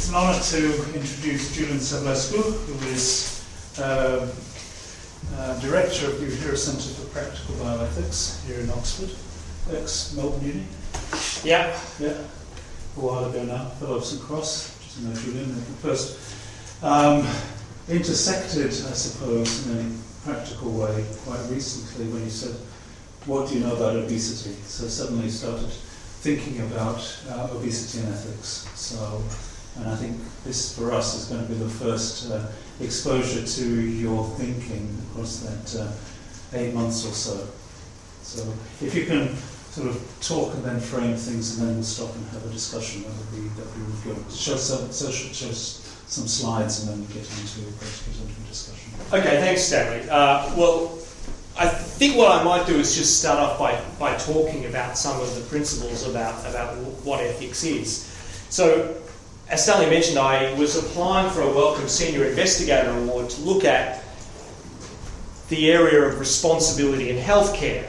It's 0.00 0.08
an 0.08 0.14
honour 0.14 0.40
to 0.40 0.98
introduce 0.98 1.54
Julian 1.54 1.76
Savulescu, 1.76 2.40
who 2.40 2.88
is 2.88 3.44
uh, 3.78 4.26
uh, 5.36 5.60
Director 5.60 6.06
of 6.06 6.18
the 6.18 6.24
Uehiro 6.24 6.56
Centre 6.56 6.88
for 6.94 7.06
Practical 7.10 7.56
Bioethics 7.56 8.42
here 8.46 8.60
in 8.60 8.70
Oxford, 8.70 9.10
ex 9.76 10.14
Melbourne 10.16 10.46
Uni. 10.46 10.64
Yeah. 11.44 11.78
Yeah, 11.98 12.16
a 12.16 12.98
while 12.98 13.26
ago 13.26 13.44
now, 13.44 13.66
fellow 13.76 13.96
of 13.96 14.06
St 14.06 14.22
Cross, 14.22 14.74
just 14.82 14.96
to 14.96 15.04
know 15.04 15.14
Julian, 15.16 15.54
the 15.54 15.60
first 15.84 16.18
um, 16.82 17.28
intersected, 17.86 18.68
I 18.70 18.94
suppose, 18.96 19.66
in 19.66 19.76
a 19.84 20.24
practical 20.24 20.72
way 20.72 21.04
quite 21.26 21.44
recently 21.50 22.06
when 22.06 22.24
he 22.24 22.30
said, 22.30 22.56
What 23.26 23.50
do 23.50 23.54
you 23.54 23.60
know 23.60 23.76
about 23.76 23.96
obesity? 23.96 24.56
So 24.64 24.88
suddenly 24.88 25.28
started 25.28 25.68
thinking 26.20 26.60
about 26.60 27.00
uh, 27.28 27.48
obesity 27.52 28.02
and 28.02 28.14
ethics. 28.14 28.66
So, 28.74 29.22
and 29.76 29.88
I 29.88 29.96
think 29.96 30.18
this 30.44 30.76
for 30.76 30.92
us 30.92 31.14
is 31.14 31.24
going 31.26 31.46
to 31.46 31.52
be 31.52 31.58
the 31.58 31.68
first 31.68 32.30
uh, 32.30 32.46
exposure 32.80 33.46
to 33.46 33.80
your 33.80 34.24
thinking 34.36 34.96
across 35.10 35.40
that 35.40 35.80
uh, 35.80 35.92
eight 36.56 36.74
months 36.74 37.06
or 37.06 37.12
so. 37.12 37.46
So, 38.22 38.52
if 38.84 38.94
you 38.94 39.06
can 39.06 39.34
sort 39.70 39.88
of 39.88 40.16
talk 40.20 40.54
and 40.54 40.64
then 40.64 40.80
frame 40.80 41.16
things, 41.16 41.58
and 41.58 41.68
then 41.68 41.74
we'll 41.76 41.84
stop 41.84 42.14
and 42.14 42.26
have 42.28 42.44
a 42.44 42.50
discussion, 42.50 43.02
that 43.02 43.12
would 43.12 43.32
be 43.32 43.48
that 43.56 43.66
would 43.66 44.04
be 44.04 44.14
good. 44.14 44.32
Show 44.32 44.56
some, 44.56 44.90
so 44.92 45.10
show 45.10 45.50
some 45.50 46.26
slides, 46.26 46.82
and 46.82 46.90
then 46.90 47.00
we 47.00 47.14
get 47.14 47.28
into 47.40 47.60
get 47.60 48.20
into 48.20 48.42
a 48.42 48.48
discussion. 48.48 48.92
Okay, 49.12 49.40
thanks, 49.40 49.62
Stanley. 49.62 50.08
Uh, 50.10 50.54
well, 50.56 50.98
I 51.58 51.68
think 51.68 52.16
what 52.16 52.40
I 52.40 52.42
might 52.42 52.66
do 52.66 52.76
is 52.76 52.96
just 52.96 53.20
start 53.20 53.38
off 53.38 53.58
by, 53.58 53.78
by 53.98 54.16
talking 54.16 54.64
about 54.66 54.96
some 54.96 55.20
of 55.20 55.34
the 55.34 55.42
principles 55.42 56.08
about, 56.08 56.40
about 56.48 56.76
what 57.04 57.20
ethics 57.20 57.64
is. 57.64 58.06
So, 58.48 58.96
as 59.50 59.64
Sally 59.64 59.86
mentioned, 59.90 60.16
I 60.16 60.54
was 60.54 60.76
applying 60.76 61.28
for 61.30 61.40
a 61.40 61.52
Wellcome 61.52 61.88
Senior 61.88 62.26
Investigator 62.26 62.90
Award 62.90 63.30
to 63.30 63.40
look 63.40 63.64
at 63.64 64.04
the 65.48 65.72
area 65.72 66.02
of 66.02 66.20
responsibility 66.20 67.10
in 67.10 67.16
healthcare. 67.16 67.88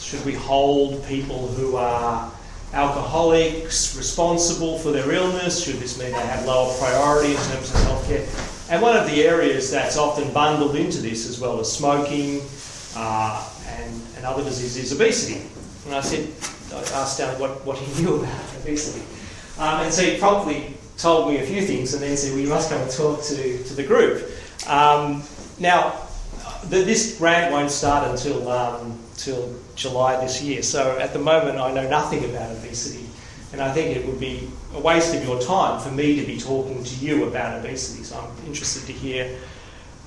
Should 0.00 0.24
we 0.24 0.32
hold 0.32 1.04
people 1.04 1.48
who 1.48 1.76
are 1.76 2.32
alcoholics 2.72 3.94
responsible 3.98 4.78
for 4.78 4.92
their 4.92 5.12
illness? 5.12 5.62
Should 5.62 5.76
this 5.76 5.98
mean 5.98 6.12
they 6.12 6.26
have 6.26 6.46
lower 6.46 6.74
priority 6.78 7.32
in 7.32 7.36
terms 7.36 7.70
of 7.74 7.80
healthcare? 7.82 8.70
And 8.70 8.80
one 8.80 8.96
of 8.96 9.06
the 9.06 9.24
areas 9.24 9.70
that's 9.70 9.98
often 9.98 10.32
bundled 10.32 10.74
into 10.74 11.02
this, 11.02 11.28
as 11.28 11.38
well 11.38 11.60
as 11.60 11.70
smoking, 11.70 12.40
uh, 12.96 13.46
and, 13.68 14.02
and 14.16 14.24
other 14.24 14.42
diseases, 14.42 14.90
is 14.90 14.92
obesity. 14.98 15.42
And 15.84 15.94
I 15.94 16.00
said, 16.00 16.30
I 16.72 16.78
asked 16.98 17.16
Stanley 17.16 17.38
what, 17.42 17.62
what 17.66 17.76
he 17.76 18.02
knew 18.02 18.14
about 18.20 18.40
obesity. 18.56 19.04
Um, 19.58 19.82
and 19.82 19.92
so 19.92 20.02
he 20.02 20.16
promptly 20.16 20.78
told 20.96 21.28
me 21.28 21.38
a 21.38 21.46
few 21.46 21.62
things 21.62 21.94
and 21.94 22.02
then 22.02 22.16
said, 22.16 22.32
well, 22.32 22.40
you 22.40 22.48
must 22.48 22.70
come 22.70 22.80
and 22.80 22.90
talk 22.90 23.22
to, 23.24 23.64
to 23.64 23.74
the 23.74 23.82
group. 23.82 24.30
Um, 24.66 25.22
now, 25.58 25.94
the, 26.68 26.82
this 26.82 27.18
grant 27.18 27.52
won't 27.52 27.70
start 27.70 28.10
until, 28.10 28.48
um, 28.48 28.98
till 29.16 29.54
July 29.74 30.20
this 30.20 30.42
year, 30.42 30.62
so 30.62 30.98
at 30.98 31.12
the 31.12 31.18
moment 31.18 31.58
I 31.58 31.72
know 31.72 31.88
nothing 31.88 32.24
about 32.24 32.50
obesity. 32.56 33.06
And 33.52 33.62
I 33.62 33.72
think 33.72 33.96
it 33.96 34.04
would 34.06 34.18
be 34.18 34.48
a 34.74 34.80
waste 34.80 35.14
of 35.14 35.22
your 35.22 35.40
time 35.40 35.80
for 35.80 35.90
me 35.90 36.18
to 36.20 36.26
be 36.26 36.38
talking 36.38 36.82
to 36.82 36.94
you 36.96 37.24
about 37.24 37.60
obesity. 37.60 38.02
So 38.02 38.18
I'm 38.18 38.46
interested 38.46 38.86
to 38.86 38.92
hear 38.92 39.38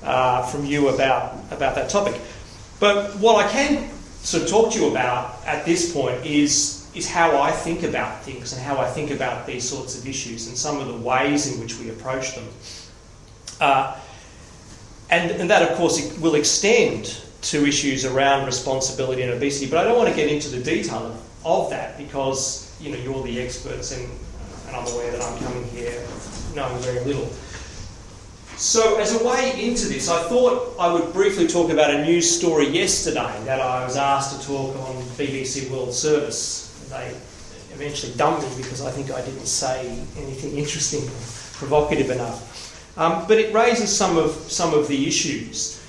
uh, 0.02 0.42
from 0.42 0.66
you 0.66 0.88
about, 0.88 1.34
about 1.50 1.74
that 1.76 1.88
topic. 1.88 2.20
But 2.78 3.16
what 3.16 3.44
I 3.44 3.48
can 3.48 3.90
sort 4.22 4.42
of 4.42 4.50
talk 4.50 4.72
to 4.74 4.80
you 4.80 4.90
about 4.90 5.42
at 5.46 5.64
this 5.64 5.92
point 5.92 6.26
is, 6.26 6.77
is 6.98 7.08
how 7.08 7.40
I 7.40 7.52
think 7.52 7.84
about 7.84 8.24
things 8.24 8.52
and 8.52 8.60
how 8.60 8.78
I 8.78 8.90
think 8.90 9.10
about 9.10 9.46
these 9.46 9.66
sorts 9.66 9.98
of 9.98 10.06
issues 10.06 10.48
and 10.48 10.56
some 10.56 10.80
of 10.80 10.88
the 10.88 10.96
ways 10.96 11.52
in 11.52 11.60
which 11.60 11.78
we 11.78 11.90
approach 11.90 12.34
them. 12.34 12.44
Uh, 13.60 13.96
and, 15.10 15.30
and 15.30 15.48
that, 15.48 15.62
of 15.70 15.78
course, 15.78 16.18
will 16.18 16.34
extend 16.34 17.22
to 17.40 17.64
issues 17.64 18.04
around 18.04 18.46
responsibility 18.46 19.22
and 19.22 19.32
obesity, 19.32 19.70
but 19.70 19.78
I 19.78 19.84
don't 19.84 19.96
want 19.96 20.10
to 20.10 20.16
get 20.16 20.28
into 20.30 20.48
the 20.48 20.62
detail 20.62 21.06
of, 21.06 21.46
of 21.46 21.70
that 21.70 21.96
because 21.96 22.76
you 22.80 22.90
know 22.90 22.98
you're 22.98 23.22
the 23.22 23.40
experts 23.40 23.96
and, 23.96 24.10
and 24.66 24.76
I'm 24.76 24.86
aware 24.92 25.12
that 25.12 25.22
I'm 25.22 25.38
coming 25.38 25.64
here 25.68 26.04
knowing 26.54 26.78
very 26.82 27.04
little. 27.04 27.30
So, 28.56 28.98
as 28.98 29.14
a 29.14 29.24
way 29.24 29.68
into 29.68 29.86
this, 29.86 30.10
I 30.10 30.20
thought 30.24 30.74
I 30.80 30.92
would 30.92 31.12
briefly 31.12 31.46
talk 31.46 31.70
about 31.70 31.94
a 31.94 32.04
news 32.04 32.28
story 32.28 32.66
yesterday 32.66 33.32
that 33.44 33.60
I 33.60 33.84
was 33.84 33.96
asked 33.96 34.40
to 34.40 34.46
talk 34.46 34.74
on 34.74 34.96
BBC 35.16 35.70
World 35.70 35.94
Service. 35.94 36.67
They 36.90 37.14
eventually 37.74 38.12
dumped 38.14 38.42
me 38.42 38.56
because 38.56 38.82
I 38.82 38.90
think 38.90 39.10
I 39.10 39.20
didn't 39.24 39.46
say 39.46 39.88
anything 40.16 40.56
interesting 40.56 41.02
or 41.02 41.20
provocative 41.58 42.10
enough. 42.10 42.98
Um, 42.98 43.24
but 43.28 43.38
it 43.38 43.54
raises 43.54 43.94
some 43.96 44.18
of, 44.18 44.32
some 44.32 44.74
of 44.74 44.88
the 44.88 45.06
issues. 45.06 45.80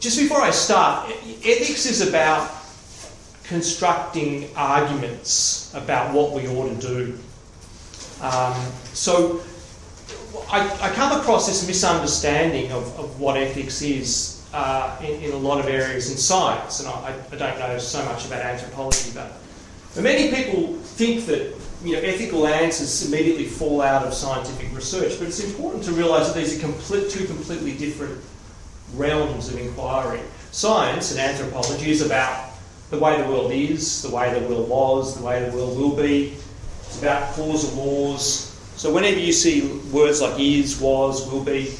Just 0.00 0.18
before 0.18 0.40
I 0.40 0.50
start, 0.50 1.10
ethics 1.44 1.86
is 1.86 2.08
about 2.08 2.50
constructing 3.44 4.48
arguments 4.56 5.72
about 5.74 6.12
what 6.12 6.32
we 6.32 6.46
ought 6.48 6.68
to 6.68 6.86
do. 6.86 7.18
Um, 8.20 8.54
so, 8.92 9.40
I, 10.50 10.68
I, 10.82 10.90
come 10.90 11.18
across 11.18 11.46
this 11.46 11.66
misunderstanding 11.66 12.72
of, 12.72 12.98
of 12.98 13.20
what 13.20 13.36
ethics 13.36 13.80
is 13.80 14.46
uh, 14.52 14.96
in, 15.00 15.22
in, 15.22 15.32
a 15.32 15.36
lot 15.36 15.60
of 15.60 15.66
areas 15.66 16.10
in 16.10 16.16
science, 16.16 16.80
and 16.80 16.88
I, 16.88 17.14
I, 17.32 17.36
don't 17.36 17.58
know 17.58 17.78
so 17.78 18.04
much 18.04 18.26
about 18.26 18.42
anthropology, 18.42 19.10
but 19.14 19.32
many 19.96 20.34
people 20.34 20.74
think 20.74 21.26
that 21.26 21.54
you 21.84 21.92
know, 21.92 22.00
ethical 22.00 22.46
answers 22.46 23.06
immediately 23.06 23.46
fall 23.46 23.80
out 23.80 24.04
of 24.04 24.12
scientific 24.12 24.74
research, 24.74 25.18
but 25.18 25.28
it's 25.28 25.42
important 25.42 25.84
to 25.84 25.92
realise 25.92 26.26
that 26.28 26.34
these 26.34 26.58
are 26.58 26.60
complete, 26.60 27.10
two 27.10 27.24
completely 27.26 27.76
different 27.76 28.20
realms 28.94 29.48
of 29.48 29.58
inquiry. 29.58 30.20
Science 30.50 31.12
and 31.12 31.20
anthropology 31.20 31.90
is 31.90 32.04
about 32.04 32.50
the 32.90 32.98
way 32.98 33.20
the 33.20 33.28
world 33.28 33.52
is, 33.52 34.02
the 34.02 34.10
way 34.10 34.38
the 34.38 34.46
world 34.48 34.68
was, 34.68 35.16
the 35.16 35.24
way 35.24 35.48
the 35.48 35.56
world 35.56 35.78
will 35.78 35.96
be. 35.96 36.34
It's 36.86 37.00
about 37.00 37.34
causal 37.34 37.84
laws, 37.84 38.48
so 38.78 38.94
whenever 38.94 39.18
you 39.18 39.32
see 39.32 39.66
words 39.92 40.20
like 40.22 40.38
is, 40.38 40.80
was, 40.80 41.28
will 41.30 41.42
be, 41.42 41.74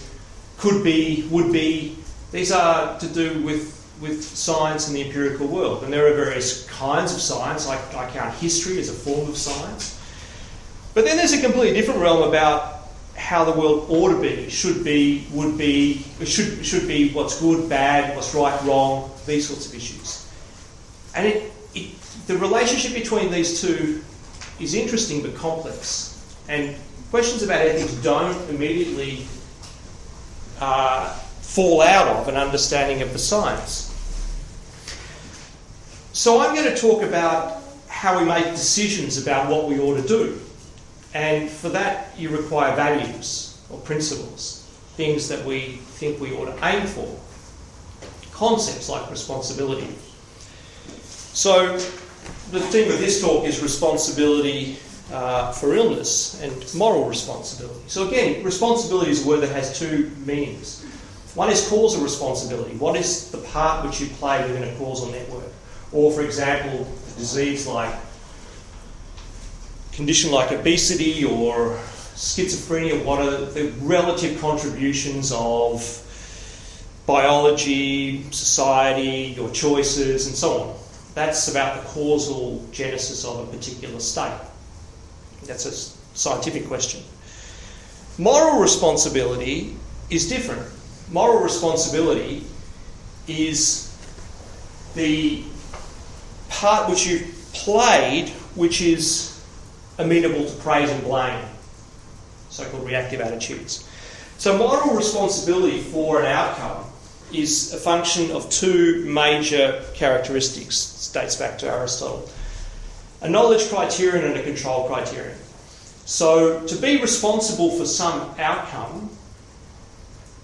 could 0.59 0.83
be, 0.83 1.29
would 1.31 1.53
be, 1.53 1.97
these 2.33 2.51
are 2.51 2.99
to 2.99 3.07
do 3.07 3.41
with, 3.45 3.78
with 4.00 4.22
science 4.22 4.86
and 4.88 4.97
the 4.97 5.03
empirical 5.04 5.47
world. 5.47 5.84
And 5.84 5.92
there 5.92 6.06
are 6.06 6.14
various 6.14 6.69
kinds 6.69 7.14
of 7.14 7.20
science. 7.20 7.66
I, 7.69 7.76
I 7.97 8.10
count 8.10 8.34
history 8.34 8.78
as 8.78 8.88
a 8.88 8.92
form 8.92 9.28
of 9.28 9.36
science. 9.36 10.00
But 10.94 11.04
then 11.04 11.16
there's 11.16 11.32
a 11.32 11.41
completely 11.41 11.75
different 11.75 12.00
realm 12.00 12.28
about 12.28 12.78
how 13.16 13.44
the 13.44 13.53
world 13.53 13.86
ought 13.91 14.10
to 14.10 14.20
be, 14.20 14.48
should 14.48 14.84
be, 14.84 15.26
would 15.32 15.59
be, 15.59 16.04
should, 16.25 16.64
should 16.64 16.86
be 16.86 17.12
what's 17.12 17.41
good, 17.41 17.69
bad, 17.69 18.14
what's 18.14 18.34
right, 18.34 18.62
wrong, 18.64 19.10
these 19.26 19.48
sorts 19.48 19.66
of 19.66 19.75
issues. 19.75 20.30
And 21.15 21.26
it, 21.26 21.53
it, 21.75 22.00
the 22.26 22.38
relationship 22.38 22.94
between 22.94 23.30
these 23.30 23.60
two 23.60 24.03
is 24.60 24.75
interesting 24.75 25.22
but 25.22 25.34
complex. 25.34 26.36
And 26.48 26.76
questions 27.10 27.42
about 27.42 27.60
ethics 27.60 27.94
don't 28.03 28.36
immediately 28.50 29.26
uh, 30.60 31.12
fall 31.42 31.82
out 31.82 32.09
of 32.09 32.28
an 32.28 32.36
understanding 32.36 33.03
of 33.03 33.12
the 33.12 33.19
science. 33.19 33.88
So 36.19 36.41
I'm 36.41 36.53
going 36.53 36.67
to 36.67 36.75
talk 36.75 37.05
about 37.05 37.62
how 37.87 38.19
we 38.19 38.25
make 38.25 38.47
decisions 38.47 39.23
about 39.23 39.49
what 39.49 39.69
we 39.69 39.79
ought 39.79 40.03
to 40.03 40.09
do. 40.09 40.41
And 41.15 41.49
for 41.49 41.69
that, 41.69 42.12
you 42.19 42.31
require 42.31 42.75
values 42.75 43.62
or 43.71 43.79
principles, 43.79 44.69
things 44.97 45.28
that 45.28 45.45
we 45.45 45.77
think 46.01 46.21
we 46.21 46.33
ought 46.33 46.47
to 46.47 46.67
aim 46.67 46.89
for, 46.89 47.07
concepts 48.33 48.89
like 48.89 49.09
responsibility. 49.12 49.95
So, 51.34 51.75
the 52.51 52.61
theme 52.62 52.91
of 52.91 52.99
this 52.99 53.21
talk 53.21 53.45
is 53.45 53.62
responsibility 53.62 54.78
uh, 55.12 55.53
for 55.53 55.77
illness 55.77 56.43
and 56.43 56.75
moral 56.75 57.05
responsibility. 57.05 57.78
So, 57.87 58.09
again, 58.09 58.42
responsibility 58.42 59.13
is 59.13 59.25
a 59.25 59.28
word 59.28 59.42
that 59.42 59.53
has 59.53 59.78
two 59.78 60.10
meanings. 60.27 60.83
One 61.37 61.48
is 61.48 61.69
causal 61.69 62.03
responsibility. 62.03 62.75
What 62.75 62.97
is 62.97 63.31
the 63.31 63.39
part 63.39 63.87
which 63.87 64.01
you 64.01 64.09
play 64.09 64.42
within 64.42 64.65
a 64.65 64.77
causal 64.78 65.13
network? 65.13 65.45
Or, 65.93 66.13
for 66.13 66.23
example, 66.23 66.87
a 66.87 67.19
disease 67.19 67.67
like 67.67 67.95
condition 69.93 70.31
like 70.31 70.53
obesity 70.53 71.25
or 71.25 71.79
schizophrenia, 72.15 73.05
what 73.05 73.21
are 73.21 73.47
the 73.47 73.73
relative 73.81 74.41
contributions 74.41 75.33
of 75.33 76.05
biology, 77.09 78.23
society, 78.31 79.35
your 79.35 79.51
choices, 79.51 80.27
and 80.27 80.37
so 80.37 80.61
on. 80.61 80.77
That's 81.15 81.49
about 81.49 81.83
the 81.83 81.89
causal 81.89 82.65
genesis 82.71 83.25
of 83.25 83.49
a 83.49 83.51
particular 83.51 83.99
state. 83.99 84.39
That's 85.45 85.65
a 85.65 85.73
scientific 86.17 86.69
question. 86.69 87.03
Moral 88.19 88.61
responsibility 88.61 89.75
is 90.11 90.29
different. 90.29 90.63
Moral 91.11 91.43
responsibility 91.43 92.45
is 93.27 93.97
the 94.95 95.45
part 96.59 96.91
which 96.91 97.07
you've 97.07 97.34
played 97.53 98.28
which 98.57 98.81
is 98.81 99.41
amenable 99.99 100.45
to 100.45 100.57
praise 100.57 100.91
and 100.91 101.03
blame. 101.05 101.45
so-called 102.51 102.84
reactive 102.84 103.21
attitudes. 103.21 103.89
So 104.39 104.59
moral 104.59 104.97
responsibility 104.97 105.81
for 105.81 106.21
an 106.21 106.27
outcome 106.27 106.84
is 107.33 107.72
a 107.75 107.77
function 107.77 108.31
of 108.33 108.49
two 108.51 109.05
major 109.05 109.84
characteristics, 109.95 111.10
dates 111.13 111.37
back 111.37 111.59
to 111.59 111.66
Aristotle. 111.69 112.28
A 113.21 113.28
knowledge 113.28 113.69
criterion 113.69 114.25
and 114.25 114.37
a 114.37 114.43
control 114.43 114.89
criterion. 114.89 115.37
So 116.07 116.66
to 116.66 116.77
be 116.77 117.01
responsible 117.01 117.71
for 117.71 117.84
some 117.84 118.34
outcome 118.39 119.11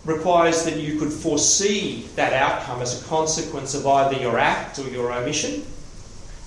requires 0.04 0.64
that 0.64 0.76
you 0.76 0.98
could 0.98 1.12
foresee 1.12 2.06
that 2.14 2.32
outcome 2.32 2.82
as 2.82 3.00
a 3.00 3.04
consequence 3.06 3.74
of 3.74 3.86
either 3.86 4.20
your 4.20 4.38
act 4.38 4.78
or 4.78 4.88
your 4.88 5.12
omission. 5.12 5.64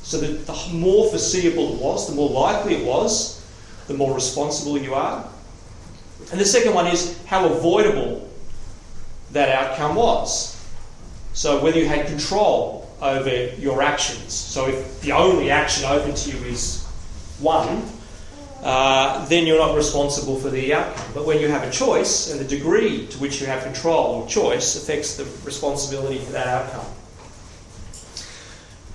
So 0.08 0.20
the 0.20 0.70
more 0.72 1.10
foreseeable 1.10 1.74
it 1.74 1.82
was, 1.82 2.08
the 2.08 2.16
more 2.16 2.30
likely 2.30 2.76
it 2.76 2.86
was, 2.86 3.46
the 3.88 3.94
more 3.94 4.16
responsible 4.16 4.78
you 4.78 4.94
are. 4.94 5.28
And 6.32 6.40
the 6.40 6.46
second 6.46 6.74
one 6.74 6.88
is 6.88 7.22
how 7.26 7.46
avoidable 7.46 8.26
that 9.34 9.50
outcome 9.50 9.98
was. 9.98 10.56
So 11.34 11.62
whether 11.62 11.78
you 11.78 11.88
had 11.88 12.08
control 12.08 12.90
over 13.02 13.48
your 13.56 13.82
actions. 13.82 14.32
So 14.32 14.70
if 14.70 15.02
the 15.02 15.12
only 15.12 15.52
action 15.52 15.84
open 15.84 16.16
to 16.16 16.32
you 16.32 16.38
is 16.46 16.86
one, 17.40 17.84
uh, 18.64 19.26
then 19.26 19.46
you're 19.46 19.60
not 19.60 19.76
responsible 19.76 20.40
for 20.40 20.50
the 20.50 20.74
outcome. 20.74 21.12
But 21.16 21.26
when 21.26 21.42
you 21.42 21.50
have 21.50 21.64
a 21.64 21.70
choice, 21.70 22.32
and 22.32 22.40
the 22.40 22.46
degree 22.46 23.08
to 23.08 23.18
which 23.18 23.42
you 23.42 23.48
have 23.48 23.62
control 23.62 24.22
or 24.22 24.28
choice 24.30 24.78
affects 24.78 25.18
the 25.18 25.26
responsibility 25.44 26.20
for 26.20 26.32
that 26.32 26.48
outcome. 26.48 26.86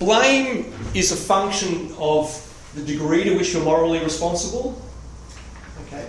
Blame 0.04 0.72
is 0.94 1.12
a 1.12 1.16
function 1.16 1.94
of 1.98 2.36
the 2.74 2.82
degree 2.82 3.24
to 3.24 3.36
which 3.36 3.52
you're 3.52 3.62
morally 3.62 4.02
responsible, 4.02 4.80
okay, 5.86 6.08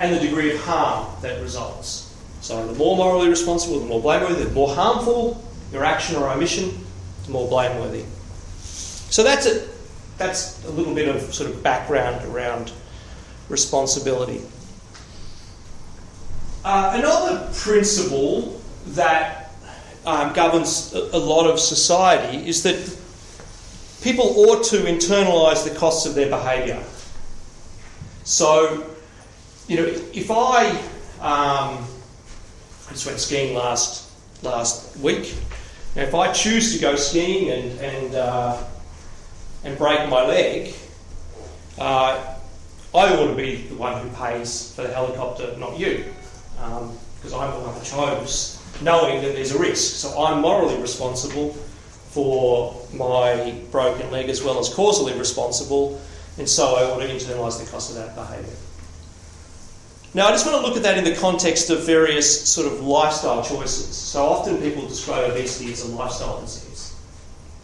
and 0.00 0.14
the 0.14 0.20
degree 0.20 0.54
of 0.54 0.60
harm 0.62 1.06
that 1.22 1.40
results. 1.42 2.16
So 2.40 2.66
the 2.66 2.74
more 2.74 2.96
morally 2.96 3.28
responsible, 3.28 3.80
the 3.80 3.86
more 3.86 4.00
blameworthy, 4.00 4.44
the 4.44 4.50
more 4.50 4.74
harmful 4.74 5.44
your 5.72 5.84
action 5.84 6.16
or 6.16 6.30
omission, 6.30 6.86
the 7.26 7.32
more 7.32 7.48
blameworthy. 7.48 8.04
So 9.10 9.22
that's 9.22 9.46
it. 9.46 9.68
That's 10.16 10.64
a 10.64 10.70
little 10.70 10.94
bit 10.94 11.08
of 11.14 11.34
sort 11.34 11.50
of 11.50 11.62
background 11.62 12.24
around 12.26 12.72
responsibility. 13.48 14.42
Uh, 16.64 16.92
another 16.94 17.50
principle 17.54 18.60
that 18.88 19.52
um, 20.06 20.32
governs 20.32 20.94
a, 20.94 21.16
a 21.16 21.18
lot 21.18 21.46
of 21.46 21.60
society 21.60 22.48
is 22.48 22.62
that 22.62 22.97
people 24.08 24.48
ought 24.48 24.64
to 24.64 24.78
internalise 24.78 25.68
the 25.68 25.78
costs 25.78 26.06
of 26.06 26.14
their 26.14 26.30
behaviour. 26.30 26.82
So, 28.24 28.86
you 29.66 29.76
know, 29.76 29.84
if 30.14 30.30
I, 30.30 30.70
um, 31.20 31.84
I 32.88 32.92
just 32.92 33.04
went 33.04 33.20
skiing 33.20 33.54
last 33.54 34.10
last 34.42 34.96
week. 35.00 35.34
Now, 35.94 36.04
if 36.04 36.14
I 36.14 36.32
choose 36.32 36.74
to 36.74 36.80
go 36.80 36.96
skiing 36.96 37.50
and 37.50 37.80
and 37.80 38.14
uh, 38.14 38.64
and 39.64 39.76
break 39.76 40.08
my 40.08 40.24
leg, 40.24 40.72
uh, 41.76 42.34
I 42.94 43.14
ought 43.14 43.26
to 43.26 43.34
be 43.34 43.56
the 43.56 43.74
one 43.74 44.02
who 44.02 44.08
pays 44.16 44.72
for 44.74 44.84
the 44.84 44.94
helicopter, 44.94 45.54
not 45.58 45.78
you, 45.78 46.04
because 46.54 47.34
um, 47.34 47.40
I'm 47.40 47.50
the 47.52 47.66
one 47.66 47.74
who 47.74 47.84
chose, 47.84 48.58
knowing 48.80 49.20
that 49.20 49.34
there's 49.34 49.52
a 49.52 49.58
risk. 49.58 49.96
So 49.96 50.24
I'm 50.24 50.40
morally 50.40 50.80
responsible 50.80 51.54
for 52.10 52.74
my 52.92 53.54
broken 53.70 54.10
leg 54.10 54.28
as 54.28 54.42
well 54.42 54.58
as 54.58 54.72
causally 54.72 55.16
responsible, 55.18 56.00
and 56.38 56.48
so 56.48 56.76
I 56.76 56.84
ought 56.84 57.00
to 57.00 57.08
internalise 57.08 57.62
the 57.62 57.70
cost 57.70 57.90
of 57.90 57.96
that 57.96 58.14
behaviour. 58.14 58.54
Now, 60.14 60.28
I 60.28 60.30
just 60.30 60.46
want 60.46 60.60
to 60.60 60.66
look 60.66 60.76
at 60.76 60.82
that 60.84 60.96
in 60.96 61.04
the 61.04 61.14
context 61.14 61.68
of 61.68 61.84
various 61.84 62.48
sort 62.48 62.66
of 62.66 62.80
lifestyle 62.80 63.44
choices. 63.44 63.94
So 63.94 64.24
often 64.24 64.58
people 64.58 64.88
describe 64.88 65.30
obesity 65.30 65.70
as 65.70 65.84
a 65.84 65.94
lifestyle 65.94 66.40
disease. 66.40 66.96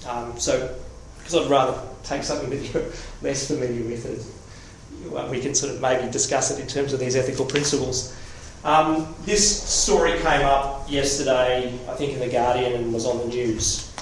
Um, 0.07 0.39
so, 0.39 0.77
because 1.19 1.35
I'd 1.37 1.51
rather 1.51 1.81
take 2.03 2.23
something 2.23 2.51
that 2.51 2.73
you're 2.73 2.85
less 3.23 3.47
familiar 3.47 3.83
with 3.83 4.05
and 4.05 5.31
we 5.31 5.41
can 5.41 5.55
sort 5.55 5.75
of 5.75 5.81
maybe 5.81 6.11
discuss 6.11 6.51
it 6.51 6.61
in 6.61 6.67
terms 6.67 6.93
of 6.93 7.01
these 7.01 7.17
ethical 7.17 7.45
principles. 7.45 8.17
Um, 8.65 9.15
this 9.25 9.63
story 9.63 10.13
came 10.21 10.43
up 10.43 10.91
yesterday, 10.91 11.79
I 11.89 11.95
think, 11.95 12.15
in 12.15 12.21
The 12.21 12.29
Guardian 12.29 12.73
and 12.75 12.95
was 12.95 13.05
on 13.05 13.19
the 13.19 13.27
news. 13.27 13.93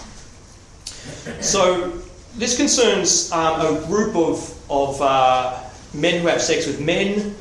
So, 1.40 2.00
this 2.36 2.56
concerns 2.56 3.30
um, 3.32 3.60
a 3.60 3.86
group 3.86 4.16
of, 4.16 4.70
of 4.70 5.00
uh, 5.02 5.60
men 5.92 6.22
who 6.22 6.28
have 6.28 6.40
sex 6.40 6.66
with 6.66 6.80
men 6.80 7.34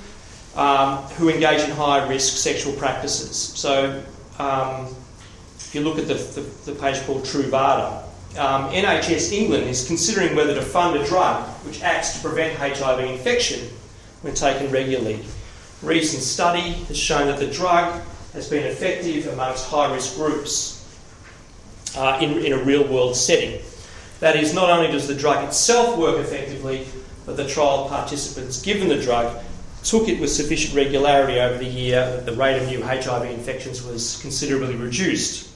um, 0.55 0.97
who 1.13 1.29
engage 1.29 1.61
in 1.61 1.71
high 1.71 2.07
risk 2.07 2.37
sexual 2.37 2.73
practices. 2.73 3.35
So, 3.35 4.03
um, 4.39 4.87
if 5.57 5.75
you 5.75 5.81
look 5.81 5.97
at 5.97 6.07
the, 6.07 6.15
the, 6.15 6.71
the 6.71 6.79
page 6.79 7.01
called 7.05 7.23
Truvada, 7.23 8.03
um, 8.37 8.69
NHS 8.71 9.31
England 9.31 9.65
is 9.65 9.87
considering 9.87 10.35
whether 10.35 10.55
to 10.55 10.61
fund 10.61 10.97
a 10.97 11.05
drug 11.05 11.47
which 11.65 11.81
acts 11.81 12.15
to 12.15 12.27
prevent 12.27 12.57
HIV 12.57 12.99
infection 12.99 13.69
when 14.21 14.33
taken 14.33 14.71
regularly. 14.71 15.23
A 15.83 15.85
recent 15.85 16.23
study 16.23 16.73
has 16.85 16.97
shown 16.97 17.27
that 17.27 17.39
the 17.39 17.47
drug 17.47 18.01
has 18.33 18.49
been 18.49 18.65
effective 18.65 19.27
amongst 19.27 19.67
high 19.67 19.93
risk 19.93 20.15
groups 20.15 20.80
uh, 21.95 22.19
in, 22.21 22.37
in 22.45 22.53
a 22.53 22.63
real 22.63 22.87
world 22.87 23.15
setting. 23.15 23.61
That 24.19 24.35
is, 24.35 24.53
not 24.53 24.69
only 24.69 24.91
does 24.91 25.07
the 25.07 25.15
drug 25.15 25.43
itself 25.47 25.97
work 25.97 26.19
effectively, 26.19 26.85
but 27.25 27.37
the 27.37 27.47
trial 27.47 27.87
participants 27.89 28.61
given 28.61 28.87
the 28.87 29.01
drug 29.01 29.43
took 29.83 30.07
it 30.07 30.19
with 30.19 30.31
sufficient 30.31 30.75
regularity 30.75 31.39
over 31.39 31.57
the 31.57 31.65
year 31.65 32.05
that 32.05 32.25
the 32.25 32.33
rate 32.33 32.61
of 32.61 32.67
new 32.67 32.83
HIV 32.83 33.25
infections 33.25 33.83
was 33.83 34.19
considerably 34.21 34.75
reduced. 34.75 35.49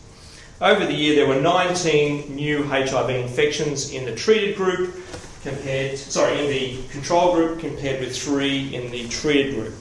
Over 0.62 0.86
the 0.86 0.94
year, 0.94 1.16
there 1.16 1.28
were 1.28 1.42
19 1.42 2.34
new 2.34 2.64
HIV 2.64 3.10
infections 3.10 3.92
in 3.92 4.06
the 4.06 4.16
treated 4.16 4.56
group 4.56 4.96
compared, 5.44 5.98
sorry, 5.98 6.40
in 6.40 6.50
the 6.50 6.88
control 6.90 7.36
group 7.36 7.60
compared 7.60 8.00
with 8.00 8.18
three 8.18 8.74
in 8.74 8.90
the 8.90 9.08
treated 9.10 9.54
group. 9.54 9.74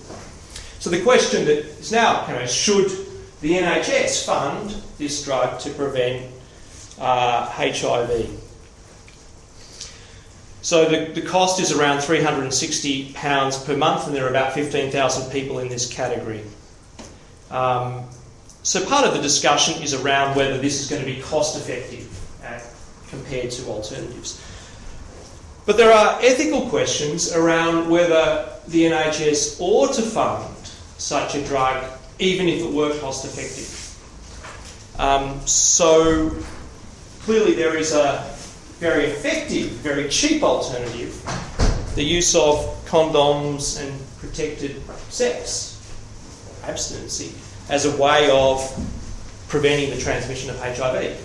So 0.78 0.90
the 0.90 1.00
question 1.02 1.46
that 1.46 1.64
is 1.64 1.90
now 1.90 2.26
kind 2.26 2.42
of 2.42 2.50
should 2.50 2.90
the 3.40 3.54
NHS 3.54 4.26
fund 4.26 4.74
this 4.98 5.24
drug 5.24 5.58
to 5.60 5.70
prevent 5.70 6.30
uh, 6.98 7.46
HIV? 7.50 8.40
So 10.62 10.88
the, 10.88 11.12
the 11.12 11.22
cost 11.22 11.60
is 11.60 11.72
around 11.72 11.98
£360 11.98 13.66
per 13.66 13.76
month, 13.76 14.06
and 14.06 14.16
there 14.16 14.24
are 14.24 14.30
about 14.30 14.54
15,000 14.54 15.30
people 15.30 15.58
in 15.58 15.68
this 15.68 15.92
category. 15.92 16.42
Um, 17.50 18.04
so 18.62 18.84
part 18.86 19.06
of 19.06 19.12
the 19.12 19.20
discussion 19.20 19.82
is 19.82 19.92
around 19.92 20.36
whether 20.36 20.56
this 20.56 20.80
is 20.80 20.88
going 20.88 21.04
to 21.04 21.06
be 21.06 21.20
cost 21.20 21.56
effective 21.56 22.08
compared 23.10 23.50
to 23.50 23.66
alternatives. 23.68 24.42
But 25.66 25.76
there 25.76 25.92
are 25.92 26.18
ethical 26.22 26.68
questions 26.68 27.32
around 27.32 27.88
whether 27.88 28.50
the 28.68 28.84
NHS 28.84 29.60
ought 29.60 29.94
to 29.94 30.02
fund 30.02 30.54
such 30.98 31.34
a 31.34 31.44
drug 31.44 31.84
even 32.18 32.48
if 32.48 32.62
it 32.62 32.72
were 32.72 32.96
cost 33.00 33.24
effective. 33.24 33.80
Um, 34.98 35.40
so 35.46 36.30
clearly 37.24 37.54
there 37.54 37.76
is 37.76 37.92
a 37.92 38.30
very 38.78 39.04
effective, 39.04 39.70
very 39.82 40.08
cheap 40.08 40.42
alternative 40.42 41.20
the 41.94 42.02
use 42.02 42.34
of 42.34 42.56
condoms 42.86 43.80
and 43.80 44.00
protected 44.18 44.82
sex, 45.10 45.80
abstinency 46.62 47.32
as 47.70 47.84
a 47.84 47.96
way 47.96 48.28
of 48.30 48.58
preventing 49.48 49.90
the 49.90 50.00
transmission 50.00 50.50
of 50.50 50.58
HIV. 50.60 51.16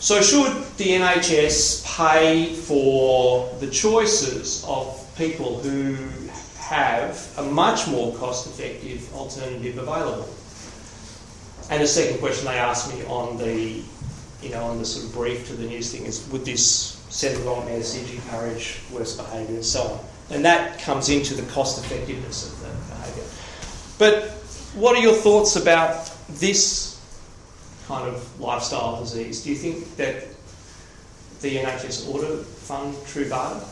So, 0.00 0.20
should 0.20 0.52
the 0.76 0.90
NHS 0.90 1.84
pay 1.84 2.54
for 2.54 3.52
the 3.60 3.68
choices 3.68 4.64
of 4.66 5.04
people 5.16 5.60
who 5.60 5.96
have 6.58 7.32
a 7.38 7.42
much 7.42 7.86
more 7.88 8.14
cost 8.16 8.46
effective 8.46 9.12
alternative 9.14 9.78
available? 9.78 10.28
And 11.70 11.82
the 11.82 11.86
second 11.86 12.18
question 12.18 12.46
they 12.46 12.58
asked 12.58 12.92
me 12.94 13.04
on 13.06 13.36
the, 13.38 13.82
you 14.42 14.50
know, 14.50 14.64
on 14.64 14.78
the 14.78 14.84
sort 14.84 15.06
of 15.06 15.12
brief 15.12 15.46
to 15.48 15.54
the 15.54 15.66
news 15.66 15.92
thing 15.92 16.06
is, 16.06 16.28
would 16.30 16.44
this 16.44 17.04
send 17.08 17.36
the 17.36 17.42
wrong 17.42 17.64
message, 17.66 18.12
encourage 18.14 18.80
worse 18.92 19.16
behaviour, 19.16 19.56
and 19.56 19.64
so 19.64 19.82
on? 19.82 20.00
And 20.30 20.44
that 20.44 20.78
comes 20.80 21.08
into 21.08 21.34
the 21.34 21.50
cost 21.50 21.84
effectiveness 21.84 22.52
of 22.52 22.60
the 22.60 22.94
behaviour. 22.94 23.24
But 23.98 24.30
what 24.74 24.96
are 24.96 25.00
your 25.00 25.14
thoughts 25.14 25.56
about 25.56 26.10
this 26.28 27.00
kind 27.86 28.08
of 28.08 28.40
lifestyle 28.40 29.00
disease? 29.00 29.42
Do 29.42 29.50
you 29.50 29.56
think 29.56 29.96
that 29.96 30.24
the 31.40 31.56
NHS 31.56 32.08
ought 32.08 32.20
to 32.20 32.36
fund 32.44 32.94
Truvada? 33.06 33.64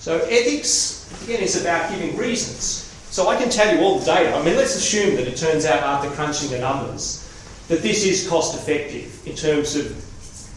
So 0.00 0.18
ethics, 0.18 1.10
again, 1.24 1.42
is 1.42 1.60
about 1.60 1.90
giving 1.90 2.16
reasons. 2.16 2.84
So 3.10 3.28
I 3.28 3.36
can 3.36 3.50
tell 3.50 3.74
you 3.74 3.82
all 3.82 3.98
the 3.98 4.04
data. 4.04 4.36
I 4.36 4.44
mean, 4.44 4.54
let's 4.54 4.76
assume 4.76 5.16
that 5.16 5.26
it 5.26 5.36
turns 5.36 5.64
out 5.64 5.82
after 5.82 6.08
crunching 6.10 6.50
the 6.50 6.58
numbers 6.58 7.27
that 7.68 7.82
this 7.82 8.04
is 8.04 8.28
cost 8.28 8.54
effective 8.54 9.26
in 9.26 9.34
terms 9.34 9.76
of 9.76 10.04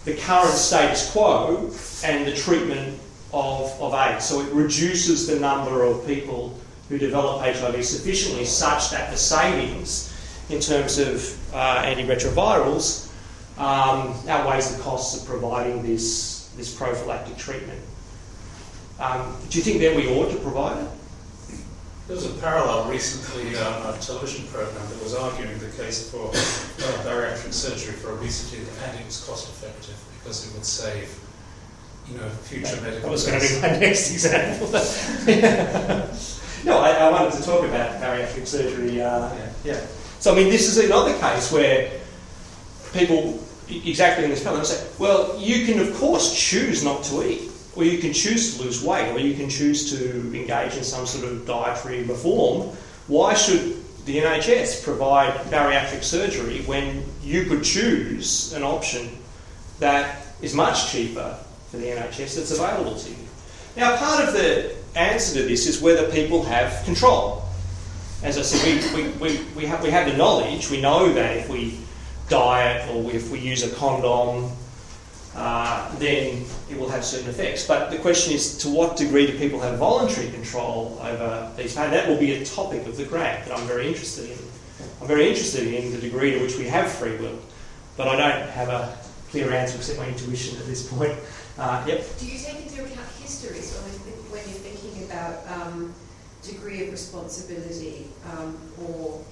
the 0.05 0.15
current 0.15 0.53
status 0.53 1.11
quo 1.11 1.69
and 2.03 2.25
the 2.25 2.33
treatment 2.33 2.99
of, 3.33 3.69
of 3.81 3.93
AIDS. 3.93 4.25
So 4.25 4.41
it 4.41 4.51
reduces 4.53 5.27
the 5.27 5.39
number 5.39 5.83
of 5.83 6.05
people 6.07 6.57
who 6.89 6.97
develop 6.97 7.41
HIV 7.41 7.85
sufficiently 7.85 8.45
such 8.45 8.89
that 8.91 9.11
the 9.11 9.17
savings 9.17 10.07
in 10.49 10.59
terms 10.59 10.97
of 10.97 11.53
uh, 11.53 11.83
antiretrovirals 11.83 13.09
um, 13.57 14.13
outweighs 14.27 14.75
the 14.75 14.81
costs 14.81 15.21
of 15.21 15.27
providing 15.27 15.83
this, 15.83 16.51
this 16.57 16.73
prophylactic 16.73 17.37
treatment. 17.37 17.79
Um, 18.99 19.37
do 19.49 19.57
you 19.57 19.63
think 19.63 19.81
that 19.81 19.95
we 19.95 20.07
ought 20.09 20.31
to 20.31 20.37
provide 20.37 20.83
it? 20.83 20.89
There 22.11 22.17
was 22.17 22.29
a 22.29 22.41
parallel 22.41 22.91
recently 22.91 23.55
uh, 23.55 23.87
on 23.87 23.95
a 23.95 23.97
television 23.99 24.45
program 24.47 24.85
that 24.89 25.01
was 25.01 25.15
arguing 25.15 25.57
the 25.59 25.69
case 25.81 26.11
for 26.11 26.27
uh, 26.27 26.33
bariatric 27.07 27.53
surgery 27.53 27.93
for 27.93 28.11
obesity 28.11 28.63
and 28.83 28.99
it 28.99 29.05
was 29.05 29.23
cost 29.25 29.47
effective 29.47 29.95
because 30.19 30.45
it 30.45 30.53
would 30.53 30.65
save 30.65 31.17
you 32.09 32.17
know, 32.17 32.27
future 32.27 32.75
medical. 32.81 33.03
That 33.03 33.11
was 33.11 33.25
going 33.25 33.39
to 33.39 33.47
be 33.47 33.61
my 33.61 33.79
next 33.79 34.11
example. 34.11 34.67
no, 36.65 36.79
I, 36.79 36.91
I, 36.95 37.09
wanted 37.11 37.31
to 37.31 37.43
talk 37.43 37.63
about 37.63 38.01
bariatric 38.01 38.45
surgery. 38.45 39.01
Uh, 39.01 39.33
yeah. 39.33 39.53
yeah. 39.63 39.85
So, 40.19 40.33
I 40.33 40.35
mean, 40.35 40.49
this 40.49 40.67
is 40.67 40.83
another 40.83 41.17
case 41.17 41.49
where 41.49 41.91
people 42.91 43.39
exactly 43.69 44.25
in 44.25 44.31
this 44.31 44.43
panel, 44.43 44.65
say, 44.65 44.85
well, 44.99 45.39
you 45.39 45.65
can, 45.65 45.79
of 45.79 45.95
course, 45.95 46.37
choose 46.37 46.83
not 46.83 47.05
to 47.05 47.25
eat, 47.25 47.50
or 47.75 47.83
you 47.85 47.99
can 47.99 48.13
choose 48.13 48.57
to 48.57 48.63
lose 48.63 48.83
weight, 48.83 49.11
or 49.11 49.19
you 49.19 49.35
can 49.35 49.49
choose 49.49 49.89
to 49.91 50.19
engage 50.35 50.75
in 50.75 50.83
some 50.83 51.05
sort 51.05 51.25
of 51.25 51.45
dietary 51.45 52.03
reform. 52.03 52.75
Why 53.07 53.33
should 53.33 53.77
the 54.05 54.17
NHS 54.17 54.83
provide 54.83 55.33
bariatric 55.45 56.03
surgery 56.03 56.61
when 56.63 57.05
you 57.23 57.45
could 57.45 57.63
choose 57.63 58.53
an 58.53 58.63
option 58.63 59.09
that 59.79 60.25
is 60.41 60.53
much 60.53 60.91
cheaper 60.91 61.37
for 61.69 61.77
the 61.77 61.87
NHS 61.87 62.35
that's 62.35 62.51
available 62.51 62.95
to 62.95 63.09
you? 63.09 63.15
Now, 63.77 63.95
part 63.95 64.27
of 64.27 64.33
the 64.33 64.75
answer 64.95 65.39
to 65.39 65.47
this 65.47 65.65
is 65.67 65.81
whether 65.81 66.11
people 66.11 66.43
have 66.43 66.83
control. 66.83 67.43
As 68.21 68.37
I 68.37 68.41
said, 68.41 68.93
we, 68.93 69.03
we, 69.03 69.09
we, 69.13 69.43
we, 69.55 69.65
have, 69.65 69.81
we 69.81 69.89
have 69.89 70.11
the 70.11 70.17
knowledge, 70.17 70.69
we 70.69 70.81
know 70.81 71.11
that 71.13 71.37
if 71.37 71.49
we 71.49 71.79
diet 72.27 72.89
or 72.89 73.11
if 73.11 73.31
we 73.31 73.39
use 73.39 73.63
a 73.63 73.73
condom, 73.75 74.51
uh, 75.35 75.93
then 75.97 76.43
it 76.69 76.77
will 76.77 76.89
have 76.89 77.05
certain 77.05 77.29
effects. 77.29 77.65
But 77.65 77.89
the 77.89 77.97
question 77.97 78.33
is, 78.33 78.57
to 78.59 78.69
what 78.69 78.97
degree 78.97 79.27
do 79.27 79.37
people 79.37 79.59
have 79.61 79.77
voluntary 79.77 80.29
control 80.31 80.99
over 81.01 81.51
these 81.55 81.75
pain? 81.75 81.91
That 81.91 82.07
will 82.07 82.17
be 82.17 82.33
a 82.33 82.45
topic 82.45 82.85
of 82.85 82.97
the 82.97 83.05
grant 83.05 83.45
that 83.45 83.57
I'm 83.57 83.65
very 83.65 83.87
interested 83.87 84.29
in. 84.29 84.37
I'm 84.99 85.07
very 85.07 85.27
interested 85.27 85.73
in 85.73 85.91
the 85.91 85.97
degree 85.97 86.31
to 86.31 86.39
which 86.39 86.57
we 86.57 86.65
have 86.65 86.91
free 86.91 87.17
will, 87.17 87.39
but 87.97 88.07
I 88.07 88.15
don't 88.15 88.49
have 88.49 88.69
a 88.69 88.97
clear 89.29 89.51
answer 89.53 89.77
except 89.77 89.97
my 89.97 90.07
intuition 90.07 90.59
at 90.59 90.65
this 90.65 90.91
point. 90.91 91.15
Uh, 91.57 91.83
yep. 91.87 92.05
Do 92.19 92.25
you 92.25 92.37
take 92.37 92.65
into 92.65 92.83
account 92.83 93.07
history 93.19 93.61
so 93.61 93.79
when 94.31 94.43
you're 94.43 94.59
thinking 94.59 95.03
about 95.05 95.47
um, 95.47 95.93
degree 96.43 96.83
of 96.85 96.91
responsibility 96.91 98.07
um, 98.31 98.57
or, 98.83 99.23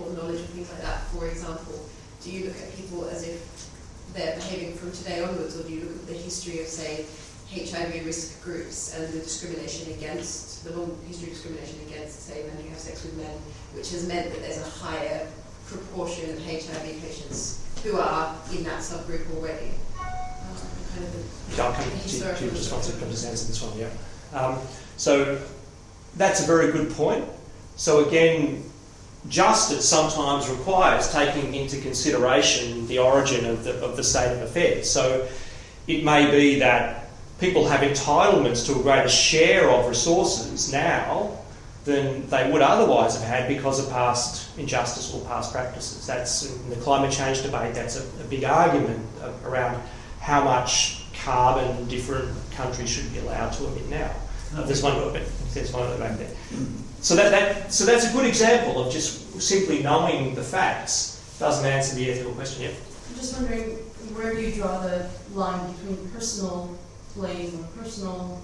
or 0.00 0.10
knowledge 0.12 0.40
and 0.40 0.48
things 0.50 0.70
like 0.70 0.82
that? 0.82 1.02
For 1.08 1.26
example, 1.26 1.88
do 2.22 2.30
you 2.30 2.46
look 2.46 2.56
at 2.56 2.76
people 2.76 3.06
as 3.06 3.26
if 3.26 3.67
they're 4.18 4.34
behaving 4.36 4.74
from 4.74 4.92
today 4.92 5.22
onwards, 5.22 5.58
or 5.58 5.62
do 5.62 5.72
you 5.72 5.80
look 5.80 5.96
at 5.96 6.06
the 6.08 6.14
history 6.14 6.60
of, 6.60 6.66
say, 6.66 7.06
HIV 7.50 8.04
risk 8.04 8.42
groups 8.42 8.94
and 8.94 9.12
the 9.12 9.20
discrimination 9.20 9.92
against, 9.92 10.64
the 10.64 10.76
long 10.76 10.98
history 11.06 11.28
of 11.28 11.34
discrimination 11.34 11.78
against, 11.86 12.26
say, 12.26 12.42
men 12.42 12.56
who 12.62 12.68
have 12.68 12.78
sex 12.78 13.04
with 13.04 13.16
men, 13.16 13.34
which 13.74 13.90
has 13.90 14.06
meant 14.06 14.30
that 14.30 14.40
there's 14.42 14.58
a 14.60 14.70
higher 14.70 15.26
proportion 15.66 16.30
of 16.30 16.44
HIV 16.44 17.00
patients 17.00 17.64
who 17.82 17.96
are 17.96 18.34
in 18.52 18.64
that 18.64 18.80
subgroup 18.80 19.24
already? 19.36 19.70
kind 19.96 21.04
of 21.04 21.60
I'll 21.60 21.72
come 21.72 21.84
to, 21.84 21.90
to 21.90 22.50
just 22.50 22.72
want 22.72 22.84
to 22.84 22.92
answer 22.92 23.28
this 23.28 23.62
one, 23.62 23.78
yeah. 23.78 24.38
Um, 24.38 24.58
so 24.96 25.40
that's 26.16 26.42
a 26.42 26.46
very 26.46 26.72
good 26.72 26.90
point. 26.92 27.24
So 27.76 28.06
again, 28.06 28.64
justice 29.28 29.88
sometimes 29.88 30.48
requires 30.48 31.12
taking 31.12 31.54
into 31.54 31.80
consideration 31.80 32.86
the 32.86 32.98
origin 32.98 33.44
of 33.46 33.64
the, 33.64 33.84
of 33.84 33.96
the 33.96 34.02
state 34.02 34.32
of 34.32 34.42
affairs. 34.42 34.90
So 34.90 35.28
it 35.86 36.04
may 36.04 36.30
be 36.30 36.58
that 36.60 37.08
people 37.40 37.68
have 37.68 37.80
entitlements 37.80 38.66
to 38.66 38.78
a 38.78 38.82
greater 38.82 39.08
share 39.08 39.70
of 39.70 39.88
resources 39.88 40.72
now 40.72 41.38
than 41.84 42.28
they 42.28 42.50
would 42.50 42.62
otherwise 42.62 43.14
have 43.18 43.26
had 43.26 43.48
because 43.48 43.78
of 43.82 43.90
past 43.90 44.56
injustice 44.58 45.14
or 45.14 45.24
past 45.26 45.52
practices. 45.52 46.06
That's 46.06 46.54
in 46.54 46.70
the 46.70 46.76
climate 46.76 47.12
change 47.12 47.42
debate, 47.42 47.74
that's 47.74 47.96
a, 47.96 48.02
a 48.20 48.24
big 48.28 48.44
argument 48.44 49.04
around 49.44 49.80
how 50.20 50.44
much 50.44 51.04
carbon 51.24 51.86
different 51.88 52.36
countries 52.52 52.90
should 52.90 53.10
be 53.12 53.20
allowed 53.20 53.50
to 53.50 53.66
emit 53.66 53.88
now. 53.88 54.12
There's 54.52 54.82
one, 54.82 55.12
there's 55.52 55.72
one 55.72 55.98
there. 55.98 56.30
So 57.00 57.14
that, 57.14 57.30
that 57.30 57.72
so 57.72 57.84
that's 57.84 58.10
a 58.10 58.12
good 58.12 58.26
example 58.26 58.82
of 58.82 58.92
just 58.92 59.40
simply 59.40 59.82
knowing 59.82 60.34
the 60.34 60.42
facts 60.42 61.18
doesn't 61.38 61.64
answer 61.64 61.94
the 61.94 62.10
ethical 62.10 62.32
question 62.32 62.62
yet. 62.62 62.74
I'm 63.08 63.16
just 63.16 63.38
wondering 63.38 63.76
where 64.14 64.34
do 64.34 64.40
you 64.40 64.52
draw 64.52 64.80
the 64.80 65.08
line 65.32 65.72
between 65.72 66.10
personal 66.10 66.76
blame 67.14 67.60
or 67.60 67.82
personal 67.82 68.42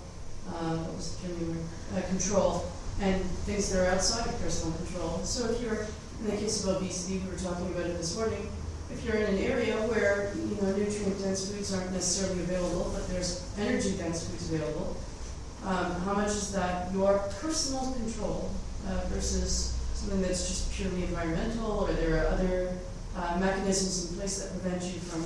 uh, 0.49 0.77
what 0.77 0.95
was 0.95 1.17
the 1.17 1.29
term 1.29 1.59
uh, 1.97 2.01
control 2.09 2.71
and 3.01 3.25
things 3.47 3.73
that 3.73 3.83
are 3.83 3.91
outside 3.91 4.29
of 4.29 4.41
personal 4.41 4.77
control. 4.79 5.19
So 5.25 5.51
if 5.51 5.61
you're 5.61 5.87
in 6.21 6.31
the 6.31 6.37
case 6.37 6.65
of 6.65 6.77
obesity, 6.77 7.19
we 7.19 7.31
were 7.31 7.39
talking 7.39 7.67
about 7.75 7.87
it 7.87 7.97
this 7.97 8.17
morning. 8.17 8.49
If 8.91 9.05
you're 9.05 9.17
in 9.17 9.35
an 9.35 9.39
area 9.43 9.75
where 9.89 10.33
you 10.37 10.57
know 10.63 10.71
nutrient 10.77 11.19
dense 11.19 11.51
foods 11.51 11.75
aren't 11.75 11.93
necessarily 11.93 12.43
available, 12.45 12.93
but 12.95 13.09
there's 13.09 13.43
energy 13.59 13.97
dense 13.97 14.29
foods 14.29 14.53
available, 14.53 14.97
um, 15.65 16.01
how 16.03 16.15
much 16.15 16.29
is 16.29 16.53
that 16.53 16.93
your 16.93 17.19
personal 17.41 17.93
control 17.93 18.51
uh, 18.87 19.01
versus 19.09 19.79
something 19.95 20.21
that's 20.21 20.47
just 20.47 20.73
purely 20.73 21.05
environmental, 21.05 21.71
or 21.71 21.93
there 21.93 22.23
are 22.23 22.27
other 22.29 22.77
uh, 23.17 23.39
mechanisms 23.41 24.11
in 24.11 24.19
place 24.19 24.43
that 24.43 24.61
prevent 24.61 24.83
you 24.83 25.01
from 25.01 25.25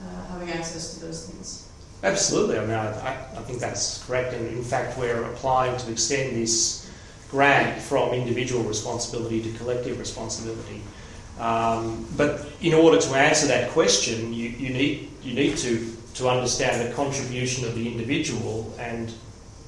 uh, 0.00 0.26
having 0.28 0.50
access 0.50 0.94
to 0.94 1.04
those 1.04 1.28
things? 1.28 1.68
Absolutely. 2.02 2.58
I 2.58 2.60
mean, 2.60 2.70
I, 2.70 3.10
I 3.36 3.42
think 3.42 3.58
that's 3.58 4.04
correct. 4.04 4.34
And 4.34 4.46
in 4.46 4.62
fact, 4.62 4.98
we're 4.98 5.24
applying 5.24 5.76
to 5.78 5.90
extend 5.90 6.36
this 6.36 6.90
grant 7.30 7.80
from 7.80 8.14
individual 8.14 8.62
responsibility 8.62 9.42
to 9.42 9.58
collective 9.58 9.98
responsibility. 9.98 10.82
Um, 11.38 12.06
but 12.16 12.46
in 12.60 12.72
order 12.74 12.98
to 12.98 13.14
answer 13.14 13.46
that 13.48 13.70
question, 13.70 14.32
you, 14.32 14.48
you, 14.48 14.70
need, 14.72 15.10
you 15.22 15.34
need 15.34 15.56
to 15.58 15.95
to 16.16 16.28
understand 16.28 16.86
the 16.86 16.94
contribution 16.94 17.66
of 17.66 17.74
the 17.74 17.90
individual 17.90 18.74
and 18.78 19.12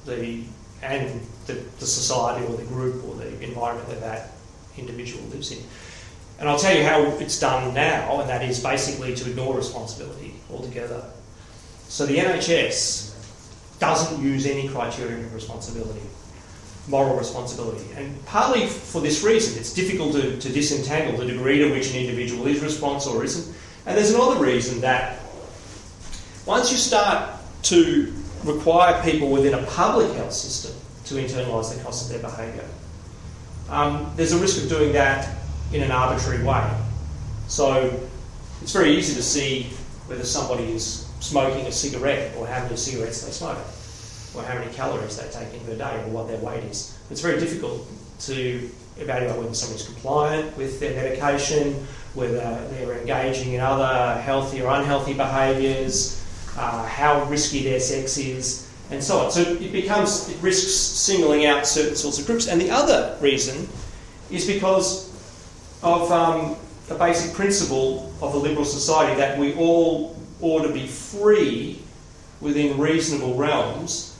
the 0.05 0.43
and 0.81 1.21
the, 1.45 1.53
the 1.53 1.85
society 1.85 2.45
or 2.45 2.55
the 2.55 2.65
group 2.65 3.03
or 3.05 3.15
the 3.15 3.27
environment 3.43 3.87
that 3.89 3.99
that 3.99 4.31
individual 4.77 5.23
lives 5.25 5.51
in. 5.51 5.59
And 6.39 6.47
I'll 6.47 6.57
tell 6.57 6.75
you 6.75 6.85
how 6.85 7.03
it's 7.17 7.37
done 7.37 7.73
now, 7.73 8.21
and 8.21 8.29
that 8.29 8.41
is 8.43 8.63
basically 8.63 9.13
to 9.15 9.29
ignore 9.29 9.57
responsibility 9.57 10.35
altogether. 10.49 11.03
So 11.89 12.05
the 12.05 12.17
NHS 12.17 13.13
doesn't 13.79 14.23
use 14.23 14.45
any 14.45 14.69
criterion 14.69 15.25
of 15.25 15.33
responsibility, 15.33 16.01
moral 16.87 17.17
responsibility. 17.17 17.85
And 17.95 18.25
partly 18.25 18.67
for 18.67 19.01
this 19.01 19.21
reason, 19.21 19.59
it's 19.59 19.73
difficult 19.73 20.13
to, 20.13 20.39
to 20.39 20.49
disentangle 20.49 21.17
the 21.17 21.25
degree 21.25 21.59
to 21.59 21.71
which 21.71 21.89
an 21.91 21.97
individual 21.97 22.47
is 22.47 22.61
responsible 22.61 23.17
or 23.17 23.25
isn't. 23.25 23.53
And 23.85 23.97
there's 23.97 24.13
another 24.13 24.41
reason 24.41 24.79
that 24.81 25.19
once 26.49 26.71
you 26.71 26.77
start 26.79 27.39
to 27.61 28.11
require 28.43 28.99
people 29.03 29.29
within 29.29 29.53
a 29.53 29.63
public 29.67 30.11
health 30.13 30.33
system 30.33 30.73
to 31.05 31.13
internalise 31.13 31.77
the 31.77 31.83
cost 31.83 32.05
of 32.05 32.11
their 32.11 32.27
behaviour, 32.27 32.65
um, 33.69 34.11
there's 34.15 34.31
a 34.31 34.37
risk 34.39 34.63
of 34.63 34.67
doing 34.67 34.91
that 34.91 35.29
in 35.71 35.83
an 35.83 35.91
arbitrary 35.91 36.43
way. 36.43 36.67
So 37.47 37.93
it's 38.63 38.73
very 38.73 38.97
easy 38.97 39.13
to 39.13 39.21
see 39.21 39.67
whether 40.07 40.23
somebody 40.23 40.71
is 40.71 41.07
smoking 41.19 41.67
a 41.67 41.71
cigarette 41.71 42.35
or 42.35 42.47
how 42.47 42.63
many 42.63 42.77
cigarettes 42.77 43.21
they 43.23 43.29
smoke 43.29 43.59
or 44.35 44.41
how 44.41 44.57
many 44.57 44.73
calories 44.73 45.17
they 45.17 45.29
take 45.29 45.53
in 45.53 45.59
per 45.67 45.75
day 45.75 46.01
or 46.01 46.07
what 46.09 46.27
their 46.27 46.39
weight 46.39 46.63
is. 46.63 46.97
It's 47.11 47.21
very 47.21 47.39
difficult 47.39 47.85
to 48.21 48.67
evaluate 48.97 49.37
whether 49.37 49.53
someone's 49.53 49.85
compliant 49.85 50.57
with 50.57 50.79
their 50.79 50.95
medication, 50.95 51.85
whether 52.15 52.39
they're 52.71 52.97
engaging 52.97 53.53
in 53.53 53.61
other 53.61 54.19
healthy 54.19 54.63
or 54.63 54.73
unhealthy 54.73 55.13
behaviours, 55.13 56.18
uh, 56.59 56.85
how 56.85 57.23
risky 57.25 57.63
their 57.63 57.79
sex 57.79 58.17
is, 58.17 58.69
and 58.91 59.01
so 59.01 59.19
on. 59.19 59.31
So 59.31 59.41
it 59.41 59.71
becomes, 59.71 60.29
it 60.29 60.37
risks 60.41 60.71
singling 60.71 61.45
out 61.45 61.65
certain 61.65 61.95
sorts 61.95 62.19
of 62.19 62.25
groups. 62.25 62.47
And 62.47 62.59
the 62.59 62.69
other 62.69 63.17
reason 63.21 63.67
is 64.29 64.45
because 64.45 65.07
of 65.81 66.11
um, 66.11 66.57
a 66.89 66.95
basic 66.95 67.33
principle 67.33 68.13
of 68.21 68.33
a 68.33 68.37
liberal 68.37 68.65
society 68.65 69.15
that 69.15 69.39
we 69.39 69.53
all 69.55 70.19
ought 70.41 70.63
to 70.63 70.73
be 70.73 70.85
free 70.85 71.79
within 72.41 72.77
reasonable 72.77 73.35
realms 73.35 74.17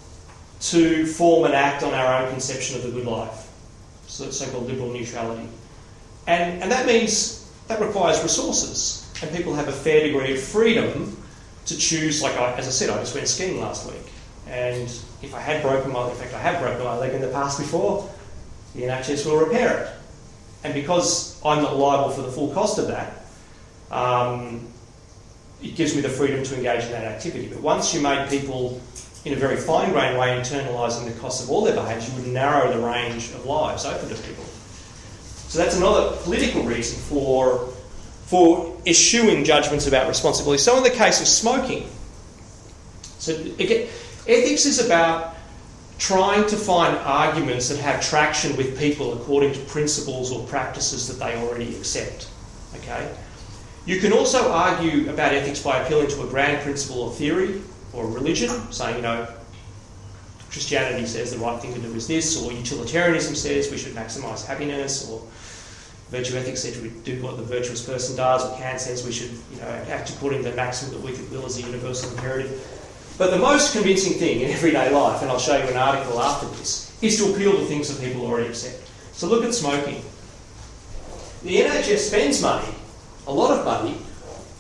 to 0.61 1.05
form 1.05 1.45
and 1.45 1.53
act 1.53 1.83
on 1.83 1.93
our 1.93 2.21
own 2.21 2.31
conception 2.31 2.75
of 2.77 2.83
the 2.83 2.91
good 2.91 3.05
life, 3.05 3.49
so, 4.07 4.29
so-called 4.29 4.67
liberal 4.67 4.91
neutrality. 4.91 5.47
And, 6.27 6.61
and 6.61 6.71
that 6.71 6.85
means 6.85 7.49
that 7.67 7.79
requires 7.81 8.21
resources, 8.21 9.11
and 9.21 9.35
people 9.35 9.53
have 9.55 9.67
a 9.67 9.73
fair 9.73 10.07
degree 10.07 10.33
of 10.33 10.41
freedom 10.41 11.17
to 11.69 11.77
choose, 11.77 12.21
like 12.21 12.35
I, 12.35 12.53
as 12.53 12.67
I 12.67 12.71
said, 12.71 12.89
I 12.89 12.97
just 12.99 13.15
went 13.15 13.27
skiing 13.27 13.61
last 13.61 13.89
week. 13.89 14.01
And 14.47 14.89
if 15.21 15.33
I 15.33 15.39
had 15.39 15.61
broken 15.61 15.91
my, 15.91 16.09
in 16.09 16.15
fact, 16.15 16.33
I 16.33 16.39
have 16.39 16.61
broken 16.61 16.83
my 16.83 16.97
leg 16.97 17.13
in 17.13 17.21
the 17.21 17.29
past 17.29 17.59
before, 17.59 18.09
the 18.75 18.83
NHS 18.83 19.25
will 19.25 19.37
repair 19.37 19.83
it. 19.83 19.89
And 20.63 20.73
because 20.73 21.41
I'm 21.45 21.63
not 21.63 21.77
liable 21.77 22.09
for 22.09 22.21
the 22.21 22.31
full 22.31 22.53
cost 22.53 22.77
of 22.77 22.87
that, 22.87 23.23
um, 23.91 24.67
it 25.61 25.75
gives 25.75 25.95
me 25.95 26.01
the 26.01 26.09
freedom 26.09 26.43
to 26.43 26.55
engage 26.55 26.85
in 26.85 26.91
that 26.91 27.05
activity. 27.05 27.47
But 27.47 27.61
once 27.61 27.93
you 27.93 28.01
made 28.01 28.29
people, 28.29 28.81
in 29.25 29.33
a 29.33 29.35
very 29.35 29.57
fine 29.57 29.91
grained 29.91 30.17
way, 30.17 30.29
internalising 30.39 31.05
the 31.05 31.19
cost 31.19 31.43
of 31.43 31.49
all 31.49 31.63
their 31.63 31.75
behaviours, 31.75 32.09
you 32.09 32.21
would 32.21 32.31
narrow 32.31 32.71
the 32.71 32.79
range 32.79 33.29
of 33.31 33.45
lives 33.45 33.85
open 33.85 34.09
to 34.09 34.15
people. 34.15 34.43
So 35.49 35.57
that's 35.57 35.75
another 35.75 36.15
political 36.17 36.63
reason 36.63 36.99
for, 36.99 37.69
for 38.29 38.77
issuing 38.85 39.43
judgments 39.43 39.87
about 39.87 40.07
responsibility. 40.07 40.61
So 40.61 40.77
in 40.77 40.83
the 40.83 40.91
case 40.91 41.19
of 41.19 41.27
smoking, 41.27 41.89
so 43.17 43.33
again, 43.33 43.87
ethics 44.27 44.67
is 44.67 44.85
about 44.85 45.35
trying 45.97 46.47
to 46.47 46.55
find 46.55 46.95
arguments 46.97 47.69
that 47.69 47.79
have 47.79 48.01
traction 48.01 48.55
with 48.55 48.77
people 48.77 49.13
according 49.13 49.53
to 49.53 49.59
principles 49.61 50.31
or 50.31 50.45
practices 50.47 51.07
that 51.07 51.23
they 51.23 51.37
already 51.37 51.75
accept. 51.75 52.29
Okay? 52.75 53.11
You 53.87 53.99
can 53.99 54.13
also 54.13 54.51
argue 54.51 55.09
about 55.09 55.33
ethics 55.33 55.63
by 55.63 55.79
appealing 55.79 56.09
to 56.09 56.21
a 56.21 56.27
grand 56.27 56.61
principle 56.61 57.01
or 57.01 57.11
theory 57.11 57.61
or 57.93 58.07
religion, 58.07 58.71
saying, 58.71 58.97
you 58.97 59.01
know, 59.01 59.27
Christianity 60.51 61.07
says 61.07 61.31
the 61.31 61.39
right 61.39 61.59
thing 61.59 61.73
to 61.73 61.79
do 61.79 61.91
is 61.95 62.07
this, 62.07 62.41
or 62.41 62.51
utilitarianism 62.51 63.33
says 63.33 63.71
we 63.71 63.77
should 63.77 63.93
maximise 63.93 64.45
happiness, 64.45 65.09
or 65.09 65.21
virtue 66.09 66.35
ethics 66.37 66.61
says 66.61 66.79
we 66.81 66.89
do 67.03 67.21
what 67.21 67.37
the 67.37 67.43
virtuous 67.43 67.85
person 67.85 68.15
does, 68.15 68.43
or 68.43 68.57
Kant 68.57 68.81
says 68.81 69.05
we 69.05 69.11
should, 69.11 69.31
you 69.51 69.59
know, 69.59 69.67
act 69.89 70.09
according 70.09 70.43
to 70.43 70.49
the 70.49 70.55
maxim 70.55 70.91
that 70.91 71.01
we 71.01 71.13
could 71.13 71.29
will 71.31 71.45
as 71.45 71.57
a 71.57 71.61
universal 71.61 72.11
imperative. 72.11 72.65
But 73.17 73.31
the 73.31 73.37
most 73.37 73.73
convincing 73.73 74.13
thing 74.13 74.41
in 74.41 74.49
everyday 74.49 74.91
life, 74.91 75.21
and 75.21 75.29
I'll 75.29 75.39
show 75.39 75.57
you 75.57 75.69
an 75.69 75.77
article 75.77 76.19
after 76.19 76.47
this, 76.57 76.97
is 77.01 77.17
to 77.17 77.33
appeal 77.33 77.51
to 77.51 77.65
things 77.65 77.93
that 77.93 78.03
people 78.05 78.25
already 78.25 78.47
accept. 78.47 78.89
So 79.11 79.27
look 79.27 79.43
at 79.43 79.53
smoking. 79.53 80.01
The 81.43 81.57
NHS 81.57 81.97
spends 81.97 82.41
money, 82.41 82.73
a 83.27 83.33
lot 83.33 83.57
of 83.57 83.65
money, 83.65 83.97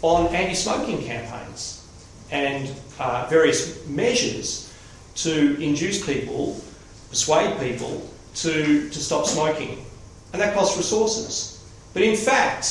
on 0.01 0.27
anti 0.33 0.53
smoking 0.53 1.03
campaigns 1.03 1.87
and 2.31 2.71
uh, 2.99 3.27
various 3.29 3.85
measures 3.87 4.73
to 5.15 5.59
induce 5.61 6.05
people, 6.05 6.61
persuade 7.09 7.59
people 7.59 8.09
to, 8.35 8.89
to 8.89 8.99
stop 8.99 9.25
smoking. 9.25 9.85
And 10.33 10.41
that 10.41 10.53
costs 10.53 10.77
resources. 10.77 11.63
But 11.93 12.03
in 12.03 12.15
fact, 12.15 12.65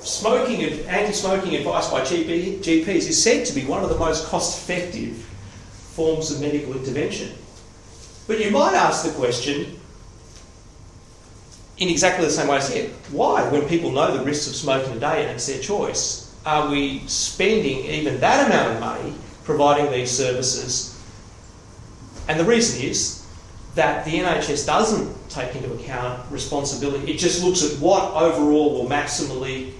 smoking 0.00 0.62
and 0.62 0.80
anti-smoking 0.82 1.54
advice 1.56 1.90
by 1.90 2.02
GP, 2.02 2.58
GPs 2.58 3.08
is 3.08 3.22
said 3.22 3.44
to 3.46 3.52
be 3.52 3.64
one 3.64 3.82
of 3.82 3.88
the 3.88 3.98
most 3.98 4.26
cost-effective 4.26 5.16
forms 5.94 6.30
of 6.30 6.40
medical 6.40 6.74
intervention. 6.74 7.32
But 8.26 8.38
you 8.38 8.50
might 8.50 8.74
ask 8.74 9.04
the 9.04 9.12
question, 9.12 9.80
in 11.78 11.88
exactly 11.88 12.24
the 12.24 12.30
same 12.30 12.48
way 12.48 12.58
as 12.58 12.72
here, 12.72 12.90
why, 13.10 13.48
when 13.50 13.68
people 13.68 13.90
know 13.90 14.16
the 14.16 14.24
risks 14.24 14.46
of 14.46 14.54
smoking 14.54 14.94
today 14.94 15.22
and 15.22 15.32
it's 15.32 15.46
their 15.46 15.60
choice, 15.60 16.34
are 16.44 16.70
we 16.70 17.06
spending 17.08 17.84
even 17.86 18.20
that 18.20 18.46
amount 18.46 18.74
of 18.74 18.80
money 18.80 19.14
providing 19.44 19.90
these 19.90 20.10
services? 20.10 20.98
And 22.28 22.38
the 22.38 22.44
reason 22.44 22.82
is 22.88 23.25
that 23.76 24.06
the 24.06 24.12
NHS 24.12 24.66
doesn't 24.66 25.30
take 25.30 25.54
into 25.54 25.72
account 25.74 26.20
responsibility. 26.32 27.12
It 27.12 27.18
just 27.18 27.44
looks 27.44 27.62
at 27.62 27.78
what 27.78 28.14
overall 28.14 28.72
will 28.72 28.88
maximally 28.88 29.74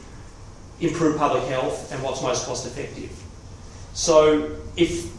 improve 0.80 1.16
public 1.16 1.44
health 1.44 1.90
and 1.90 2.02
what's 2.02 2.22
most 2.22 2.44
cost 2.44 2.66
effective. 2.66 3.10
So 3.94 4.54
if 4.76 5.10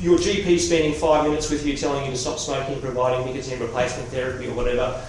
your 0.00 0.18
GP 0.18 0.58
spending 0.58 0.94
five 0.94 1.24
minutes 1.24 1.50
with 1.50 1.66
you 1.66 1.76
telling 1.76 2.06
you 2.06 2.10
to 2.10 2.16
stop 2.16 2.38
smoking, 2.38 2.80
providing 2.80 3.26
nicotine 3.26 3.60
replacement 3.60 4.08
therapy 4.08 4.48
or 4.48 4.54
whatever 4.54 5.06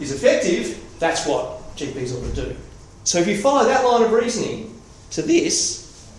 is 0.00 0.12
effective, 0.12 0.84
that's 0.98 1.24
what 1.26 1.76
GPs 1.76 2.12
ought 2.16 2.34
to 2.34 2.46
do. 2.46 2.56
So 3.04 3.18
if 3.18 3.28
you 3.28 3.38
follow 3.38 3.64
that 3.64 3.84
line 3.84 4.02
of 4.02 4.10
reasoning 4.10 4.74
to 5.12 5.22
this, 5.22 6.10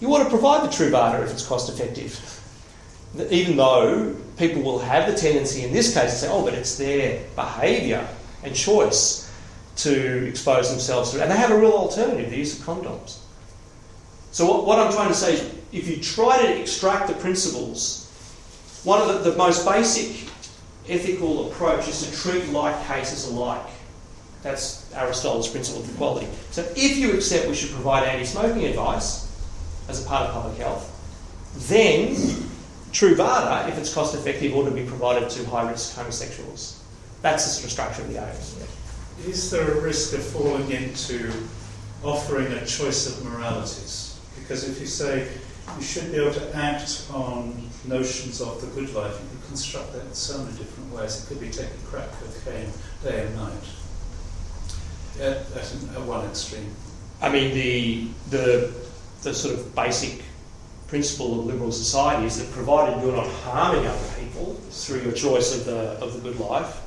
you 0.00 0.12
ought 0.12 0.24
to 0.24 0.30
provide 0.30 0.64
the 0.64 0.68
Truvada 0.68 1.22
if 1.22 1.30
it's 1.30 1.46
cost 1.46 1.68
effective. 1.70 2.35
Even 3.30 3.56
though 3.56 4.14
people 4.36 4.62
will 4.62 4.78
have 4.78 5.10
the 5.10 5.16
tendency 5.16 5.64
in 5.64 5.72
this 5.72 5.94
case 5.94 6.12
to 6.12 6.18
say, 6.18 6.28
oh, 6.28 6.44
but 6.44 6.54
it's 6.54 6.76
their 6.76 7.22
behaviour 7.34 8.06
and 8.42 8.54
choice 8.54 9.32
to 9.76 10.26
expose 10.26 10.70
themselves 10.70 11.10
to, 11.10 11.18
it. 11.18 11.22
and 11.22 11.30
they 11.30 11.36
have 11.36 11.50
a 11.50 11.58
real 11.58 11.72
alternative, 11.72 12.30
the 12.30 12.36
use 12.36 12.58
of 12.58 12.64
condoms. 12.64 13.18
So 14.32 14.46
what, 14.46 14.66
what 14.66 14.78
I'm 14.78 14.92
trying 14.92 15.08
to 15.08 15.14
say 15.14 15.34
is, 15.34 15.54
if 15.72 15.88
you 15.88 15.96
try 15.96 16.40
to 16.40 16.60
extract 16.60 17.08
the 17.08 17.14
principles, 17.14 18.10
one 18.84 19.00
of 19.00 19.08
the, 19.08 19.30
the 19.30 19.36
most 19.36 19.66
basic 19.66 20.28
ethical 20.88 21.50
approach 21.50 21.88
is 21.88 22.02
to 22.06 22.16
treat 22.16 22.48
like 22.50 22.86
cases 22.86 23.28
alike. 23.28 23.66
That's 24.42 24.92
Aristotle's 24.94 25.48
principle 25.48 25.82
of 25.82 25.92
equality. 25.92 26.28
So 26.50 26.62
if 26.76 26.96
you 26.96 27.12
accept 27.12 27.48
we 27.48 27.54
should 27.54 27.70
provide 27.70 28.04
anti-smoking 28.04 28.64
advice 28.64 29.26
as 29.88 30.04
a 30.04 30.08
part 30.08 30.28
of 30.28 30.34
public 30.34 30.58
health, 30.58 30.92
then 31.68 32.14
Truvada, 32.96 33.68
if 33.68 33.76
it's 33.76 33.92
cost 33.92 34.14
effective, 34.14 34.56
ought 34.56 34.64
to 34.64 34.70
be 34.70 34.82
provided 34.82 35.28
to 35.28 35.44
high 35.50 35.70
risk 35.70 35.94
homosexuals. 35.94 36.82
That's 37.20 37.44
the 37.44 37.50
sort 37.50 37.64
of 37.66 37.70
structure 37.70 38.00
of 38.00 38.08
the 38.08 38.26
aim. 38.26 39.28
Is 39.28 39.50
there 39.50 39.70
a 39.70 39.80
risk 39.82 40.14
of 40.14 40.24
falling 40.24 40.70
into 40.70 41.30
offering 42.02 42.46
a 42.54 42.64
choice 42.64 43.06
of 43.06 43.22
moralities? 43.22 44.18
Because 44.38 44.66
if 44.66 44.80
you 44.80 44.86
say 44.86 45.28
you 45.76 45.82
should 45.82 46.10
be 46.10 46.16
able 46.16 46.32
to 46.32 46.56
act 46.56 47.06
on 47.12 47.68
notions 47.84 48.40
of 48.40 48.62
the 48.62 48.66
good 48.68 48.94
life, 48.94 49.12
you 49.12 49.28
can 49.28 49.46
construct 49.48 49.92
that 49.92 50.06
in 50.06 50.14
so 50.14 50.38
many 50.38 50.56
different 50.56 50.90
ways. 50.90 51.22
It 51.22 51.26
could 51.26 51.40
be 51.40 51.50
taking 51.50 51.78
crack 51.84 52.08
cocaine 52.12 52.70
day 53.02 53.26
and 53.26 53.36
night. 53.36 53.52
At, 55.20 55.36
at, 55.52 55.74
at 55.96 56.00
one 56.00 56.24
extreme. 56.26 56.74
I 57.20 57.28
mean, 57.28 57.52
the, 57.52 58.08
the, 58.30 58.72
the 59.22 59.34
sort 59.34 59.54
of 59.54 59.74
basic 59.74 60.22
principle 60.88 61.40
of 61.40 61.46
liberal 61.46 61.72
society 61.72 62.26
is 62.26 62.38
that 62.38 62.52
provided 62.52 63.02
you're 63.02 63.14
not 63.14 63.26
harming 63.26 63.86
other 63.86 64.08
people 64.18 64.54
through 64.70 65.00
your 65.00 65.12
choice 65.12 65.56
of 65.56 65.64
the, 65.64 65.98
of 66.04 66.14
the 66.14 66.20
good 66.20 66.38
life, 66.38 66.80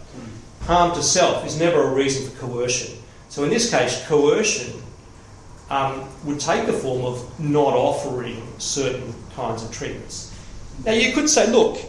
harm 0.62 0.94
to 0.96 1.04
self 1.04 1.46
is 1.46 1.60
never 1.60 1.84
a 1.84 1.94
reason 1.94 2.30
for 2.30 2.48
coercion. 2.48 2.98
So 3.30 3.44
in 3.44 3.50
this 3.50 3.70
case, 3.70 4.06
coercion 4.08 4.82
um, 5.70 6.08
would 6.26 6.40
take 6.40 6.66
the 6.66 6.74
form 6.74 7.06
of 7.06 7.40
not 7.40 7.74
offering 7.74 8.42
certain 8.58 9.14
kinds 9.36 9.64
of 9.64 9.72
treatments. 9.72 10.34
Now 10.86 10.94
you 10.94 11.14
could 11.14 11.30
say, 11.30 11.52
look, 11.52 11.80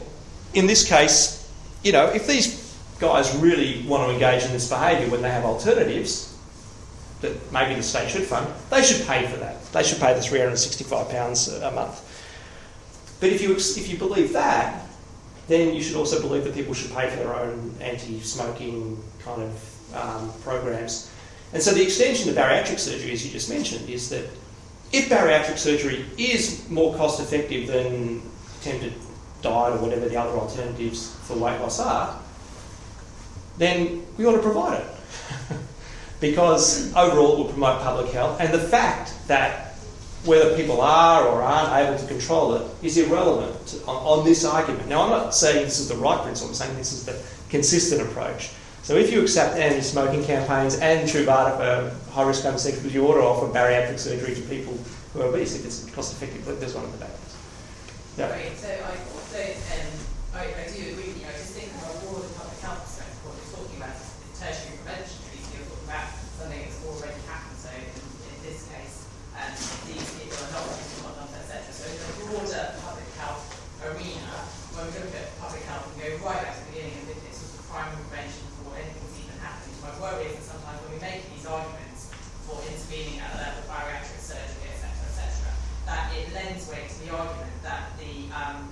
in 0.54 0.66
this 0.66 0.86
case, 0.86 1.50
you 1.82 1.92
know, 1.92 2.06
if 2.06 2.26
these 2.26 2.76
guys 2.98 3.34
really 3.36 3.82
want 3.86 4.06
to 4.06 4.12
engage 4.12 4.44
in 4.44 4.52
this 4.52 4.68
behaviour 4.68 5.08
when 5.10 5.22
they 5.22 5.30
have 5.30 5.44
alternatives 5.44 6.29
that 7.20 7.52
maybe 7.52 7.74
the 7.74 7.82
state 7.82 8.10
should 8.10 8.22
fund, 8.22 8.46
they 8.70 8.82
should 8.82 9.06
pay 9.06 9.26
for 9.26 9.36
that. 9.38 9.64
They 9.72 9.82
should 9.82 9.98
pay 9.98 10.14
the 10.14 10.20
£365 10.20 11.68
a 11.68 11.70
month. 11.72 12.06
But 13.20 13.30
if 13.30 13.42
you, 13.42 13.54
if 13.54 13.88
you 13.88 13.98
believe 13.98 14.32
that, 14.32 14.86
then 15.48 15.74
you 15.74 15.82
should 15.82 15.96
also 15.96 16.20
believe 16.20 16.44
that 16.44 16.54
people 16.54 16.74
should 16.74 16.92
pay 16.92 17.10
for 17.10 17.16
their 17.16 17.34
own 17.34 17.74
anti-smoking 17.80 19.02
kind 19.24 19.42
of 19.42 19.94
um, 19.94 20.32
programs. 20.42 21.10
And 21.52 21.62
so 21.62 21.72
the 21.72 21.82
extension 21.82 22.30
of 22.30 22.36
bariatric 22.36 22.78
surgery, 22.78 23.12
as 23.12 23.26
you 23.26 23.32
just 23.32 23.50
mentioned, 23.50 23.88
is 23.90 24.08
that 24.10 24.24
if 24.92 25.08
bariatric 25.08 25.58
surgery 25.58 26.04
is 26.16 26.68
more 26.70 26.94
cost 26.96 27.20
effective 27.20 27.66
than 27.66 28.22
attempted 28.60 28.94
diet 29.42 29.74
or 29.74 29.78
whatever 29.82 30.08
the 30.08 30.16
other 30.16 30.38
alternatives 30.38 31.14
for 31.24 31.36
weight 31.36 31.60
loss 31.60 31.80
are, 31.80 32.18
then 33.58 34.04
we 34.16 34.24
ought 34.26 34.32
to 34.32 34.42
provide 34.42 34.80
it. 34.80 34.86
because 36.20 36.94
overall 36.94 37.34
it 37.34 37.38
will 37.38 37.52
promote 37.52 37.82
public 37.82 38.12
health. 38.12 38.40
And 38.40 38.52
the 38.52 38.58
fact 38.58 39.14
that 39.28 39.70
whether 40.24 40.54
people 40.54 40.82
are 40.82 41.26
or 41.26 41.40
aren't 41.42 41.72
able 41.72 41.98
to 41.98 42.06
control 42.06 42.54
it 42.54 42.70
is 42.82 42.98
irrelevant 42.98 43.80
on, 43.86 44.20
on, 44.20 44.24
this 44.24 44.44
argument. 44.44 44.86
Now, 44.86 45.02
I'm 45.02 45.10
not 45.10 45.34
saying 45.34 45.64
this 45.64 45.80
is 45.80 45.88
the 45.88 45.96
right 45.96 46.22
principle, 46.22 46.50
I'm 46.50 46.54
saying 46.54 46.76
this 46.76 46.92
is 46.92 47.06
the 47.06 47.16
consistent 47.48 48.02
approach. 48.02 48.50
So, 48.82 48.96
if 48.96 49.12
you 49.12 49.22
accept 49.22 49.56
anti 49.56 49.80
smoking 49.80 50.24
campaigns 50.24 50.78
and 50.78 51.08
Truvada 51.08 51.56
for 51.56 52.12
high 52.12 52.26
risk 52.26 52.44
homosexuals, 52.44 52.92
you 52.92 53.06
ought 53.06 53.14
to 53.14 53.22
offer 53.22 53.46
bariatric 53.46 53.98
surgery 53.98 54.34
to 54.34 54.42
people 54.42 54.76
who 55.12 55.22
are 55.22 55.26
obese 55.26 55.54
if 55.56 55.64
it's 55.64 55.88
cost 55.90 56.12
effective. 56.12 56.44
But 56.44 56.60
there's 56.60 56.74
one 56.74 56.84
of 56.84 56.92
the 56.92 56.98
benefits. 56.98 57.36
Yeah. 58.18 58.28
So 58.56 58.68
I, 58.68 58.96
so, 59.32 59.40
um, 59.40 60.10
I, 60.34 60.42
I 60.46 60.64
do 60.68 60.80
agree 60.94 61.10
with 61.10 61.20
you. 61.20 61.26
I 61.28 61.32
just 61.32 61.56
think 61.56 61.72
from 61.76 61.90
a 61.90 61.96
broader 62.04 62.28
public 62.36 62.60
health 62.60 62.84
perspective, 62.84 63.20
what 63.24 63.36
you're 63.36 63.52
talking 63.56 63.78
about 63.80 63.96
is 63.96 64.08
tertiary 64.36 64.76
prevention 64.84 65.16
treaty. 65.28 65.48
You're 65.54 65.68
talking 65.70 65.88
about 65.88 66.08
something 66.36 66.60
that's 66.60 66.80
already 66.84 67.20
happened. 67.28 67.58
So, 67.60 67.70
in, 67.72 67.84
in 67.88 68.38
this 68.44 68.64
case, 68.68 69.10
um, 69.40 69.52
these 69.88 70.06
people 70.20 70.36
are 70.36 70.52
not 70.52 70.68
using 70.68 71.00
condoms, 71.00 71.32
etc. 71.32 71.66
So 71.72 71.84
in 71.88 71.96
the 71.96 72.10
broader 72.28 72.64
public 72.84 73.08
health 73.16 73.42
arena, 73.80 74.36
when 74.76 74.84
we 74.92 75.02
look 75.02 75.16
at 75.16 75.32
public 75.40 75.64
health 75.64 75.88
and 75.88 75.96
go 75.96 76.08
right 76.28 76.40
back 76.44 76.54
to 76.54 76.60
the 76.60 76.68
beginning 76.76 76.94
of 77.00 77.10
it's 77.10 77.40
sort 77.40 77.56
of 77.56 77.64
primary 77.72 77.98
prevention 78.06 78.44
before 78.52 78.76
anything's 78.76 79.16
even 79.16 79.38
happening. 79.40 79.74
My 79.80 79.92
worry 79.96 80.28
is 80.28 80.38
that 80.38 80.46
sometimes 80.54 80.78
when 80.84 80.92
we 80.94 81.00
make 81.00 81.24
these 81.32 81.48
arguments 81.48 82.12
for 82.44 82.60
intervening 82.62 83.18
at 83.18 83.32
the 83.32 83.38
level 83.42 83.64
of 83.64 83.66
bariatric 83.66 84.20
surgery, 84.20 84.70
etc., 84.76 84.92
etc., 85.08 85.50
that 85.88 86.04
it 86.12 86.28
lends 86.36 86.68
weight 86.70 86.86
to 86.86 86.96
the 87.02 87.10
argument 87.16 87.56
that 87.64 87.96
the 87.96 88.28
um, 88.30 88.70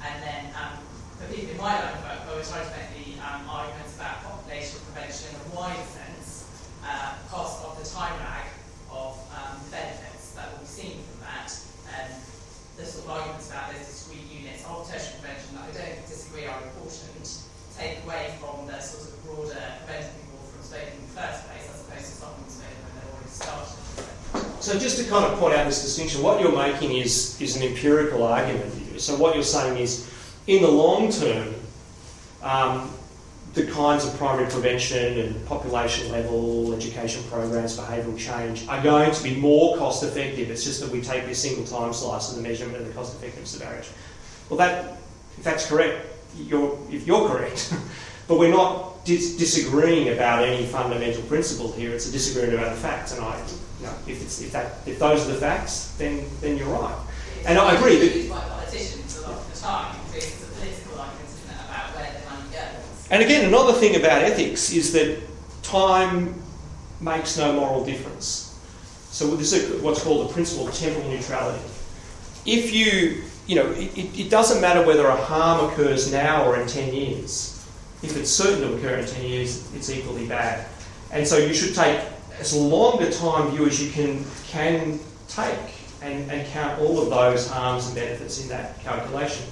And 0.00 0.16
then 0.24 0.48
um, 0.56 0.80
for 1.20 1.28
people 1.28 1.52
in 1.52 1.60
my 1.60 1.76
line 1.76 1.92
of 1.92 2.04
work, 2.08 2.24
I 2.24 2.32
was 2.32 2.48
trying 2.48 2.64
to 2.64 2.72
make 2.72 2.92
the 2.96 3.20
um, 3.20 3.44
arguments 3.44 3.96
about 3.96 4.24
population 4.24 4.80
prevention 4.88 5.36
in 5.36 5.36
a 5.36 5.48
wider 5.52 5.84
sense, 5.84 6.48
uh, 6.80 7.20
because 7.24 7.60
of 7.60 7.76
the 7.76 7.84
time 7.84 8.16
lag 8.24 8.48
of 8.88 9.20
um, 9.36 9.60
the 9.68 9.70
benefits 9.76 10.32
that 10.32 10.48
will 10.52 10.64
be 10.64 10.72
seen 10.72 11.04
from 11.04 11.28
that. 11.28 11.52
And 12.00 12.08
the 12.80 12.84
sort 12.88 13.04
of 13.04 13.10
arguments 13.12 13.52
about 13.52 13.76
those 13.76 13.84
discrete 13.84 14.24
units 14.32 14.64
of 14.64 14.88
tertiary 14.88 15.20
prevention 15.20 15.60
that 15.60 15.68
I 15.68 15.72
don't 15.76 16.00
disagree 16.08 16.48
are 16.48 16.60
important, 16.64 17.28
take 17.76 18.00
away 18.08 18.40
from 18.40 18.64
the 18.64 18.80
sort 18.80 19.04
of 19.04 19.20
broader 19.28 19.60
preventing 19.84 20.16
people 20.16 20.40
from 20.48 20.64
smoking 20.64 20.96
in 20.96 21.04
the 21.04 21.12
first 21.12 21.44
place, 21.44 21.68
as 21.68 21.84
opposed 21.84 22.08
to 22.08 22.14
stopping 22.24 22.48
smoking 22.48 22.80
when 22.88 22.92
they've 22.96 23.12
already 23.12 23.28
started. 23.28 23.80
So 24.64 24.78
just 24.78 24.96
to 24.96 25.04
kind 25.08 25.24
of 25.24 25.38
point 25.38 25.54
out 25.54 25.66
this 25.68 25.82
distinction, 25.82 26.22
what 26.22 26.40
you're 26.40 26.56
making 26.56 26.92
is, 27.50 27.56
an 27.56 27.68
empirical 27.68 28.22
argument. 28.22 29.00
So 29.00 29.16
what 29.16 29.34
you're 29.34 29.44
saying 29.44 29.78
is, 29.78 30.08
in 30.46 30.62
the 30.62 30.68
long 30.68 31.10
term, 31.10 31.54
um, 32.42 32.90
the 33.52 33.66
kinds 33.66 34.06
of 34.06 34.16
primary 34.16 34.48
prevention 34.48 35.18
and 35.18 35.46
population 35.46 36.10
level 36.12 36.72
education 36.72 37.22
programs, 37.24 37.76
behavioural 37.76 38.16
change 38.16 38.66
are 38.68 38.82
going 38.82 39.10
to 39.10 39.22
be 39.22 39.34
more 39.36 39.76
cost 39.76 40.04
effective. 40.04 40.50
It's 40.50 40.64
just 40.64 40.80
that 40.80 40.90
we 40.90 41.00
take 41.00 41.26
this 41.26 41.42
single 41.42 41.64
time 41.64 41.92
slice 41.92 42.30
of 42.30 42.36
the 42.36 42.42
measurement 42.42 42.78
of 42.78 42.86
the 42.86 42.92
cost 42.92 43.16
effectiveness 43.16 43.54
of 43.54 43.62
barriers. 43.62 43.92
Well, 44.48 44.58
that, 44.58 44.98
if 45.36 45.42
that's 45.42 45.66
correct, 45.66 46.06
you're, 46.36 46.78
if 46.90 47.06
you're 47.06 47.26
correct, 47.28 47.74
but 48.28 48.38
we're 48.38 48.52
not 48.52 49.04
dis- 49.04 49.36
disagreeing 49.36 50.10
about 50.10 50.44
any 50.44 50.64
fundamental 50.66 51.22
principle 51.22 51.72
here. 51.72 51.90
It's 51.90 52.08
a 52.08 52.12
disagreement 52.12 52.54
about 52.54 52.74
the 52.74 52.80
facts, 52.80 53.16
and 53.16 53.24
I, 53.24 53.40
if, 54.06 54.40
if, 54.40 54.52
that, 54.52 54.74
if 54.86 54.98
those 54.98 55.26
are 55.26 55.32
the 55.32 55.38
facts, 55.38 55.94
then, 55.98 56.24
then 56.40 56.56
you're 56.56 56.68
right. 56.68 56.96
And 57.46 57.58
I 57.58 57.74
agree 57.74 57.96
that- 57.96 58.30
by 58.30 58.40
politicians 58.40 59.18
a 59.18 59.22
lot 59.22 59.38
of 59.38 59.54
the 59.54 59.60
time, 59.60 59.96
because 60.12 60.24
it's 60.28 60.34
political 60.34 61.00
argument, 61.00 61.28
isn't 61.28 61.50
about 61.50 61.96
where 61.96 62.10
the 62.12 62.30
money 62.30 62.48
goes. 62.52 63.06
And 63.10 63.22
again, 63.22 63.46
another 63.46 63.72
thing 63.72 63.96
about 63.96 64.22
ethics 64.22 64.72
is 64.72 64.92
that 64.92 65.18
time 65.62 66.34
makes 67.00 67.36
no 67.36 67.52
moral 67.52 67.84
difference. 67.84 68.54
So 69.10 69.34
this 69.36 69.52
is 69.52 69.80
what's 69.82 70.02
called 70.02 70.28
the 70.28 70.32
principle 70.32 70.68
of 70.68 70.74
temporal 70.74 71.08
neutrality. 71.08 71.64
If 72.46 72.72
you, 72.72 73.22
you 73.46 73.56
know, 73.56 73.70
it, 73.72 74.18
it 74.18 74.30
doesn't 74.30 74.60
matter 74.60 74.86
whether 74.86 75.06
a 75.06 75.16
harm 75.16 75.68
occurs 75.68 76.12
now 76.12 76.44
or 76.46 76.56
in 76.60 76.66
10 76.66 76.92
years. 76.94 77.58
If 78.02 78.16
it's 78.16 78.30
certain 78.30 78.60
to 78.60 78.74
occur 78.76 78.96
in 78.96 79.06
10 79.06 79.24
years, 79.24 79.62
it's 79.74 79.90
equally 79.90 80.26
bad. 80.26 80.66
And 81.10 81.26
so 81.26 81.36
you 81.38 81.52
should 81.52 81.74
take 81.74 82.00
as 82.38 82.54
long 82.54 83.02
a 83.02 83.10
time 83.10 83.50
view 83.50 83.66
as 83.66 83.82
you 83.82 83.90
can, 83.90 84.24
can 84.48 85.00
take 85.28 85.58
and, 86.02 86.30
and 86.30 86.46
count 86.48 86.80
all 86.80 87.00
of 87.00 87.10
those 87.10 87.48
harms 87.48 87.86
and 87.86 87.94
benefits 87.94 88.42
in 88.42 88.48
that 88.48 88.80
calculation. 88.80 89.46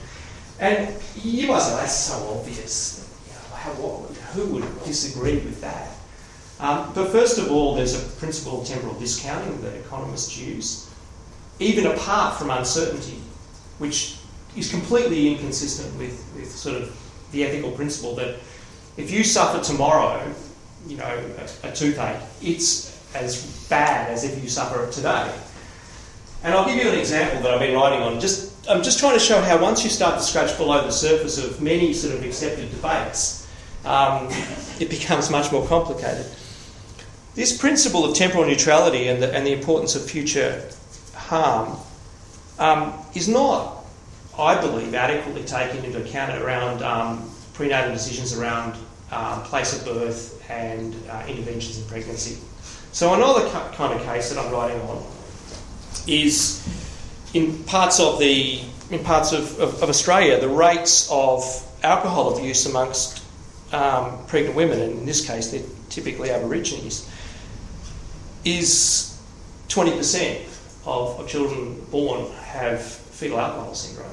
And 0.60 0.94
you 1.22 1.48
might 1.48 1.60
say, 1.60 1.76
that's 1.76 1.94
so 1.94 2.14
obvious. 2.36 3.08
You 3.26 3.34
know, 3.34 3.56
how, 3.56 3.70
what, 3.72 4.16
who 4.32 4.54
would 4.54 4.84
disagree 4.84 5.34
with 5.34 5.60
that? 5.60 5.90
Um, 6.60 6.92
but 6.94 7.10
first 7.10 7.38
of 7.38 7.50
all, 7.52 7.74
there's 7.76 7.94
a 7.94 8.16
principle 8.18 8.62
of 8.62 8.66
temporal 8.66 8.94
discounting 8.94 9.60
that 9.62 9.74
economists 9.74 10.36
use, 10.36 10.90
even 11.60 11.86
apart 11.86 12.36
from 12.36 12.50
uncertainty, 12.50 13.20
which 13.78 14.18
is 14.56 14.68
completely 14.70 15.32
inconsistent 15.32 15.96
with, 15.96 16.24
with 16.34 16.50
sort 16.50 16.82
of 16.82 16.96
the 17.30 17.44
ethical 17.44 17.70
principle 17.70 18.16
that 18.16 18.36
if 18.96 19.10
you 19.10 19.22
suffer 19.22 19.62
tomorrow, 19.62 20.34
you 20.88 20.96
know, 20.96 21.04
a, 21.04 21.68
a 21.68 21.72
toothache, 21.72 22.20
it's 22.42 22.98
as 23.14 23.66
bad 23.68 24.10
as 24.10 24.24
if 24.24 24.42
you 24.42 24.48
suffer 24.48 24.84
it 24.84 24.92
today. 24.92 25.32
And 26.42 26.54
I'll 26.54 26.64
give 26.64 26.76
you 26.76 26.90
an 26.90 26.98
example 26.98 27.42
that 27.42 27.52
I've 27.52 27.60
been 27.60 27.74
writing 27.74 28.00
on. 28.00 28.20
Just, 28.20 28.68
I'm 28.68 28.82
just 28.82 29.00
trying 29.00 29.14
to 29.14 29.20
show 29.20 29.40
how 29.40 29.60
once 29.60 29.82
you 29.82 29.90
start 29.90 30.14
to 30.18 30.24
scratch 30.24 30.56
below 30.56 30.82
the 30.82 30.92
surface 30.92 31.42
of 31.42 31.60
many 31.60 31.92
sort 31.92 32.14
of 32.14 32.24
accepted 32.24 32.70
debates, 32.70 33.48
um, 33.84 34.28
it 34.80 34.88
becomes 34.88 35.30
much 35.30 35.50
more 35.50 35.66
complicated. 35.66 36.26
This 37.34 37.56
principle 37.56 38.04
of 38.04 38.16
temporal 38.16 38.44
neutrality 38.44 39.08
and 39.08 39.22
the, 39.22 39.34
and 39.34 39.46
the 39.46 39.52
importance 39.52 39.96
of 39.96 40.08
future 40.08 40.68
harm 41.14 41.76
um, 42.58 42.94
is 43.14 43.28
not, 43.28 43.84
I 44.38 44.60
believe, 44.60 44.94
adequately 44.94 45.44
taken 45.44 45.84
into 45.84 46.02
account 46.02 46.40
around 46.40 46.82
um, 46.82 47.30
prenatal 47.52 47.92
decisions 47.92 48.36
around 48.36 48.76
um, 49.10 49.42
place 49.42 49.76
of 49.76 49.84
birth 49.84 50.48
and 50.50 50.94
uh, 51.10 51.24
interventions 51.28 51.78
in 51.80 51.88
pregnancy. 51.88 52.38
So 52.92 53.14
another 53.14 53.48
kind 53.72 53.92
of 53.92 54.04
case 54.04 54.32
that 54.32 54.44
I'm 54.44 54.52
writing 54.52 54.80
on 54.82 55.04
is 56.06 56.66
in 57.34 57.64
parts 57.64 58.00
of 58.00 58.18
the 58.18 58.60
in 58.90 59.04
parts 59.04 59.32
of, 59.32 59.58
of, 59.60 59.82
of 59.82 59.88
Australia, 59.88 60.40
the 60.40 60.48
rates 60.48 61.08
of 61.10 61.42
alcohol 61.82 62.34
abuse 62.34 62.64
amongst 62.66 63.22
um, 63.72 64.24
pregnant 64.26 64.56
women, 64.56 64.80
and 64.80 64.92
in 65.00 65.06
this 65.06 65.26
case 65.26 65.50
they're 65.50 65.62
typically 65.90 66.30
Aborigines, 66.30 67.08
is 68.44 69.20
20% 69.68 70.44
of, 70.86 71.20
of 71.20 71.28
children 71.28 71.78
born 71.90 72.30
have 72.32 72.82
fetal 72.82 73.38
alcohol 73.38 73.74
syndrome. 73.74 74.08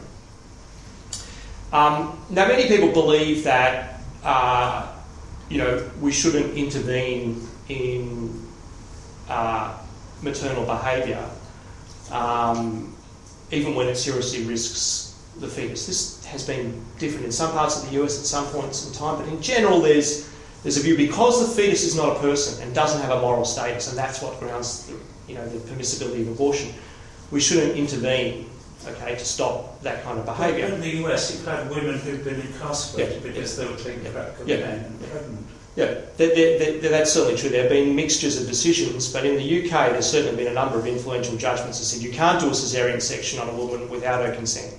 Um, 1.71 2.19
now, 2.30 2.48
many 2.48 2.67
people 2.67 2.91
believe 2.91 3.43
that 3.45 4.02
uh, 4.24 4.91
you 5.50 5.58
know 5.58 5.89
we 6.02 6.12
shouldn't 6.12 6.56
intervene 6.56 7.48
in 7.69 8.45
uh, 9.30 9.78
maternal 10.21 10.65
behaviour 10.65 11.30
um, 12.12 12.96
even 13.52 13.76
when 13.76 13.88
it 13.88 13.96
seriously 13.96 14.44
risks 14.46 15.15
the 15.39 15.48
fetus. 15.48 15.86
This 15.86 16.26
has 16.26 16.46
been 16.46 16.84
different 16.98 17.26
in 17.26 17.32
some 17.32 17.52
parts 17.52 17.82
of 17.82 17.89
the 17.89 18.02
US 18.04 18.20
at 18.20 18.26
some 18.26 18.46
points 18.48 18.88
in 18.88 18.94
time, 18.94 19.18
but 19.20 19.28
in 19.28 19.41
general, 19.41 19.82
there's 19.82 20.30
there's 20.63 20.78
a 20.78 20.82
view 20.82 20.98
because 20.98 21.48
the 21.48 21.62
fetus 21.62 21.84
is 21.84 21.96
not 21.96 22.18
a 22.18 22.20
person 22.20 22.63
and 22.63 22.74
doesn't 22.74 23.02
have 23.02 23.12
a 23.12 23.22
moral 23.22 23.46
status, 23.46 23.89
and 23.89 23.98
that's 23.98 24.22
what 24.22 24.39
grounds 24.39 24.86
the, 24.88 24.94
you 25.28 25.36
know 25.36 25.48
the 25.48 25.60
permissibility 25.60 26.22
of 26.22 26.30
abortion. 26.30 26.74
We 27.32 27.39
shouldn't 27.39 27.76
intervene, 27.76 28.50
okay, 28.88 29.15
to 29.15 29.26
stop 29.26 29.82
that 29.82 30.04
kind 30.04 30.18
of 30.20 30.26
behaviour. 30.26 30.68
In 30.68 30.80
the 30.82 31.06
US, 31.06 31.34
you've 31.34 31.46
had 31.46 31.70
women 31.70 31.98
who've 32.00 32.24
been 32.24 32.39
incarcerated 32.39 33.24
Yeah, 33.24 33.32
because 33.32 33.58
they 33.58 33.65
were 33.65 33.78
taking 33.78 34.06
yeah, 34.06 34.12
crack 34.12 34.28
yeah. 34.46 34.58
pregnant. 34.58 35.46
Yeah, 35.76 35.86
that- 36.18 36.36
that- 36.36 36.82
that- 36.82 36.90
that's 36.92 37.12
certainly 37.12 37.38
true. 37.38 37.50
There 37.50 37.62
have 37.64 37.70
been 37.72 37.96
mixtures 37.96 38.38
of 38.40 38.48
decisions, 38.48 39.10
but 39.12 39.26
in 39.26 39.36
the 39.36 39.44
UK, 39.44 39.90
there's 39.92 40.06
certainly 40.10 40.38
been 40.38 40.48
a 40.52 40.54
number 40.54 40.80
of 40.80 40.88
influential 40.88 41.36
judgments 41.36 41.80
that 41.80 41.86
said 41.86 42.02
you 42.02 42.12
can't 42.12 42.40
do 42.40 42.48
a 42.48 42.52
caesarean 42.52 43.02
section 43.02 43.40
on 43.40 43.50
a 43.50 43.54
woman 43.54 43.90
without 43.90 44.26
her 44.26 44.34
consent, 44.34 44.74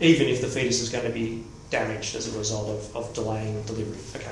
even 0.00 0.28
if 0.28 0.42
the 0.42 0.46
fetus 0.46 0.80
is 0.80 0.90
going 0.90 1.04
to 1.04 1.10
be 1.10 1.42
damaged 1.70 2.14
as 2.16 2.32
a 2.32 2.38
result 2.38 2.68
of, 2.68 2.94
of 2.96 3.14
delaying 3.14 3.62
delivery. 3.62 3.96
Okay, 4.14 4.26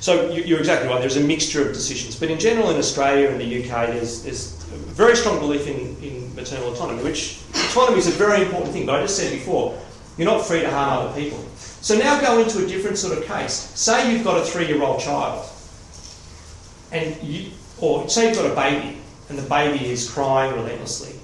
so 0.00 0.30
you, 0.30 0.42
you're 0.44 0.58
exactly 0.58 0.88
right. 0.88 1.00
There's 1.00 1.16
a 1.16 1.20
mixture 1.20 1.66
of 1.66 1.72
decisions, 1.72 2.16
but 2.16 2.30
in 2.30 2.38
general, 2.38 2.68
in 2.70 2.76
Australia 2.76 3.28
and 3.30 3.40
the 3.40 3.62
UK, 3.64 3.86
there's, 3.94 4.22
there's 4.22 4.52
a 4.74 4.76
very 4.92 5.16
strong 5.16 5.38
belief 5.38 5.66
in, 5.66 5.96
in 6.02 6.34
maternal 6.36 6.70
autonomy, 6.74 7.02
which 7.02 7.38
autonomy 7.70 7.98
is 7.98 8.06
a 8.08 8.10
very 8.12 8.42
important 8.42 8.72
thing. 8.74 8.84
But 8.84 8.96
I 8.96 9.02
just 9.02 9.16
said 9.16 9.32
before, 9.32 9.76
you're 10.18 10.28
not 10.28 10.46
free 10.46 10.60
to 10.60 10.70
harm 10.70 11.06
other 11.08 11.18
people. 11.20 11.42
So 11.86 11.96
now 11.96 12.20
go 12.20 12.40
into 12.40 12.64
a 12.64 12.66
different 12.66 12.98
sort 12.98 13.16
of 13.16 13.24
case. 13.26 13.52
Say 13.52 14.12
you've 14.12 14.24
got 14.24 14.38
a 14.38 14.44
three-year-old 14.44 14.98
child, 14.98 15.48
and 16.90 17.16
you, 17.22 17.52
or 17.78 18.08
say 18.08 18.26
you've 18.26 18.36
got 18.36 18.50
a 18.50 18.54
baby, 18.56 18.98
and 19.28 19.38
the 19.38 19.48
baby 19.48 19.86
is 19.86 20.10
crying 20.10 20.52
relentlessly. 20.56 21.14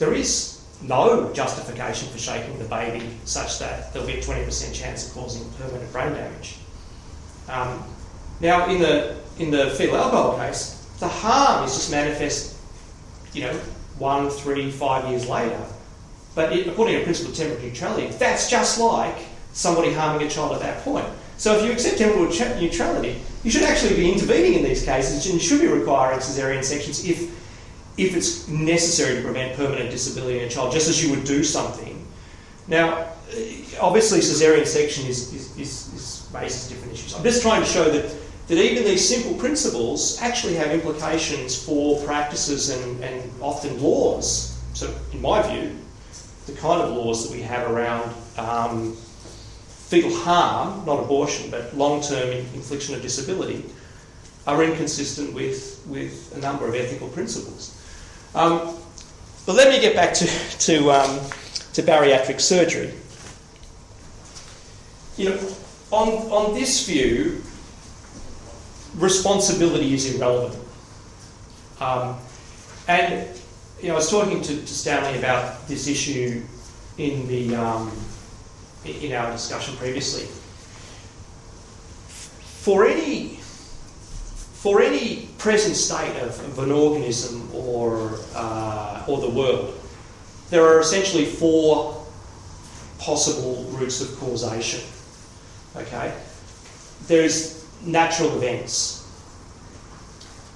There 0.00 0.14
is 0.14 0.60
no 0.82 1.32
justification 1.32 2.08
for 2.08 2.18
shaking 2.18 2.58
the 2.58 2.64
baby 2.64 3.06
such 3.24 3.60
that 3.60 3.92
there'll 3.92 4.08
be 4.08 4.14
a 4.14 4.20
20% 4.20 4.74
chance 4.74 5.06
of 5.06 5.14
causing 5.14 5.48
permanent 5.52 5.92
brain 5.92 6.12
damage. 6.12 6.56
Um, 7.48 7.84
now, 8.40 8.68
in 8.68 8.80
the 8.80 9.16
in 9.38 9.52
the 9.52 9.70
fetal 9.70 9.96
alcohol 9.96 10.38
case, 10.38 10.92
the 10.98 11.06
harm 11.06 11.66
is 11.66 11.74
just 11.76 11.92
manifest, 11.92 12.56
you 13.32 13.42
know, 13.42 13.52
one, 14.00 14.28
three, 14.28 14.72
five 14.72 15.08
years 15.08 15.28
later. 15.28 15.64
But 16.34 16.52
it, 16.52 16.66
according 16.66 16.98
to 16.98 17.04
principle 17.04 17.30
of 17.30 17.38
temporal 17.38 17.62
neutrality, 17.62 18.08
that's 18.08 18.50
just 18.50 18.80
like 18.80 19.28
somebody 19.52 19.92
harming 19.92 20.26
a 20.26 20.30
child 20.30 20.52
at 20.52 20.60
that 20.60 20.82
point. 20.84 21.06
So 21.36 21.56
if 21.56 21.64
you 21.64 21.72
accept 21.72 21.98
temporal 21.98 22.26
neutra- 22.26 22.60
neutrality, 22.60 23.20
you 23.42 23.50
should 23.50 23.62
actually 23.62 23.96
be 23.96 24.10
intervening 24.10 24.54
in 24.54 24.62
these 24.62 24.84
cases 24.84 25.26
and 25.26 25.34
you 25.34 25.40
should 25.40 25.60
be 25.60 25.66
requiring 25.66 26.18
caesarean 26.18 26.62
sections 26.62 27.04
if, 27.04 27.22
if 27.98 28.16
it's 28.16 28.48
necessary 28.48 29.16
to 29.16 29.22
prevent 29.22 29.56
permanent 29.56 29.90
disability 29.90 30.38
in 30.38 30.44
a 30.44 30.48
child, 30.48 30.72
just 30.72 30.88
as 30.88 31.02
you 31.02 31.10
would 31.10 31.24
do 31.24 31.42
something. 31.42 32.06
Now, 32.68 33.08
obviously, 33.80 34.20
caesarean 34.20 34.66
section 34.66 35.06
is, 35.06 35.32
is, 35.34 35.58
is, 35.58 35.94
is 35.94 36.30
raises 36.32 36.68
different 36.68 36.92
issues. 36.92 37.14
I'm 37.14 37.22
just 37.22 37.42
trying 37.42 37.62
to 37.62 37.68
show 37.68 37.90
that, 37.90 38.14
that 38.48 38.58
even 38.58 38.84
these 38.84 39.06
simple 39.06 39.34
principles 39.34 40.20
actually 40.20 40.54
have 40.54 40.70
implications 40.70 41.60
for 41.60 42.00
practices 42.04 42.70
and, 42.70 43.02
and 43.02 43.30
often 43.40 43.82
laws. 43.82 44.58
So, 44.74 44.94
in 45.12 45.20
my 45.20 45.42
view, 45.42 45.76
the 46.46 46.52
kind 46.52 46.80
of 46.82 46.96
laws 46.96 47.28
that 47.28 47.34
we 47.34 47.42
have 47.42 47.70
around 47.70 48.14
um, 48.38 48.96
fetal 49.92 50.16
harm, 50.16 50.86
not 50.86 51.04
abortion, 51.04 51.50
but 51.50 51.76
long-term 51.76 52.30
infliction 52.54 52.94
of 52.94 53.02
disability, 53.02 53.62
are 54.46 54.64
inconsistent 54.64 55.34
with, 55.34 55.84
with 55.86 56.34
a 56.34 56.40
number 56.40 56.66
of 56.66 56.74
ethical 56.74 57.08
principles. 57.08 57.78
Um, 58.34 58.74
but 59.44 59.54
let 59.54 59.68
me 59.68 59.78
get 59.82 59.94
back 59.94 60.14
to, 60.14 60.26
to, 60.60 60.90
um, 60.92 61.20
to 61.74 61.82
bariatric 61.82 62.40
surgery. 62.40 62.94
you 65.18 65.28
know, 65.28 65.38
on, 65.90 66.08
on 66.32 66.54
this 66.54 66.86
view, 66.86 67.42
responsibility 68.94 69.92
is 69.92 70.14
irrelevant. 70.14 70.64
Um, 71.80 72.16
and 72.88 73.28
you 73.82 73.88
know, 73.88 73.94
I 73.94 73.96
was 73.98 74.10
talking 74.10 74.40
to, 74.40 74.56
to 74.56 74.66
Stanley 74.66 75.18
about 75.18 75.68
this 75.68 75.86
issue 75.86 76.42
in 76.96 77.28
the 77.28 77.54
um, 77.56 77.92
in 78.84 79.12
our 79.12 79.30
discussion 79.30 79.76
previously. 79.76 80.24
For 82.62 82.86
any 82.86 83.38
for 84.62 84.80
any 84.80 85.28
present 85.38 85.74
state 85.74 86.16
of, 86.22 86.38
of 86.40 86.58
an 86.60 86.70
organism 86.70 87.50
or 87.52 88.18
uh, 88.34 89.04
or 89.08 89.20
the 89.20 89.30
world, 89.30 89.74
there 90.50 90.64
are 90.64 90.80
essentially 90.80 91.24
four 91.24 92.06
possible 92.98 93.64
routes 93.70 94.00
of 94.00 94.16
causation. 94.18 94.88
Okay, 95.76 96.14
there's 97.06 97.66
natural 97.84 98.36
events. 98.36 99.00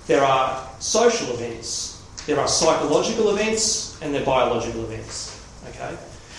There 0.07 0.23
are 0.23 0.69
social 0.79 1.35
events. 1.35 2.03
There 2.27 2.39
are 2.39 2.47
psychological 2.47 3.35
events, 3.35 4.01
and 4.01 4.15
there 4.15 4.23
are 4.23 4.27
biological 4.27 4.85
events. 4.85 5.41
Okay. 5.69 5.97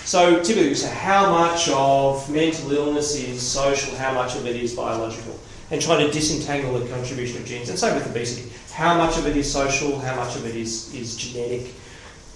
So 0.07 0.41
typically, 0.41 0.69
we 0.69 0.75
say 0.75 0.95
how 0.95 1.29
much 1.29 1.67
of 1.67 2.29
mental 2.29 2.71
illness 2.71 3.13
is 3.21 3.41
social, 3.41 3.93
how 3.97 4.13
much 4.13 4.37
of 4.37 4.47
it 4.47 4.55
is 4.55 4.73
biological, 4.73 5.37
and 5.69 5.81
trying 5.81 6.07
to 6.07 6.09
disentangle 6.09 6.79
the 6.79 6.87
contribution 6.87 7.41
of 7.41 7.45
genes. 7.45 7.67
And 7.67 7.77
same 7.77 7.93
with 7.93 8.07
obesity. 8.07 8.49
How 8.71 8.97
much 8.97 9.17
of 9.17 9.27
it 9.27 9.35
is 9.35 9.51
social, 9.51 9.99
how 9.99 10.15
much 10.15 10.37
of 10.37 10.45
it 10.45 10.55
is, 10.55 10.93
is 10.95 11.17
genetic, 11.17 11.73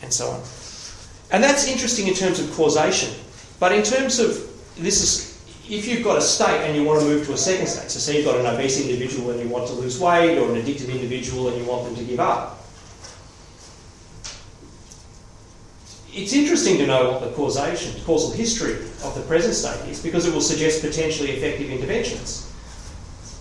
and 0.02 0.12
so 0.12 0.32
on. 0.32 0.42
And 1.32 1.42
that's 1.42 1.66
interesting 1.70 2.10
in 2.10 2.14
terms 2.14 2.42
of 2.42 2.52
causation. 2.52 3.16
But 3.58 3.72
in 3.72 3.84
terms 3.84 4.20
of 4.20 4.50
this 4.76 5.02
is 5.02 5.42
if 5.70 5.88
you've 5.88 6.04
got 6.04 6.18
a 6.18 6.22
state 6.22 6.68
and 6.68 6.76
you 6.76 6.84
want 6.84 7.00
to 7.00 7.06
move 7.06 7.26
to 7.28 7.32
a 7.32 7.38
second 7.38 7.68
state, 7.68 7.90
so 7.90 8.00
say 8.00 8.18
you've 8.18 8.26
got 8.26 8.38
an 8.38 8.48
obese 8.48 8.82
individual 8.82 9.32
and 9.32 9.40
you 9.40 9.48
want 9.48 9.68
to 9.68 9.74
lose 9.74 9.98
weight, 9.98 10.38
or 10.38 10.52
an 10.52 10.58
addicted 10.58 10.90
individual 10.90 11.48
and 11.48 11.56
you 11.56 11.64
want 11.64 11.86
them 11.86 11.96
to 11.96 12.04
give 12.04 12.20
up, 12.20 12.61
it's 16.14 16.34
interesting 16.34 16.78
to 16.78 16.88
know 16.88 17.12
what 17.12 17.22
the 17.22 17.30
causation, 17.32 18.00
causal 18.04 18.32
history 18.32 18.74
of 19.04 19.16
the 19.16 19.22
present 19.22 19.54
state 19.54 19.90
is 19.90 20.02
because 20.02 20.26
it 20.26 20.34
will 20.34 20.42
suggest 20.42 20.82
potentially 20.82 21.32
effective 21.32 21.70
interventions. 21.70 22.52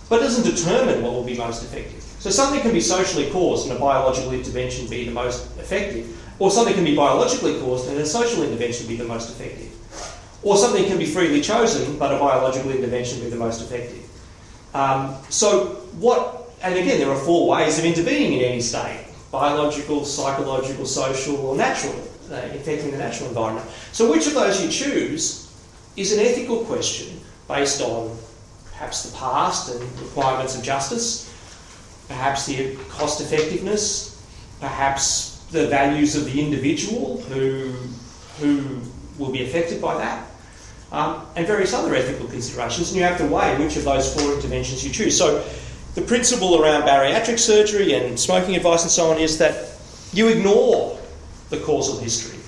But 0.09 0.21
it 0.21 0.23
doesn't 0.23 0.55
determine 0.55 1.03
what 1.03 1.13
will 1.13 1.25
be 1.25 1.37
most 1.37 1.65
effective. 1.65 2.03
So 2.21 2.31
something 2.31 2.61
can 2.61 2.73
be 2.73 2.81
socially 2.81 3.31
caused 3.31 3.69
and 3.69 3.77
a 3.77 3.81
biological 3.81 4.33
intervention 4.33 4.89
be 4.89 5.05
the 5.05 5.11
most 5.11 5.57
effective, 5.59 6.17
or 6.39 6.51
something 6.51 6.75
can 6.75 6.85
be 6.85 6.95
biologically 6.95 7.59
caused 7.61 7.89
and 7.89 7.99
a 7.99 8.07
social 8.07 8.43
intervention 8.43 8.87
be 8.87 8.97
the 8.97 9.05
most 9.05 9.31
effective. 9.31 9.75
Or 10.43 10.57
something 10.57 10.85
can 10.85 10.99
be 10.99 11.07
freely 11.07 11.41
chosen, 11.41 11.99
but 11.99 12.15
a 12.15 12.19
biological 12.19 12.71
intervention 12.71 13.21
be 13.21 13.31
the 13.31 13.37
most 13.37 13.63
effective. 13.63 14.09
Um, 14.75 15.17
so 15.29 15.67
what, 15.99 16.53
and 16.63 16.75
again, 16.75 16.99
there 16.99 17.11
are 17.11 17.19
four 17.19 17.49
ways 17.49 17.79
of 17.79 17.85
intervening 17.85 18.35
in 18.35 18.45
any 18.45 18.61
state 18.61 19.07
biological, 19.33 20.05
psychological, 20.05 20.85
social, 20.85 21.37
or 21.37 21.57
natural 21.57 21.95
uh, 22.31 22.49
affecting 22.55 22.91
the 22.91 22.99
natural 22.99 23.29
environment. 23.29 23.67
So, 23.93 24.11
which 24.11 24.27
of 24.27 24.35
those 24.35 24.63
you 24.63 24.71
choose 24.71 25.53
is 25.97 26.13
an 26.13 26.21
ethical 26.21 26.65
question 26.65 27.21
based 27.49 27.81
on 27.81 28.17
perhaps 28.67 29.03
the 29.03 29.17
past 29.17 29.75
and 29.75 30.01
requirements 30.01 30.57
of 30.57 30.63
justice, 30.63 31.29
perhaps 32.09 32.47
the 32.47 32.77
cost 32.89 33.21
effectiveness, 33.21 34.25
perhaps 34.61 35.45
the 35.51 35.67
values 35.67 36.17
of 36.17 36.25
the 36.25 36.41
individual 36.41 37.21
who, 37.23 37.73
who 38.39 38.81
will 39.19 39.33
be 39.33 39.45
affected 39.45 39.83
by 39.83 39.97
that. 39.99 40.27
Um, 40.93 41.27
and 41.37 41.47
various 41.47 41.73
other 41.73 41.95
ethical 41.95 42.27
considerations, 42.27 42.89
and 42.89 42.97
you 42.97 43.05
have 43.05 43.19
to 43.19 43.27
weigh 43.27 43.57
which 43.59 43.77
of 43.77 43.85
those 43.85 44.13
four 44.13 44.33
interventions 44.35 44.85
you 44.85 44.91
choose. 44.91 45.17
So, 45.17 45.45
the 45.95 46.03
principle 46.03 46.63
around 46.63 46.83
bariatric 46.83 47.39
surgery 47.39 47.95
and 47.95 48.19
smoking 48.19 48.55
advice 48.55 48.83
and 48.83 48.91
so 48.91 49.11
on 49.11 49.19
is 49.19 49.39
that 49.39 49.77
you 50.13 50.29
ignore 50.29 51.00
the 51.51 51.59
causal 51.59 51.99
history. 51.99 52.39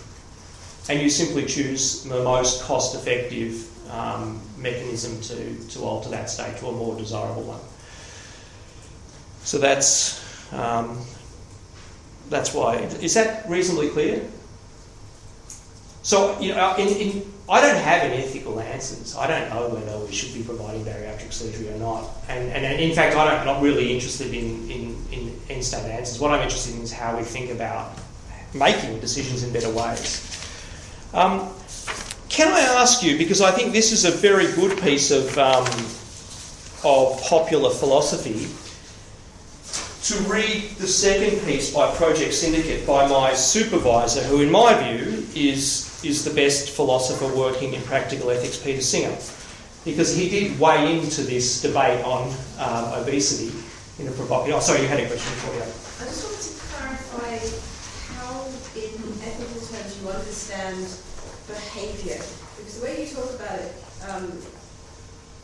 And 0.89 1.01
you 1.01 1.11
simply 1.11 1.45
choose 1.45 2.03
the 2.05 2.23
most 2.25 2.63
cost 2.65 2.95
effective 2.95 3.69
um, 3.91 4.41
mechanism 4.57 5.21
to, 5.21 5.69
to 5.69 5.81
alter 5.81 6.09
that 6.11 6.31
state 6.31 6.57
to 6.59 6.69
a 6.69 6.73
more 6.73 6.97
desirable 6.97 7.43
one. 7.43 7.61
So 9.45 9.59
that's, 9.59 10.53
um, 10.53 11.05
that's 12.31 12.55
why. 12.55 12.77
Is 12.77 13.15
that 13.15 13.49
reasonably 13.49 13.91
clear? 13.91 14.25
So, 16.03 16.39
you 16.41 16.55
know, 16.55 16.75
in, 16.77 16.89
in, 16.89 17.33
I 17.49 17.61
don't 17.61 17.77
have 17.77 18.03
any 18.03 18.25
ethical 18.25 18.59
answers. 18.59 19.15
I 19.17 19.27
don't 19.27 19.51
know 19.51 19.69
whether 19.69 19.99
we 20.05 20.13
should 20.13 20.35
be 20.35 20.43
providing 20.43 20.85
bariatric 20.85 21.33
surgery 21.33 21.69
or 21.69 21.79
not. 21.79 22.11
And, 22.29 22.51
and 22.51 22.81
in 22.81 22.95
fact, 22.95 23.17
I'm 23.17 23.47
not 23.47 23.63
really 23.63 23.93
interested 23.93 24.35
in, 24.35 24.69
in, 24.71 24.97
in 25.13 25.41
end 25.49 25.65
state 25.65 25.85
answers. 25.85 26.19
What 26.19 26.33
I'm 26.33 26.43
interested 26.43 26.75
in 26.75 26.83
is 26.83 26.93
how 26.93 27.17
we 27.17 27.23
think 27.23 27.51
about 27.51 27.93
making 28.55 29.01
decisions 29.01 29.43
in 29.43 29.53
better 29.53 29.71
ways. 29.71 30.29
Um, 31.15 31.51
can 32.29 32.49
I 32.53 32.61
ask 32.81 33.03
you, 33.03 33.19
because 33.19 33.41
I 33.41 33.51
think 33.51 33.73
this 33.73 33.93
is 33.93 34.05
a 34.05 34.11
very 34.11 34.51
good 34.53 34.81
piece 34.81 35.11
of, 35.11 35.37
um, 35.37 35.67
of 36.85 37.21
popular 37.23 37.71
philosophy, 37.71 38.49
to 40.03 40.15
read 40.25 40.71
the 40.79 40.87
second 40.87 41.41
piece 41.47 41.73
by 41.73 41.95
Project 41.95 42.35
Syndicate 42.35 42.87
by 42.87 43.07
my 43.07 43.35
supervisor, 43.35 44.23
who, 44.23 44.41
in 44.41 44.51
my 44.51 44.75
view, 44.83 45.25
is, 45.37 46.03
is 46.03 46.25
the 46.25 46.35
best 46.35 46.71
philosopher 46.71 47.29
working 47.37 47.75
in 47.75 47.83
practical 47.83 48.31
ethics, 48.31 48.57
Peter 48.57 48.81
Singer, 48.81 49.17
because 49.85 50.17
he 50.17 50.29
did 50.29 50.59
weigh 50.59 50.99
into 50.99 51.23
this 51.23 51.63
debate 51.63 52.05
on 52.05 52.29
um, 52.59 53.01
obesity 53.01 53.53
in 54.01 54.09
a 54.09 54.13
provocative. 54.13 54.57
Oh, 54.57 54.61
sorry, 54.61 54.83
you 54.83 54.89
had 54.89 55.01
a 55.01 55.07
question 55.07 55.33
for 55.39 55.55
you. 55.55 55.63
I 55.63 56.05
just 56.11 56.25
wanted 56.25 56.43
to 56.51 56.55
clarify 56.73 57.39
how, 58.19 58.47
in 58.75 58.99
ethical 59.23 59.61
terms, 59.69 60.01
you 60.01 60.09
understand 60.63 61.03
behaviour. 61.49 62.23
Because 62.57 62.79
the 62.79 62.85
way 62.85 63.05
you 63.05 63.09
talk 63.11 63.35
about 63.35 63.59
it, 63.59 63.75
um, 64.09 64.39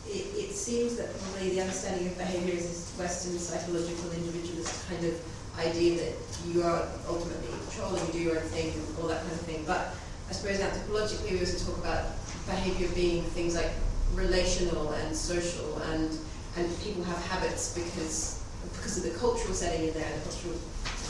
it, 0.07 0.25
it, 0.35 0.51
seems 0.55 0.95
that 0.97 1.11
probably 1.19 1.51
the 1.51 1.61
understanding 1.61 2.07
of 2.07 2.17
behaviour 2.17 2.55
is 2.55 2.65
this 2.65 2.97
Western 2.97 3.37
psychological 3.37 4.11
individualist 4.11 4.89
kind 4.89 5.05
of 5.05 5.13
idea 5.59 5.97
that 5.97 6.15
you 6.47 6.63
are 6.63 6.87
ultimately 7.07 7.51
in 7.51 7.59
control 7.67 7.95
and 7.95 8.07
you 8.07 8.13
do 8.13 8.19
your 8.19 8.39
own 8.39 8.47
thing 8.49 8.73
and 8.73 8.97
all 8.99 9.07
that 9.07 9.21
kind 9.21 9.33
of 9.33 9.41
thing. 9.41 9.63
But 9.67 9.93
I 10.29 10.31
suppose 10.31 10.59
anthropologically 10.59 11.31
we 11.31 11.39
also 11.39 11.71
talk 11.71 11.83
about 11.83 12.05
behaviour 12.45 12.87
being 12.95 13.23
things 13.35 13.55
like 13.55 13.71
relational 14.13 14.91
and 14.93 15.15
social 15.15 15.77
and 15.93 16.17
and 16.57 16.65
people 16.81 17.03
have 17.03 17.23
habits 17.25 17.75
because 17.75 18.41
because 18.73 18.97
of 18.97 19.03
the 19.03 19.19
cultural 19.19 19.53
setting 19.53 19.87
in 19.87 19.93
there, 19.93 20.09
the 20.09 20.29
cultural 20.29 20.55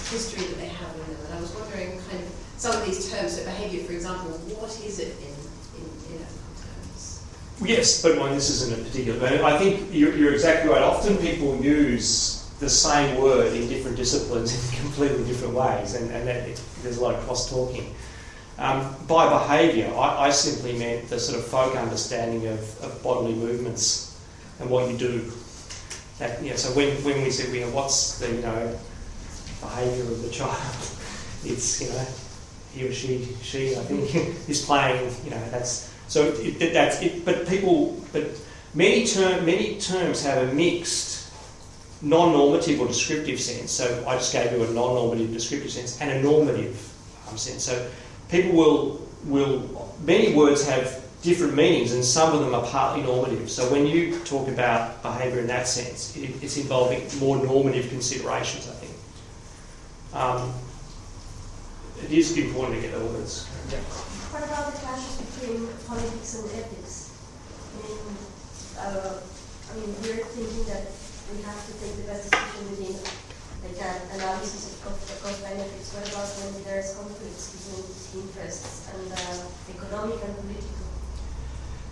history 0.08 0.46
that 0.46 0.58
they 0.58 0.68
have 0.68 0.94
in 0.96 1.14
them. 1.14 1.26
And 1.26 1.34
I 1.36 1.42
was 1.42 1.54
wondering 1.56 2.00
kind 2.10 2.24
of 2.24 2.32
some 2.58 2.76
of 2.76 2.86
these 2.86 3.12
terms, 3.12 3.38
so 3.38 3.46
behaviour, 3.46 3.84
for 3.84 3.94
example, 3.94 4.32
what 4.32 4.72
is 4.86 5.00
it 5.00 5.16
in, 5.20 5.34
in, 5.80 6.20
in 6.20 6.26
terms? 6.60 7.26
Yes, 7.62 8.02
but 8.02 8.16
this 8.34 8.50
isn't 8.50 8.80
a 8.80 8.84
particular. 8.84 9.46
I 9.46 9.58
think 9.58 9.88
you're, 9.92 10.16
you're 10.16 10.34
exactly 10.34 10.70
right. 10.70 10.82
Often 10.82 11.18
people 11.18 11.56
use 11.64 12.50
the 12.60 12.70
same 12.70 13.22
word 13.22 13.54
in 13.54 13.70
different 13.70 13.96
disciplines 13.96 14.54
in 14.74 14.82
completely 14.82 15.24
different 15.24 15.54
ways, 15.54 15.96
and, 15.96 16.12
and 16.12 16.28
that, 16.28 16.50
it, 16.50 16.62
there's 16.84 16.98
a 16.98 17.02
lot 17.02 17.16
of 17.16 17.24
cross 17.26 17.50
talking. 17.50 17.96
Um, 18.58 18.94
by 19.08 19.30
behaviour, 19.30 19.94
I, 19.96 20.28
I, 20.28 20.30
simply 20.32 20.78
meant 20.78 21.08
the 21.08 21.18
sort 21.18 21.40
of 21.40 21.46
folk 21.46 21.78
understanding 21.78 22.46
of, 22.48 22.60
of 22.84 23.02
bodily 23.02 23.34
movements 23.34 24.20
and 24.60 24.70
what 24.70 24.92
you 24.92 24.98
do. 24.98 25.32
That, 26.18 26.44
you 26.44 26.50
know, 26.50 26.58
so 26.58 26.76
when, 26.76 26.90
when 27.06 27.24
we 27.24 27.30
say, 27.32 27.50
you 27.58 27.66
know, 27.66 27.72
what's 27.72 28.20
the 28.20 28.28
you 28.28 28.42
know 28.42 28.78
behaviour 29.62 30.04
of 30.04 30.22
the 30.22 30.30
child, 30.30 30.76
it's 31.46 31.82
you 31.82 31.90
know 31.90 32.06
he 32.74 32.88
or 32.88 32.94
she, 32.94 33.28
she 33.42 33.76
I 33.76 33.80
think, 33.80 34.16
is 34.50 34.66
playing. 34.66 35.12
You 35.24 35.32
know, 35.32 35.50
that's 35.50 35.94
so. 36.08 36.34
It, 36.38 36.74
that's 36.74 37.02
it. 37.02 37.26
But 37.26 37.48
people, 37.48 38.02
but 38.14 38.26
many 38.74 39.06
term, 39.06 39.46
many 39.46 39.80
terms 39.80 40.24
have 40.24 40.50
a 40.50 40.54
mixed 40.54 41.20
non-normative 42.02 42.80
or 42.80 42.88
descriptive 42.88 43.40
sense. 43.40 43.72
So 43.72 44.06
I 44.08 44.16
just 44.16 44.32
gave 44.32 44.52
you 44.52 44.64
a 44.64 44.72
non-normative 44.72 45.34
descriptive 45.34 45.72
sense 45.72 46.00
and 46.00 46.12
a 46.12 46.22
normative 46.22 46.94
um, 47.30 47.38
sense. 47.38 47.64
So 47.64 47.90
people 48.30 48.52
will 48.54 49.02
will 49.26 49.96
many 50.06 50.34
words 50.34 50.66
have 50.68 51.04
different 51.22 51.54
meanings, 51.54 51.92
and 51.94 52.06
some 52.06 52.34
of 52.34 52.40
them 52.40 52.56
are 52.56 52.66
partly 52.68 53.04
normative. 53.04 53.52
So 53.52 53.70
when 53.72 53.86
you 53.86 54.20
talk 54.20 54.48
about 54.48 55.02
behaviour 55.02 55.40
in 55.40 55.48
that 55.48 55.68
sense, 55.68 56.16
it, 56.16 56.32
it's 56.42 56.56
involving 56.56 57.02
more 57.20 57.36
normative 57.44 57.90
considerations, 57.90 58.70
I 60.14 60.38
think. 60.38 60.42
Um, 60.44 60.54
it 62.04 62.12
is 62.12 62.38
important 62.38 62.76
to 62.76 62.82
get 62.82 62.98
the 62.98 63.06
words. 63.06 63.48
Yeah. 63.72 63.80
What 64.32 64.44
about 64.44 64.72
the 64.72 64.80
clashes 64.80 65.20
between 65.20 65.68
politics 65.86 66.40
and 66.40 66.46
ethics? 66.56 67.12
I 67.76 67.88
mean, 67.88 68.00
uh, 68.80 69.20
I 69.20 69.76
mean, 69.76 69.96
we're 70.02 70.24
thinking 70.32 70.66
that 70.72 70.88
we 71.30 71.44
have 71.44 71.60
to 71.68 71.74
take 71.78 71.96
the 71.98 72.08
best 72.08 72.32
decision 72.32 72.70
within 72.72 72.96
like 73.62 73.82
an 73.84 74.00
analysis 74.16 74.72
of 74.72 74.96
cost 75.22 75.44
benefits. 75.44 75.94
What 75.94 76.08
about 76.08 76.28
when 76.40 76.64
there's 76.64 76.96
conflicts 76.96 77.52
between 77.52 78.24
interests 78.24 78.88
and 78.96 79.12
uh, 79.12 79.76
economic 79.76 80.24
and 80.24 80.36
political? 80.40 80.88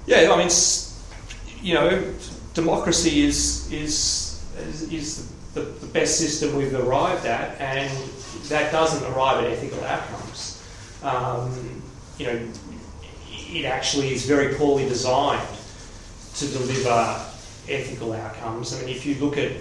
Yeah, 0.08 0.32
I 0.32 0.38
mean, 0.38 0.50
you 1.62 1.74
know, 1.74 2.14
democracy 2.54 3.28
is 3.28 3.70
is 3.72 4.42
is, 4.58 4.94
is 4.94 5.32
the, 5.58 5.64
the 5.86 5.88
best 5.88 6.18
system 6.18 6.56
we've 6.56 6.74
arrived 6.74 7.26
at, 7.26 7.60
and 7.60 7.92
that 8.50 8.72
doesn't 8.72 9.04
arrive 9.14 9.44
at 9.44 9.52
ethical 9.52 9.84
outcomes. 9.84 10.64
Um, 11.04 11.82
you 12.18 12.28
know, 12.28 12.48
it 13.30 13.66
actually 13.66 14.14
is 14.14 14.26
very 14.26 14.56
poorly 14.56 14.88
designed 14.88 15.48
to 16.36 16.48
deliver 16.48 17.26
ethical 17.70 18.14
outcomes. 18.14 18.74
I 18.74 18.82
mean, 18.82 18.90
if 18.90 19.06
you 19.06 19.16
look 19.16 19.38
at 19.38 19.54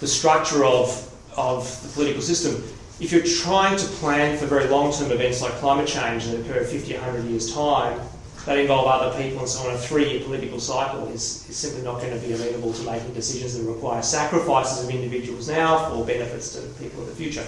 the 0.00 0.06
structure 0.06 0.64
of, 0.64 0.88
of 1.36 1.82
the 1.82 1.88
political 1.90 2.22
system, 2.22 2.62
if 3.00 3.12
you're 3.12 3.24
trying 3.24 3.76
to 3.78 3.86
plan 3.86 4.36
for 4.38 4.46
very 4.46 4.68
long 4.68 4.92
term 4.92 5.10
events 5.10 5.42
like 5.42 5.52
climate 5.54 5.88
change 5.88 6.26
that 6.26 6.40
occur 6.40 6.64
50, 6.64 6.94
100 6.94 7.24
years' 7.24 7.54
time, 7.54 7.98
that 8.46 8.58
involve 8.58 8.86
other 8.86 9.22
people 9.22 9.40
and 9.40 9.48
so 9.48 9.68
on, 9.68 9.74
a 9.74 9.78
three 9.78 10.10
year 10.10 10.24
political 10.24 10.58
cycle 10.58 11.06
is, 11.08 11.48
is 11.48 11.56
simply 11.56 11.82
not 11.82 12.00
going 12.00 12.18
to 12.18 12.26
be 12.26 12.32
amenable 12.32 12.72
to 12.72 12.82
making 12.82 13.12
decisions 13.14 13.56
that 13.56 13.70
require 13.70 14.02
sacrifices 14.02 14.84
of 14.84 14.90
individuals 14.90 15.48
now 15.48 15.88
for 15.88 16.04
benefits 16.04 16.54
to 16.54 16.82
people 16.82 17.02
in 17.02 17.08
the 17.08 17.14
future. 17.14 17.46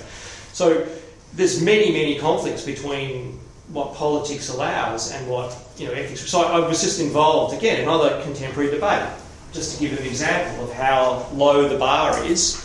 So 0.53 0.87
there's 1.35 1.61
many, 1.61 1.91
many 1.91 2.19
conflicts 2.19 2.65
between 2.65 3.41
what 3.69 3.95
politics 3.95 4.51
allows 4.51 5.11
and 5.13 5.29
what 5.29 5.57
you 5.79 5.87
know 5.87 5.93
ethics. 5.93 6.29
So 6.31 6.43
I, 6.43 6.61
I 6.61 6.69
was 6.69 6.81
just 6.81 7.01
involved 7.01 7.57
again 7.57 7.79
in 7.79 7.89
another 7.89 8.23
contemporary 8.23 8.71
debate, 8.71 9.09
just 9.53 9.75
to 9.75 9.81
give 9.81 9.99
an 9.99 10.07
example 10.07 10.65
of 10.65 10.73
how 10.73 11.27
low 11.33 11.69
the 11.69 11.79
bar 11.79 12.23
is 12.25 12.61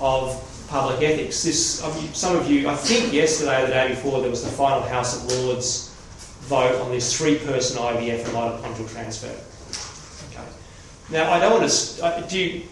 of 0.00 0.44
public 0.68 1.02
ethics. 1.02 1.42
This, 1.42 1.82
um, 1.82 1.92
some 2.14 2.36
of 2.36 2.50
you, 2.50 2.68
I 2.68 2.76
think 2.76 3.12
yesterday 3.12 3.62
or 3.62 3.66
the 3.66 3.72
day 3.72 3.88
before, 3.88 4.20
there 4.20 4.30
was 4.30 4.44
the 4.44 4.50
final 4.50 4.80
House 4.82 5.16
of 5.16 5.30
Lords 5.38 5.87
vote 6.48 6.80
on 6.80 6.90
this 6.90 7.16
three-person 7.16 7.78
IVF 7.78 8.24
and 8.24 8.34
mitochondrial 8.34 8.90
transfer. 8.90 9.28
Okay. 10.32 10.48
Now, 11.10 11.30
I 11.30 11.38
don't 11.38 11.60
want 11.60 11.70
to. 11.70 12.26
Do 12.28 12.38
you, 12.38 12.62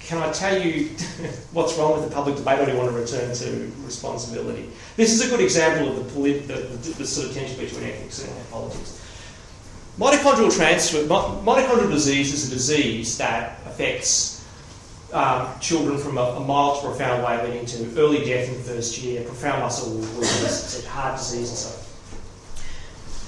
can 0.00 0.18
I 0.18 0.30
tell 0.32 0.60
you 0.60 0.84
what's 1.52 1.78
wrong 1.78 1.94
with 1.98 2.08
the 2.08 2.14
public 2.14 2.36
debate, 2.36 2.60
or 2.60 2.66
do 2.66 2.72
you 2.72 2.78
want 2.78 2.90
to 2.90 2.96
return 2.96 3.34
to 3.34 3.72
responsibility? 3.84 4.68
This 4.96 5.12
is 5.12 5.26
a 5.26 5.30
good 5.30 5.40
example 5.40 5.88
of 5.88 6.04
the, 6.04 6.12
polit- 6.12 6.48
the, 6.48 6.54
the, 6.54 6.90
the 6.98 7.06
sort 7.06 7.28
of 7.28 7.34
tension 7.34 7.58
between 7.58 7.84
ethics 7.84 8.26
and 8.26 8.50
politics. 8.50 9.00
Mitochondrial 9.98 10.54
transfer, 10.54 10.98
mitochondrial 11.04 11.90
disease 11.90 12.32
is 12.32 12.48
a 12.48 12.54
disease 12.54 13.16
that 13.18 13.60
affects 13.66 14.44
um, 15.12 15.48
children 15.60 15.98
from 15.98 16.18
a, 16.18 16.22
a, 16.22 16.40
mild 16.40 16.80
to 16.80 16.88
profound 16.88 17.24
way, 17.24 17.44
leading 17.46 17.66
to 17.66 18.00
early 18.00 18.24
death 18.24 18.48
in 18.48 18.54
the 18.54 18.60
first 18.60 18.98
year, 18.98 19.22
profound 19.24 19.62
muscle 19.62 19.94
weakness, 19.94 20.86
heart 20.86 21.18
disease, 21.18 21.48
and 21.48 21.58
so. 21.58 21.79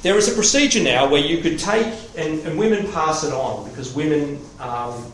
There 0.02 0.18
is 0.18 0.28
a 0.28 0.34
procedure 0.34 0.82
now 0.82 1.08
where 1.08 1.20
you 1.20 1.38
could 1.38 1.60
take, 1.60 1.94
and, 2.16 2.40
and 2.40 2.58
women 2.58 2.90
pass 2.90 3.22
it 3.22 3.32
on 3.32 3.70
because 3.70 3.94
women, 3.94 4.40
um, 4.58 5.12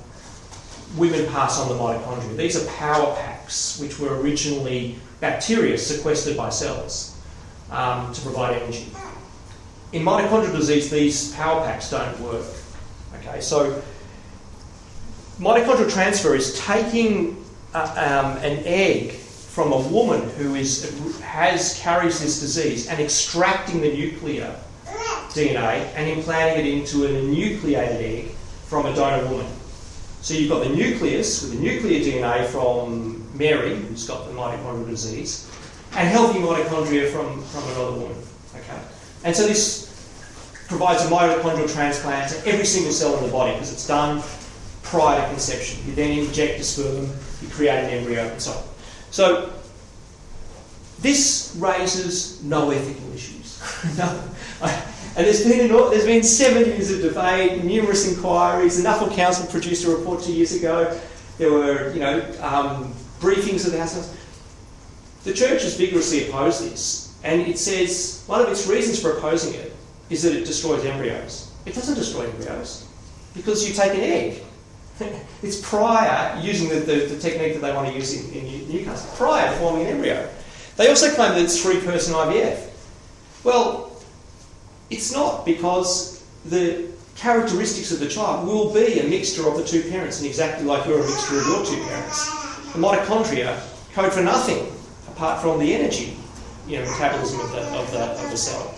women 0.96 1.26
pass 1.26 1.60
on 1.60 1.68
the 1.68 1.74
mitochondria. 1.74 2.38
These 2.38 2.56
are 2.56 2.66
power 2.70 3.14
packs, 3.16 3.78
which 3.78 3.98
were 3.98 4.18
originally 4.18 4.96
bacteria 5.20 5.76
sequestered 5.76 6.38
by 6.38 6.48
cells 6.48 7.20
um, 7.70 8.14
to 8.14 8.20
provide 8.22 8.62
energy. 8.62 8.86
In 9.92 10.02
mitochondrial 10.02 10.52
disease, 10.52 10.90
these 10.90 11.34
power 11.34 11.62
packs 11.66 11.90
don't 11.90 12.18
work. 12.20 12.46
Okay, 13.16 13.42
so 13.42 13.82
mitochondrial 15.38 15.92
transfer 15.92 16.34
is 16.34 16.58
taking 16.60 17.44
um, 17.74 18.38
an 18.38 18.62
egg 18.64 19.12
from 19.12 19.70
a 19.70 19.80
woman 19.88 20.30
who 20.30 20.54
is, 20.54 21.20
has, 21.20 21.78
carries 21.78 22.20
this 22.22 22.40
disease 22.40 22.88
and 22.88 22.98
extracting 23.00 23.82
the 23.82 23.92
nuclear 23.92 24.58
DNA 25.30 25.90
and 25.94 26.08
implanting 26.08 26.66
it 26.66 26.72
into 26.72 27.06
an 27.06 27.14
enucleated 27.14 28.00
egg 28.00 28.26
from 28.66 28.86
a 28.86 28.94
donor 28.94 29.24
woman. 29.30 29.46
So 30.20 30.34
you've 30.34 30.50
got 30.50 30.64
the 30.64 30.70
nucleus 30.70 31.42
with 31.42 31.52
the 31.52 31.58
nuclear 31.58 32.00
DNA 32.00 32.46
from 32.46 33.24
Mary, 33.36 33.76
who's 33.76 34.06
got 34.06 34.26
the 34.26 34.34
mitochondrial 34.34 34.88
disease, 34.88 35.50
and 35.92 36.08
healthy 36.08 36.40
mitochondria 36.40 37.10
from, 37.10 37.42
from 37.44 37.64
another 37.70 37.92
woman. 37.92 38.16
Okay? 38.54 38.80
And 39.24 39.34
so 39.34 39.46
this 39.46 39.88
provides 40.68 41.04
a 41.04 41.08
mitochondrial 41.08 41.72
transplant 41.72 42.30
to 42.30 42.46
every 42.46 42.66
single 42.66 42.92
cell 42.92 43.16
in 43.18 43.24
the 43.24 43.32
body 43.32 43.52
because 43.52 43.72
it's 43.72 43.86
done 43.86 44.22
prior 44.82 45.20
to 45.20 45.28
conception. 45.28 45.80
You 45.86 45.94
then 45.94 46.18
inject 46.18 46.60
a 46.60 46.64
sperm, 46.64 47.10
you 47.40 47.48
create 47.48 47.84
an 47.84 47.90
embryo, 47.90 48.26
and 48.28 48.40
so 48.40 48.52
on. 48.52 48.64
So, 49.10 49.52
this 51.00 51.54
raises 51.58 52.42
no 52.42 52.70
ethical 52.70 53.12
issues. 53.14 53.62
no, 53.98 54.22
and 55.16 55.26
there's 55.26 55.44
been, 55.44 55.68
there's 55.68 56.04
been 56.04 56.22
seven 56.22 56.64
years 56.64 56.90
of 56.90 57.02
debate, 57.02 57.64
numerous 57.64 58.12
inquiries. 58.12 58.82
The 58.82 58.88
Nuffield 58.88 59.14
Council 59.14 59.46
produced 59.46 59.84
a 59.84 59.90
report 59.90 60.22
two 60.22 60.32
years 60.32 60.52
ago. 60.54 60.98
There 61.38 61.52
were, 61.52 61.92
you 61.92 62.00
know, 62.00 62.20
um, 62.40 62.92
briefings 63.20 63.66
of 63.66 63.72
the 63.72 63.78
House. 63.78 64.16
The 65.24 65.32
Church 65.32 65.62
has 65.62 65.76
vigorously 65.76 66.28
opposed 66.28 66.64
this, 66.70 67.18
and 67.24 67.42
it 67.42 67.58
says 67.58 68.22
one 68.26 68.40
of 68.40 68.48
its 68.48 68.66
reasons 68.66 69.00
for 69.00 69.16
opposing 69.16 69.54
it 69.54 69.74
is 70.10 70.22
that 70.22 70.34
it 70.34 70.44
destroys 70.44 70.84
embryos. 70.84 71.52
It 71.66 71.74
doesn't 71.74 71.96
destroy 71.96 72.26
embryos 72.26 72.86
because 73.34 73.68
you 73.68 73.74
take 73.74 73.94
an 73.94 74.00
egg 74.00 74.42
it's 75.42 75.60
prior, 75.60 76.40
using 76.40 76.68
the, 76.68 76.80
the, 76.80 77.06
the, 77.06 77.18
technique 77.18 77.54
that 77.54 77.60
they 77.60 77.72
want 77.72 77.88
to 77.88 77.94
use 77.94 78.14
in, 78.14 78.32
in 78.32 78.68
Newcastle, 78.68 79.10
prior 79.16 79.50
to 79.50 79.56
forming 79.58 79.86
an 79.86 79.92
embryo. 79.94 80.28
They 80.76 80.88
also 80.88 81.12
claim 81.14 81.32
that 81.32 81.42
it's 81.42 81.62
three 81.62 81.80
person 81.80 82.14
IVF. 82.14 82.68
Well, 83.44 83.87
it's 84.90 85.12
not 85.12 85.44
because 85.44 86.24
the 86.46 86.88
characteristics 87.16 87.90
of 87.90 87.98
the 88.00 88.08
child 88.08 88.46
will 88.46 88.72
be 88.72 89.00
a 89.00 89.04
mixture 89.04 89.48
of 89.48 89.56
the 89.56 89.64
two 89.64 89.82
parents, 89.90 90.18
and 90.18 90.26
exactly 90.26 90.64
like 90.64 90.86
you're 90.86 91.00
a 91.00 91.06
mixture 91.06 91.38
of 91.38 91.46
your 91.46 91.66
two 91.66 91.82
parents. 91.84 92.72
The 92.72 92.78
mitochondria 92.78 93.60
code 93.92 94.12
for 94.12 94.22
nothing 94.22 94.72
apart 95.08 95.42
from 95.42 95.58
the 95.58 95.74
energy, 95.74 96.16
you 96.66 96.78
know, 96.78 96.84
metabolism 96.84 97.40
of 97.40 97.50
the, 97.50 97.62
of 97.76 97.90
the, 97.90 97.98
of 97.98 98.30
the 98.30 98.36
cell. 98.36 98.74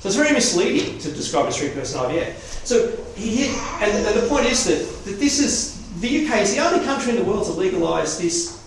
So 0.00 0.08
it's 0.08 0.16
very 0.16 0.32
misleading 0.32 0.98
to 0.98 1.12
describe 1.12 1.46
a 1.46 1.52
three-person 1.52 2.00
IVF. 2.00 2.34
So 2.66 2.96
he, 3.14 3.46
and, 3.80 4.06
and 4.06 4.20
the 4.20 4.26
point 4.28 4.46
is 4.46 4.64
that, 4.64 5.04
that 5.04 5.20
this 5.20 5.38
is 5.38 5.78
the 6.00 6.26
UK 6.26 6.40
is 6.40 6.54
the 6.54 6.60
only 6.60 6.84
country 6.84 7.10
in 7.10 7.16
the 7.16 7.24
world 7.24 7.46
to 7.46 7.52
legalise 7.52 8.18
this, 8.18 8.58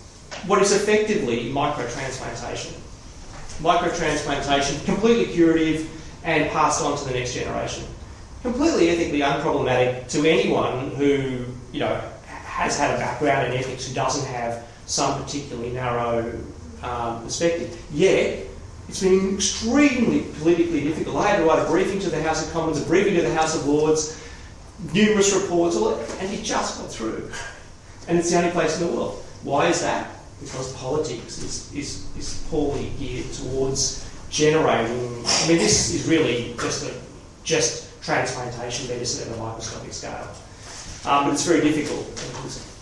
what 0.46 0.62
is 0.62 0.72
effectively 0.72 1.52
microtransplantation. 1.52 2.80
Microtransplantation, 3.60 4.86
completely 4.86 5.34
curative 5.34 5.90
and 6.26 6.50
passed 6.52 6.82
on 6.82 6.98
to 6.98 7.06
the 7.06 7.12
next 7.12 7.34
generation. 7.34 7.86
Completely 8.42 8.90
ethically 8.90 9.20
unproblematic 9.20 10.08
to 10.10 10.28
anyone 10.28 10.92
who, 10.92 11.46
you 11.72 11.80
know, 11.80 12.02
has 12.26 12.78
had 12.78 12.96
a 12.96 12.98
background 12.98 13.54
in 13.54 13.60
ethics 13.60 13.88
who 13.88 13.94
doesn't 13.94 14.28
have 14.28 14.66
some 14.86 15.24
particularly 15.24 15.72
narrow 15.72 16.38
um, 16.82 17.24
perspective. 17.24 17.80
Yet, 17.92 18.48
it's 18.88 19.02
been 19.02 19.36
extremely 19.36 20.22
politically 20.40 20.84
difficult. 20.84 21.18
I 21.18 21.28
had 21.28 21.38
to 21.38 21.46
write 21.46 21.60
a 21.60 21.70
briefing 21.70 22.00
to 22.02 22.10
the 22.10 22.22
House 22.22 22.46
of 22.46 22.54
Commons, 22.54 22.82
a 22.82 22.86
briefing 22.86 23.16
to 23.16 23.22
the 23.22 23.34
House 23.34 23.56
of 23.56 23.66
Lords, 23.66 24.22
numerous 24.94 25.34
reports, 25.34 25.76
all. 25.76 25.96
and 25.96 26.32
it 26.32 26.44
just 26.44 26.80
got 26.80 26.92
through. 26.92 27.32
And 28.08 28.18
it's 28.18 28.32
the 28.32 28.38
only 28.38 28.52
place 28.52 28.80
in 28.80 28.88
the 28.88 28.94
world. 28.94 29.24
Why 29.44 29.68
is 29.68 29.82
that? 29.82 30.12
Because 30.40 30.74
politics 30.74 31.42
is, 31.42 31.74
is, 31.74 32.06
is 32.18 32.46
poorly 32.50 32.92
geared 33.00 33.32
towards 33.34 34.05
generating. 34.30 35.24
I 35.26 35.48
mean, 35.48 35.58
this 35.58 35.94
is 35.94 36.08
really 36.08 36.54
just 36.60 36.90
a 36.90 36.94
just 37.44 38.02
transplantation 38.02 38.88
medicine 38.88 39.32
at 39.32 39.38
a 39.38 39.42
microscopic 39.42 39.94
scale. 39.94 40.28
Um, 41.06 41.26
but 41.26 41.34
it's 41.34 41.46
very 41.46 41.62
difficult. 41.62 42.06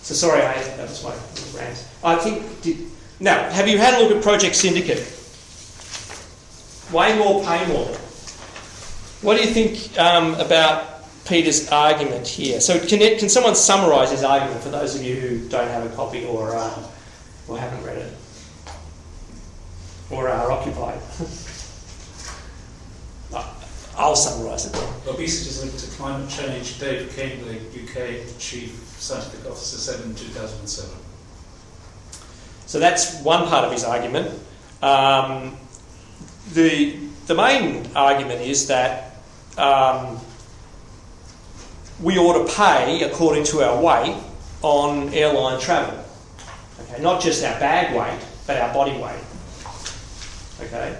So 0.03 0.13
sorry, 0.13 0.41
I, 0.41 0.53
that 0.77 0.89
was 0.89 1.03
my 1.03 1.13
rant. 1.59 1.85
I 2.03 2.15
think. 2.15 2.61
Did, 2.61 2.77
now, 3.19 3.49
have 3.49 3.67
you 3.67 3.77
had 3.77 3.93
a 3.93 4.03
look 4.03 4.15
at 4.15 4.21
Project 4.23 4.55
Syndicate? 4.55 4.99
Weigh 6.91 7.17
more, 7.17 7.43
pay 7.43 7.65
more. 7.67 7.87
What 9.21 9.37
do 9.37 9.47
you 9.47 9.53
think 9.53 9.97
um, 9.97 10.35
about 10.35 11.05
Peter's 11.25 11.69
argument 11.69 12.27
here? 12.27 12.59
So, 12.59 12.79
can, 12.79 13.01
it, 13.01 13.19
can 13.19 13.29
someone 13.29 13.55
summarise 13.55 14.11
his 14.11 14.23
argument 14.23 14.61
for 14.61 14.69
those 14.69 14.95
of 14.95 15.03
you 15.03 15.15
who 15.15 15.47
don't 15.47 15.69
have 15.69 15.89
a 15.89 15.95
copy 15.95 16.25
or, 16.25 16.55
uh, 16.55 16.83
or 17.47 17.57
haven't 17.57 17.83
read 17.85 17.99
it? 17.99 18.13
Or 20.09 20.29
are 20.29 20.51
occupied? 20.51 20.99
I'll 23.95 24.15
summarise 24.15 24.65
it. 24.65 24.75
Obesity 25.07 25.49
is 25.49 25.63
linked 25.63 25.79
to 25.79 25.89
climate 25.91 26.29
change. 26.29 26.79
David 26.79 27.09
Cambly, 27.09 27.57
UK 27.57 28.39
Chief 28.39 28.71
Scientific 28.97 29.49
Officer, 29.49 29.77
said 29.77 30.03
in 30.03 30.15
2007. 30.15 30.95
So 32.65 32.79
that's 32.79 33.21
one 33.21 33.47
part 33.47 33.65
of 33.65 33.71
his 33.71 33.83
argument. 33.83 34.39
Um, 34.81 35.57
the, 36.53 36.97
the 37.27 37.35
main 37.35 37.87
argument 37.95 38.41
is 38.41 38.67
that 38.67 39.17
um, 39.57 40.19
we 42.01 42.17
ought 42.17 42.47
to 42.47 42.53
pay 42.55 43.03
according 43.03 43.43
to 43.45 43.61
our 43.61 43.79
weight 43.79 44.15
on 44.63 45.13
airline 45.13 45.59
travel. 45.59 46.03
Okay, 46.81 47.01
not 47.01 47.21
just 47.21 47.43
our 47.43 47.59
bag 47.59 47.95
weight, 47.95 48.25
but 48.47 48.57
our 48.57 48.73
body 48.73 48.97
weight. 48.97 49.21
Okay, 50.61 50.97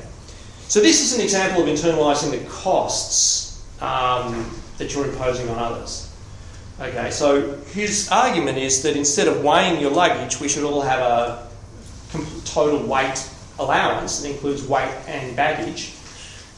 so 0.67 0.79
this 0.79 1.01
is 1.01 1.17
an 1.17 1.21
example 1.21 1.63
of 1.63 1.69
internalising 1.69 2.31
the 2.31 2.43
costs 2.49 3.63
um, 3.81 4.49
that 4.77 4.93
you're 4.93 5.05
imposing 5.05 5.49
on 5.49 5.59
others. 5.59 6.11
Okay, 6.79 7.11
so 7.11 7.55
his 7.67 8.09
argument 8.11 8.57
is 8.57 8.81
that 8.81 8.97
instead 8.97 9.27
of 9.27 9.43
weighing 9.43 9.79
your 9.79 9.91
luggage, 9.91 10.39
we 10.39 10.49
should 10.49 10.63
all 10.63 10.81
have 10.81 10.99
a 10.99 11.47
total 12.45 12.85
weight 12.87 13.29
allowance 13.59 14.21
that 14.21 14.29
includes 14.29 14.67
weight 14.67 14.91
and 15.07 15.35
baggage, 15.35 15.93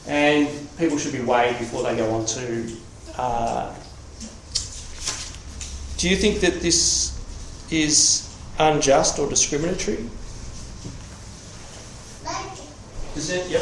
and 0.08 0.48
people 0.78 0.98
should 0.98 1.14
be 1.14 1.22
weighed 1.22 1.58
before 1.60 1.84
they 1.84 1.96
go 1.98 2.10
on 2.12 2.26
to. 2.26 2.78
Uh, 3.18 3.74
do 5.98 6.10
you 6.10 6.16
think 6.16 6.40
that 6.40 6.62
this 6.62 7.18
is 7.72 8.34
unjust 8.60 9.20
or 9.20 9.30
discriminatory? 9.30 10.10
Is 13.16 13.30
it? 13.30 13.50
Yep. 13.50 13.62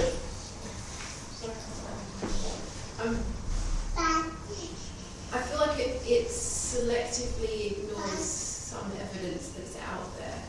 Um, 3.01 3.20
I 3.95 5.38
feel 5.41 5.60
like 5.60 5.78
it, 5.80 6.01
it 6.08 6.28
selectively 6.28 7.72
ignores 7.78 8.20
some 8.20 8.91
evidence 8.99 9.49
that's 9.49 9.78
out 9.88 10.18
there 10.18 10.41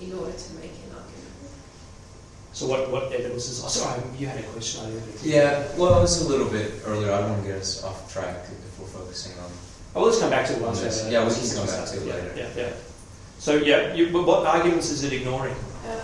in 0.00 0.12
order 0.18 0.32
to 0.32 0.52
make 0.54 0.72
an 0.86 0.96
argument. 0.96 1.34
So 2.52 2.66
what, 2.66 2.90
what 2.90 3.12
evidence 3.12 3.48
is? 3.48 3.62
Oh, 3.64 3.68
sorry, 3.68 4.02
you 4.18 4.26
had 4.26 4.40
a 4.40 4.42
question. 4.44 4.84
I 4.84 5.26
Yeah, 5.26 5.68
well, 5.76 5.98
it 5.98 6.02
was 6.02 6.22
a 6.26 6.28
little 6.28 6.48
bit 6.48 6.72
earlier. 6.86 7.12
I 7.12 7.20
don't 7.20 7.30
want 7.30 7.42
to 7.42 7.48
get 7.48 7.58
us 7.60 7.84
off 7.84 8.12
track 8.12 8.34
if 8.50 8.78
we're 8.80 8.86
focusing 8.86 9.38
on. 9.38 9.50
Oh, 9.94 10.04
let's 10.04 10.18
come 10.18 10.30
back 10.30 10.46
to 10.46 10.54
it 10.54 10.62
once. 10.62 10.80
we 10.80 10.86
have 10.86 11.06
a- 11.06 11.10
Yeah, 11.10 11.28
we 11.28 11.34
can 11.34 11.56
come 11.56 11.66
back 11.66 11.86
to 11.88 11.96
it 12.00 12.06
Yeah, 12.06 12.14
later. 12.14 12.32
Yeah, 12.36 12.48
yeah. 12.56 12.72
So 13.38 13.54
yeah, 13.56 13.94
you, 13.94 14.10
but 14.12 14.26
what 14.26 14.46
arguments 14.46 14.90
is 14.90 15.04
it 15.04 15.12
ignoring? 15.12 15.54
Um, 15.88 16.00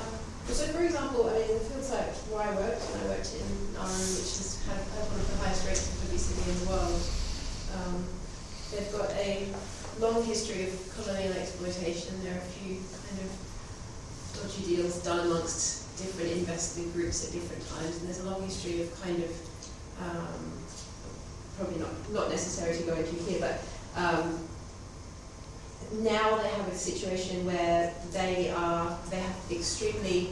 so, 0.55 0.65
for 0.73 0.83
example, 0.85 1.29
I 1.29 1.43
mean, 1.43 1.59
the 1.59 1.65
fields 1.67 1.91
like 1.91 2.15
where 2.31 2.47
I 2.47 2.55
worked, 2.55 2.83
and 2.87 3.03
I 3.03 3.19
worked 3.19 3.35
in 3.35 3.49
Nauru, 3.75 4.07
which 4.15 4.33
has 4.39 4.63
had 4.69 4.79
one 5.11 5.21
of 5.21 5.27
the 5.27 5.39
highest 5.43 5.67
rates 5.67 5.91
of 5.91 6.07
obesity 6.07 6.47
in 6.51 6.59
the 6.63 6.69
world, 6.71 7.03
um, 7.75 8.07
they've 8.71 8.93
got 8.95 9.11
a 9.19 9.51
long 9.99 10.23
history 10.25 10.71
of 10.71 10.73
colonial 10.95 11.35
exploitation. 11.35 12.23
There 12.23 12.35
are 12.35 12.43
a 12.43 12.51
few 12.63 12.79
kind 12.79 13.19
of 13.27 13.31
dodgy 14.39 14.77
deals 14.77 15.03
done 15.03 15.27
amongst 15.27 15.87
different 15.99 16.33
investment 16.33 16.93
groups 16.95 17.27
at 17.27 17.33
different 17.33 17.67
times, 17.67 17.99
and 17.99 18.07
there's 18.07 18.21
a 18.21 18.29
long 18.31 18.43
history 18.43 18.83
of 18.83 18.93
kind 19.03 19.19
of 19.23 19.33
um, 19.99 20.53
probably 21.57 21.81
not 21.81 21.91
not 22.13 22.29
necessary 22.31 22.77
to 22.77 22.83
go 22.85 22.95
into 22.95 23.17
here, 23.25 23.41
but 23.41 23.59
um, 23.97 24.46
now 25.93 26.37
they 26.37 26.49
have 26.49 26.69
a 26.69 26.75
situation 26.75 27.47
where 27.47 27.93
they 28.13 28.51
are 28.51 28.99
they 29.11 29.21
have 29.21 29.37
extremely 29.51 30.31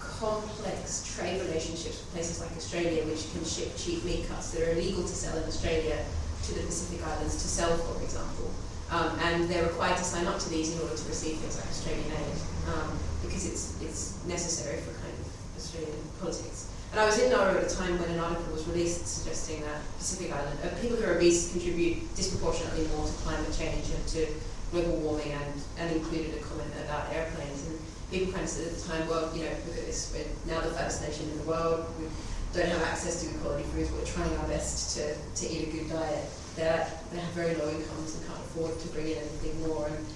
complex 0.00 1.14
trade 1.14 1.40
relationships 1.42 2.02
with 2.02 2.10
places 2.12 2.40
like 2.40 2.50
Australia, 2.56 3.04
which 3.04 3.30
can 3.32 3.44
ship 3.44 3.70
cheap 3.76 4.04
meat 4.04 4.26
cuts 4.28 4.50
that 4.50 4.66
are 4.66 4.72
illegal 4.72 5.02
to 5.02 5.14
sell 5.14 5.36
in 5.36 5.44
Australia 5.44 5.96
to 6.44 6.54
the 6.54 6.62
Pacific 6.66 7.06
Islands 7.06 7.34
to 7.34 7.48
sell, 7.48 7.76
for 7.76 8.02
example. 8.02 8.50
Um, 8.90 9.18
and 9.20 9.48
they're 9.48 9.66
required 9.66 9.98
to 9.98 10.04
sign 10.04 10.26
up 10.26 10.38
to 10.40 10.48
these 10.48 10.74
in 10.74 10.80
order 10.80 10.96
to 10.96 11.08
receive 11.08 11.36
things 11.38 11.56
like 11.56 11.68
Australian 11.68 12.10
aid, 12.10 12.36
um, 12.72 12.98
because 13.22 13.46
it's 13.46 13.80
it's 13.82 14.24
necessary 14.26 14.80
for 14.80 14.90
kind 14.98 15.14
of 15.20 15.26
Australian 15.56 15.98
politics. 16.20 16.72
And 16.90 17.00
I 17.00 17.04
was 17.04 17.20
in 17.20 17.30
Nauru 17.30 17.58
at 17.58 17.70
a 17.70 17.74
time 17.74 17.98
when 18.00 18.08
an 18.10 18.18
article 18.18 18.50
was 18.50 18.66
released 18.66 19.06
suggesting 19.06 19.60
that 19.60 19.84
Pacific 19.98 20.32
Island 20.32 20.58
uh, 20.64 20.74
people 20.80 20.96
who 20.96 21.04
are 21.04 21.16
obese 21.16 21.52
contribute 21.52 22.00
disproportionately 22.16 22.88
more 22.96 23.06
to 23.06 23.12
climate 23.22 23.52
change 23.52 23.92
and 23.92 24.06
to 24.16 24.26
global 24.70 24.96
warming, 24.98 25.32
and, 25.32 25.52
and 25.78 25.96
included 25.96 26.34
a 26.34 26.40
comment 26.44 26.70
about 26.84 27.12
airplanes. 27.12 27.66
And 27.66 27.78
people 28.10 28.32
kind 28.32 28.44
of 28.44 28.50
said 28.50 28.66
at 28.68 28.74
the 28.78 28.82
time, 28.88 29.08
well, 29.08 29.30
you 29.34 29.44
know, 29.44 29.50
look 29.66 29.78
at 29.78 29.86
this, 29.86 30.12
we're 30.14 30.52
now 30.52 30.60
the 30.60 30.70
fattest 30.70 31.02
nation 31.02 31.28
in 31.30 31.38
the 31.38 31.44
world, 31.44 31.86
we 31.98 32.06
don't 32.52 32.68
have 32.68 32.82
access 32.82 33.22
to 33.22 33.28
good 33.32 33.40
quality 33.42 33.64
foods, 33.64 33.90
we're 33.92 34.04
trying 34.04 34.34
our 34.38 34.48
best 34.48 34.96
to, 34.96 35.14
to 35.36 35.52
eat 35.52 35.68
a 35.68 35.70
good 35.72 35.88
diet. 35.90 36.24
They're, 36.56 36.86
they 37.12 37.20
have 37.20 37.32
very 37.32 37.54
low 37.54 37.68
incomes 37.68 38.16
and 38.16 38.26
can't 38.26 38.40
afford 38.40 38.78
to 38.80 38.88
bring 38.88 39.08
in 39.08 39.18
anything 39.18 39.66
more. 39.68 39.86
And, 39.88 40.06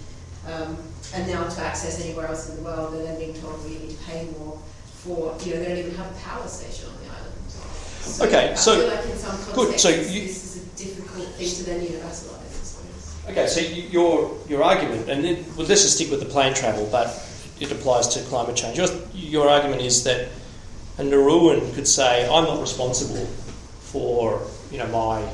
um, 0.53 0.77
and 1.15 1.29
now 1.29 1.49
to 1.49 1.61
access 1.61 2.01
anywhere 2.05 2.27
else 2.27 2.49
in 2.51 2.57
the 2.57 2.63
world, 2.63 2.95
they're 2.95 3.05
then 3.05 3.19
being 3.19 3.35
told 3.35 3.63
we 3.65 3.79
need 3.79 3.91
to 3.91 4.05
pay 4.05 4.27
more 4.39 4.59
for, 5.05 5.37
you 5.45 5.55
know, 5.55 5.61
they 5.61 5.69
don't 5.69 5.79
even 5.79 5.95
have 5.95 6.11
a 6.11 6.19
power 6.21 6.47
station 6.49 6.89
on 6.89 6.97
the 7.05 7.11
island. 7.13 7.33
So 7.49 8.27
Okay, 8.27 8.51
I 8.51 8.55
so- 8.55 8.77
feel 8.81 8.89
like 8.89 9.05
in 9.07 9.17
some 9.19 9.55
good, 9.55 9.79
so 9.79 9.89
you- 9.91 10.27
this 10.27 10.57
is 10.57 10.63
a 10.63 10.67
difficult 10.77 11.29
thing 11.37 11.49
to 11.49 11.63
then 11.65 11.81
universalise. 11.87 12.41
Okay, 13.29 13.47
so 13.47 13.61
your 13.61 14.37
your 14.49 14.65
argument, 14.65 15.09
and 15.09 15.25
it, 15.25 15.47
well, 15.57 15.67
let's 15.67 15.83
just 15.83 15.95
stick 15.95 16.11
with 16.11 16.19
the 16.19 16.27
plane 16.27 16.55
travel, 16.55 16.89
but 16.91 17.07
it 17.61 17.71
applies 17.71 18.09
to 18.09 18.21
climate 18.25 18.57
change. 18.57 18.77
Your, 18.77 18.89
your 19.15 19.49
argument 19.49 19.81
is 19.81 20.03
that 20.03 20.29
a 20.99 21.03
Nauruan 21.03 21.73
could 21.75 21.87
say, 21.87 22.25
"I'm 22.25 22.45
not 22.45 22.61
responsible 22.61 23.27
for 23.81 24.43
you 24.73 24.79
know 24.79 24.89
my, 24.89 25.25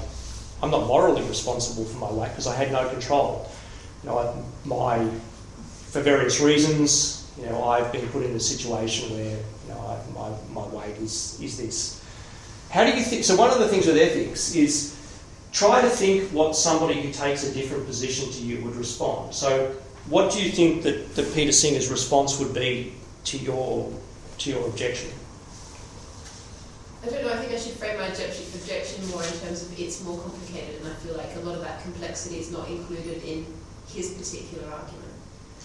I'm 0.62 0.70
not 0.70 0.86
morally 0.86 1.22
responsible 1.22 1.86
for 1.86 1.98
my 1.98 2.12
weight 2.12 2.28
because 2.28 2.46
I 2.46 2.54
had 2.54 2.70
no 2.72 2.86
control. 2.90 3.50
You 4.02 4.10
know, 4.10 4.18
I, 4.18 4.34
my 4.66 5.08
for 5.88 6.02
various 6.02 6.40
reasons, 6.40 7.26
you 7.38 7.46
know, 7.46 7.64
I've 7.64 7.90
been 7.90 8.06
put 8.08 8.22
in 8.22 8.36
a 8.36 8.40
situation 8.40 9.16
where 9.16 9.38
you 9.38 9.68
know 9.70 9.80
I, 9.80 9.96
my 10.12 10.28
my 10.52 10.68
weight 10.68 10.96
is 10.98 11.40
is 11.40 11.56
this." 11.56 12.04
How 12.68 12.84
do 12.84 12.90
you 12.90 13.02
think? 13.02 13.24
So 13.24 13.34
one 13.34 13.50
of 13.50 13.60
the 13.60 13.68
things 13.68 13.86
with 13.86 13.96
ethics 13.96 14.54
is 14.54 14.97
try 15.52 15.80
to 15.80 15.88
think 15.88 16.30
what 16.30 16.54
somebody 16.56 17.00
who 17.00 17.12
takes 17.12 17.44
a 17.44 17.52
different 17.52 17.86
position 17.86 18.30
to 18.32 18.40
you 18.40 18.64
would 18.64 18.76
respond. 18.76 19.34
So, 19.34 19.74
what 20.08 20.32
do 20.32 20.42
you 20.42 20.50
think 20.50 20.82
that, 20.84 21.14
that 21.16 21.34
Peter 21.34 21.52
Singer's 21.52 21.90
response 21.90 22.38
would 22.38 22.54
be 22.54 22.94
to 23.24 23.38
your 23.38 23.92
to 24.38 24.50
your 24.50 24.66
objection? 24.68 25.10
I 27.04 27.10
don't 27.10 27.24
know, 27.24 27.32
I 27.32 27.36
think 27.36 27.52
I 27.52 27.58
should 27.58 27.74
frame 27.74 27.98
my 27.98 28.06
objection, 28.06 29.08
more 29.10 29.22
in 29.22 29.30
terms 29.40 29.62
of 29.62 29.78
it's 29.78 30.02
more 30.02 30.18
complicated, 30.18 30.82
and 30.82 30.90
I 30.90 30.94
feel 30.96 31.16
like 31.16 31.34
a 31.36 31.40
lot 31.40 31.54
of 31.54 31.62
that 31.62 31.82
complexity 31.82 32.38
is 32.38 32.50
not 32.50 32.68
included 32.68 33.22
in 33.22 33.46
his 33.88 34.10
particular 34.14 34.72
argument. 34.72 35.12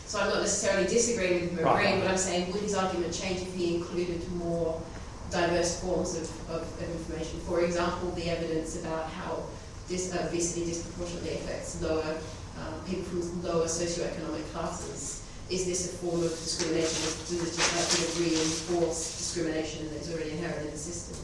So 0.06 0.20
I'm 0.20 0.30
not 0.30 0.42
necessarily 0.42 0.88
disagreeing 0.88 1.42
with 1.42 1.52
him 1.52 1.60
or 1.60 1.74
Right. 1.74 2.00
but 2.00 2.12
I'm 2.12 2.18
saying 2.18 2.52
would 2.52 2.62
his 2.62 2.76
argument 2.76 3.14
change 3.14 3.42
if 3.42 3.54
he 3.56 3.76
included 3.76 4.30
more 4.34 4.80
diverse 5.32 5.82
forms 5.82 6.16
of, 6.16 6.50
of, 6.52 6.62
of 6.62 6.90
information? 6.92 7.40
For 7.48 7.62
example, 7.62 8.12
the 8.12 8.30
evidence 8.30 8.80
about 8.80 9.10
how 9.10 9.44
this 9.88 10.14
uh, 10.14 10.26
obesity 10.28 10.66
disproportionately 10.66 11.36
affects 11.36 11.82
lower 11.82 12.18
um, 12.60 12.74
people 12.88 13.04
from 13.22 13.44
lower 13.44 13.66
socioeconomic 13.66 14.46
classes. 14.54 15.24
Is 15.50 15.66
this 15.66 15.94
a 15.94 15.98
form 15.98 16.24
of 16.24 16.30
discrimination? 16.30 17.04
Does 17.28 17.32
it 17.34 17.56
just 17.56 17.76
like 17.76 17.86
sort 17.86 18.10
of 18.10 18.20
reinforce 18.22 19.18
discrimination 19.18 19.90
that 19.90 20.02
is 20.02 20.14
already 20.14 20.32
inherent 20.32 20.66
in 20.66 20.72
the 20.72 20.78
system? 20.78 21.18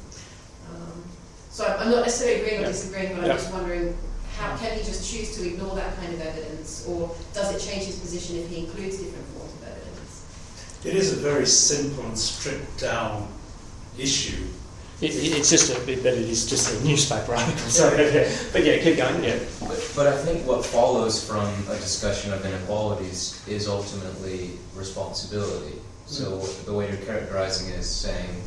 Um, 0.69 1.03
so 1.49 1.65
I'm 1.65 1.79
I'm 1.79 1.91
not 1.91 2.05
necessarily 2.05 2.41
agreeing 2.41 2.59
or 2.59 2.63
Yeah. 2.63 2.71
disagreeing, 2.71 3.13
but 3.15 3.23
I'm 3.23 3.27
Yeah. 3.29 3.37
just 3.37 3.51
wondering 3.53 3.97
how 4.37 4.55
can 4.57 4.77
he 4.77 4.83
just 4.83 5.09
choose 5.09 5.35
to 5.35 5.47
ignore 5.47 5.75
that 5.75 5.95
kind 5.97 6.13
of 6.13 6.21
evidence, 6.21 6.85
or 6.87 7.15
does 7.33 7.55
it 7.55 7.59
change 7.59 7.85
his 7.85 7.95
position 7.99 8.37
if 8.37 8.49
he 8.49 8.59
includes 8.65 8.97
different 8.97 9.25
forms 9.35 9.53
of 9.53 9.63
evidence? 9.67 10.11
It 10.83 10.95
is 10.95 11.13
a 11.13 11.15
very 11.17 11.45
simple 11.47 12.03
and 12.05 12.17
stripped 12.17 12.79
down 12.79 13.27
issue. 13.97 14.45
It, 15.01 15.11
it- 15.15 15.37
it's 15.37 15.49
just 15.49 15.75
a 15.75 15.79
bit, 15.85 16.03
but 16.03 16.13
it 16.13 16.29
is 16.29 16.47
just 16.49 16.73
a 16.81 16.85
newspaper 16.85 17.33
article. 17.35 17.57
So, 17.69 17.93
yeah. 17.95 18.29
But 18.51 18.65
yeah, 18.65 18.77
keep 18.79 18.97
going. 18.97 19.23
Yeah. 19.23 19.39
But, 19.61 19.91
but 19.95 20.07
I 20.07 20.17
think 20.17 20.45
what 20.45 20.65
follows 20.65 21.23
from 21.25 21.45
a 21.69 21.75
discussion 21.75 22.33
of 22.33 22.45
inequalities 22.45 23.41
is 23.47 23.67
ultimately 23.67 24.51
responsibility. 24.75 25.75
So 26.05 26.39
the 26.65 26.73
way 26.73 26.87
you're 26.89 26.97
characterizing 27.05 27.69
it 27.69 27.79
is 27.79 27.89
saying 27.89 28.41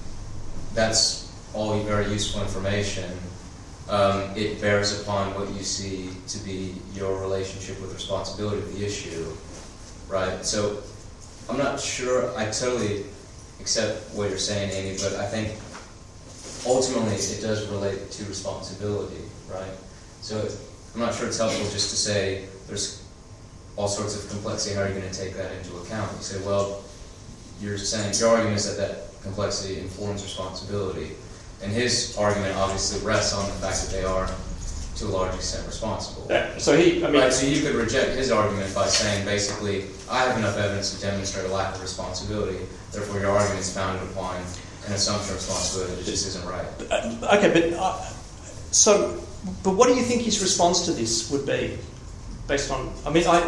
that's 0.75 1.31
all 1.55 1.79
very 1.85 2.07
useful 2.11 2.43
information. 2.43 3.11
Um, 3.89 4.31
it 4.37 4.61
bears 4.61 5.01
upon 5.01 5.35
what 5.35 5.51
you 5.55 5.63
see 5.63 6.11
to 6.29 6.39
be 6.45 6.75
your 6.95 7.21
relationship 7.21 7.81
with 7.81 7.93
responsibility 7.93 8.59
of 8.59 8.79
the 8.79 8.85
issue, 8.85 9.27
right? 10.09 10.45
So 10.45 10.83
I'm 11.49 11.59
not 11.59 11.79
sure. 11.81 12.37
I 12.39 12.47
totally 12.47 13.05
accept 13.61 14.13
what 14.15 14.29
you're 14.31 14.39
saying, 14.39 14.71
Amy, 14.73 14.97
but 14.99 15.15
I 15.15 15.27
think 15.27 15.57
ultimately 16.67 17.15
it 17.15 17.41
does 17.41 17.67
relate 17.69 18.11
to 18.11 18.25
responsibility, 18.25 19.23
right? 19.51 19.73
So 20.21 20.49
I'm 20.95 21.01
not 21.01 21.15
sure 21.15 21.27
it's 21.27 21.39
helpful 21.39 21.65
just 21.71 21.91
to 21.91 21.97
say 21.97 22.47
there's 22.69 23.03
all 23.77 23.89
sorts 23.89 24.23
of 24.23 24.31
complexity. 24.31 24.75
How 24.77 24.83
are 24.83 24.89
you 24.89 24.95
going 24.95 25.11
to 25.11 25.19
take 25.19 25.35
that 25.35 25.53
into 25.53 25.77
account? 25.79 26.11
You 26.17 26.23
say, 26.23 26.45
well, 26.47 26.85
you're 27.61 27.79
saying 27.79 28.15
your 28.19 28.31
argument 28.31 28.57
is 28.57 28.77
that 28.77 28.77
that 28.77 29.23
complexity 29.23 29.81
informs 29.81 30.23
responsibility, 30.23 31.13
and 31.63 31.73
his 31.73 32.17
argument 32.19 32.57
obviously 32.57 33.05
rests 33.07 33.35
on 33.35 33.47
the 33.47 33.55
fact 33.55 33.83
that 33.83 33.91
they 33.91 34.05
are 34.05 34.29
to 34.97 35.07
a 35.07 35.09
large 35.09 35.35
extent 35.35 35.67
responsible. 35.67 36.27
That- 36.27 36.61
so 36.61 36.77
he, 36.77 37.03
I 37.05 37.11
mean, 37.11 37.23
Right, 37.23 37.33
so 37.33 37.47
you 37.47 37.63
could 37.63 37.75
reject 37.75 38.11
his 38.11 38.31
argument 38.31 38.75
by 38.75 38.87
saying 38.87 39.25
basically, 39.25 39.87
I 40.11 40.19
have 40.25 40.37
enough 40.37 40.59
evidence 40.59 40.95
to 40.95 41.01
demonstrate 41.01 41.47
a 41.47 41.53
lack 41.53 41.75
of 41.75 41.81
responsibility, 41.81 42.59
therefore 42.93 43.21
your 43.21 43.31
argument 43.31 43.61
is 43.61 43.73
founded 43.73 44.07
upon 44.11 44.37
an 44.87 44.93
assumption 44.93 45.31
of 45.31 45.37
responsibility 45.37 45.95
that 45.97 46.05
just 46.05 46.27
isn't 46.27 46.47
right. 46.47 46.67
Uh, 46.91 47.37
okay, 47.39 47.53
but 47.53 47.79
uh, 47.79 47.99
so, 48.71 49.21
but 49.63 49.75
what 49.75 49.89
do 49.89 49.95
you 49.95 50.03
think 50.03 50.23
his 50.23 50.43
response 50.43 50.87
to 50.87 50.93
this 50.93 51.31
would 51.31 51.47
be, 51.47 51.79
based 52.49 52.71
on? 52.71 52.93
I 53.07 53.11
mean, 53.11 53.27
I, 53.27 53.39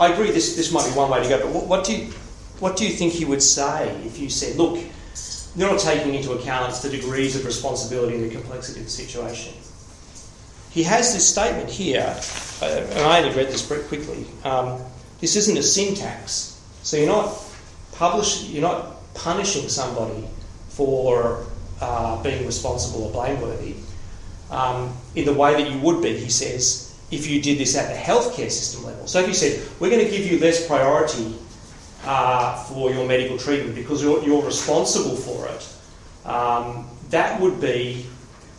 I 0.00 0.12
agree. 0.12 0.30
This 0.30 0.56
this 0.56 0.72
might 0.72 0.88
be 0.88 0.96
one 0.96 1.10
way 1.10 1.22
to 1.22 1.28
go. 1.28 1.40
But 1.40 1.52
what, 1.52 1.66
what 1.66 1.84
do 1.84 1.96
you 1.96 2.12
what 2.60 2.76
do 2.76 2.86
you 2.86 2.92
think 2.92 3.12
he 3.12 3.24
would 3.24 3.42
say 3.42 3.90
if 4.04 4.18
you 4.18 4.28
said, 4.30 4.56
look, 4.56 4.82
you're 5.56 5.70
not 5.70 5.80
taking 5.80 6.14
into 6.14 6.32
account 6.32 6.74
the 6.74 6.90
degrees 6.90 7.36
of 7.36 7.44
responsibility 7.44 8.16
and 8.16 8.30
the 8.30 8.34
complexity 8.34 8.80
of 8.80 8.86
the 8.86 8.92
situation? 8.92 9.54
he 10.70 10.82
has 10.82 11.12
this 11.12 11.28
statement 11.28 11.70
here, 11.70 12.16
uh, 12.62 12.64
and 12.64 13.00
I 13.00 13.22
only 13.22 13.36
read 13.36 13.48
this 13.48 13.62
very 13.66 13.82
quickly. 13.84 14.26
Um, 14.44 14.80
this 15.20 15.34
isn't 15.36 15.56
a 15.56 15.62
sin 15.62 15.94
tax, 15.94 16.60
so 16.82 16.96
you're 16.96 17.08
not 17.08 17.34
publish, 17.92 18.44
you're 18.44 18.62
not 18.62 19.14
punishing 19.14 19.68
somebody 19.68 20.28
for 20.78 21.44
uh, 21.80 22.22
being 22.22 22.46
responsible 22.46 23.02
or 23.02 23.10
blameworthy 23.10 23.74
um, 24.52 24.96
in 25.16 25.24
the 25.24 25.32
way 25.32 25.60
that 25.60 25.68
you 25.72 25.78
would 25.80 26.00
be. 26.00 26.16
He 26.16 26.30
says 26.30 26.96
if 27.10 27.26
you 27.26 27.42
did 27.42 27.58
this 27.58 27.76
at 27.76 27.88
the 27.88 28.00
healthcare 28.00 28.50
system 28.50 28.84
level. 28.84 29.04
So 29.08 29.18
if 29.18 29.26
you 29.26 29.34
said 29.34 29.68
we're 29.80 29.90
going 29.90 30.04
to 30.04 30.10
give 30.10 30.30
you 30.30 30.38
less 30.38 30.64
priority 30.68 31.34
uh, 32.04 32.62
for 32.64 32.92
your 32.92 33.08
medical 33.08 33.36
treatment 33.36 33.74
because 33.74 34.00
you're, 34.00 34.22
you're 34.22 34.44
responsible 34.44 35.16
for 35.16 35.48
it, 35.48 35.66
um, 36.24 36.88
that 37.10 37.40
would 37.40 37.60
be 37.60 38.06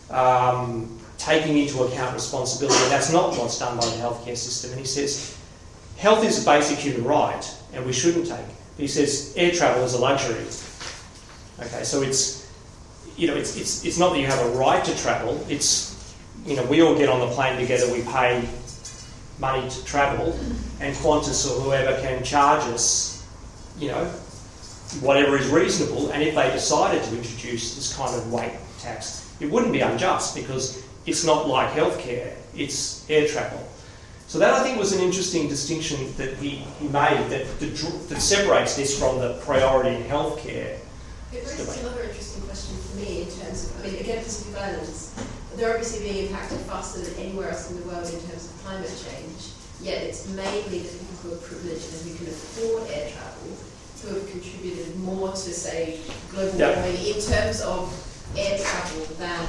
um, 0.10 1.00
taking 1.18 1.58
into 1.58 1.84
account 1.84 2.14
responsibility, 2.14 2.90
that's 2.90 3.14
not 3.14 3.38
what's 3.38 3.60
done 3.60 3.78
by 3.78 3.86
the 3.86 3.96
healthcare 3.96 4.36
system. 4.36 4.72
And 4.72 4.80
he 4.80 4.86
says, 4.86 5.38
health 5.98 6.26
is 6.26 6.44
a 6.44 6.46
basic 6.46 6.80
human 6.80 7.06
right, 7.06 7.46
and 7.74 7.86
we 7.86 7.94
shouldn't 7.94 8.28
take. 8.28 8.46
He 8.78 8.88
says 8.88 9.34
air 9.38 9.52
travel 9.52 9.84
is 9.84 9.94
a 9.94 10.00
luxury. 10.00 10.46
Okay, 11.62 11.84
so 11.84 12.02
it's 12.02 12.50
you 13.18 13.28
know 13.28 13.36
it's, 13.36 13.58
it's 13.58 13.86
it's 13.86 13.98
not 13.98 14.14
that 14.14 14.20
you 14.20 14.28
have 14.28 14.46
a 14.46 14.58
right 14.58 14.84
to 14.84 14.98
travel. 14.98 15.44
It's 15.50 16.16
you 16.46 16.56
know 16.56 16.64
we 16.66 16.82
all 16.82 16.96
get 16.96 17.10
on 17.10 17.20
the 17.20 17.34
plane 17.36 17.60
together, 17.60 17.92
we 17.92 18.02
pay 18.04 18.48
money 19.40 19.70
to 19.70 19.86
travel, 19.86 20.38
and 20.80 20.96
Qantas 20.96 21.50
or 21.50 21.62
whoever 21.62 22.00
can 22.02 22.24
charge 22.24 22.64
us, 22.74 23.26
you 23.78 23.88
know, 23.88 24.06
whatever 25.02 25.38
is 25.38 25.48
reasonable. 25.50 26.12
And 26.12 26.22
if 26.22 26.36
they 26.36 26.52
decided 26.52 27.04
to 27.04 27.18
introduce 27.18 27.76
this 27.76 27.96
kind 27.96 28.14
of 28.16 28.32
weight 28.32 28.54
tax, 28.80 29.34
it 29.40 29.50
wouldn't 29.50 29.72
be 29.72 29.80
unjust 29.80 30.36
because 30.36 30.84
it's 31.06 31.26
not 31.26 31.48
like 31.48 31.72
healthcare, 31.72 32.34
it's 32.56 33.10
air 33.10 33.28
travel. 33.28 33.66
So 34.28 34.38
that 34.40 34.54
I 34.54 34.62
think 34.62 34.78
was 34.78 34.94
an 34.94 35.02
interesting 35.02 35.48
distinction 35.48 36.14
that 36.18 36.36
he, 36.36 36.50
he 36.80 36.88
made 36.88 37.30
that, 37.30 37.60
that, 37.60 38.06
that 38.10 38.22
separates 38.22 38.76
this 38.76 38.98
from 38.98 39.18
the 39.18 39.40
priority 39.44 39.96
in 39.96 40.04
healthcare. 40.04 40.78
It 41.32 41.46
raises 41.46 41.78
another 41.82 42.04
interesting 42.04 42.42
question 42.44 42.76
for 42.78 42.98
me 42.98 43.22
in 43.22 43.30
terms 43.30 43.70
of, 43.70 43.80
I 43.80 43.88
mean, 43.88 44.00
again, 44.02 44.24
Pacific 44.24 44.58
Islands, 44.60 45.14
they're 45.56 45.70
obviously 45.70 46.10
being 46.10 46.28
impacted 46.28 46.58
faster 46.62 47.02
than 47.02 47.14
anywhere 47.22 47.52
else 47.52 47.70
in 47.70 47.80
the 47.80 47.86
world 47.88 48.06
in 48.06 48.20
terms 48.26 48.46
of 48.50 48.58
climate 48.66 48.90
change, 48.90 49.54
yet 49.82 50.02
it's 50.02 50.28
mainly 50.30 50.80
the 50.80 50.90
people 50.90 51.16
who 51.22 51.34
are 51.34 51.42
privileged 51.46 51.86
and 51.94 52.02
who 52.10 52.18
can 52.18 52.28
afford 52.28 52.90
air 52.90 53.12
travel 53.12 53.58
who 54.02 54.16
have 54.16 54.32
contributed 54.32 54.96
more 55.00 55.30
to, 55.32 55.52
say, 55.54 56.00
global 56.32 56.58
Yep. 56.58 56.78
warming 56.78 57.06
in 57.06 57.22
terms 57.22 57.62
of 57.62 57.92
air 58.38 58.58
travel 58.58 59.06
than 59.20 59.46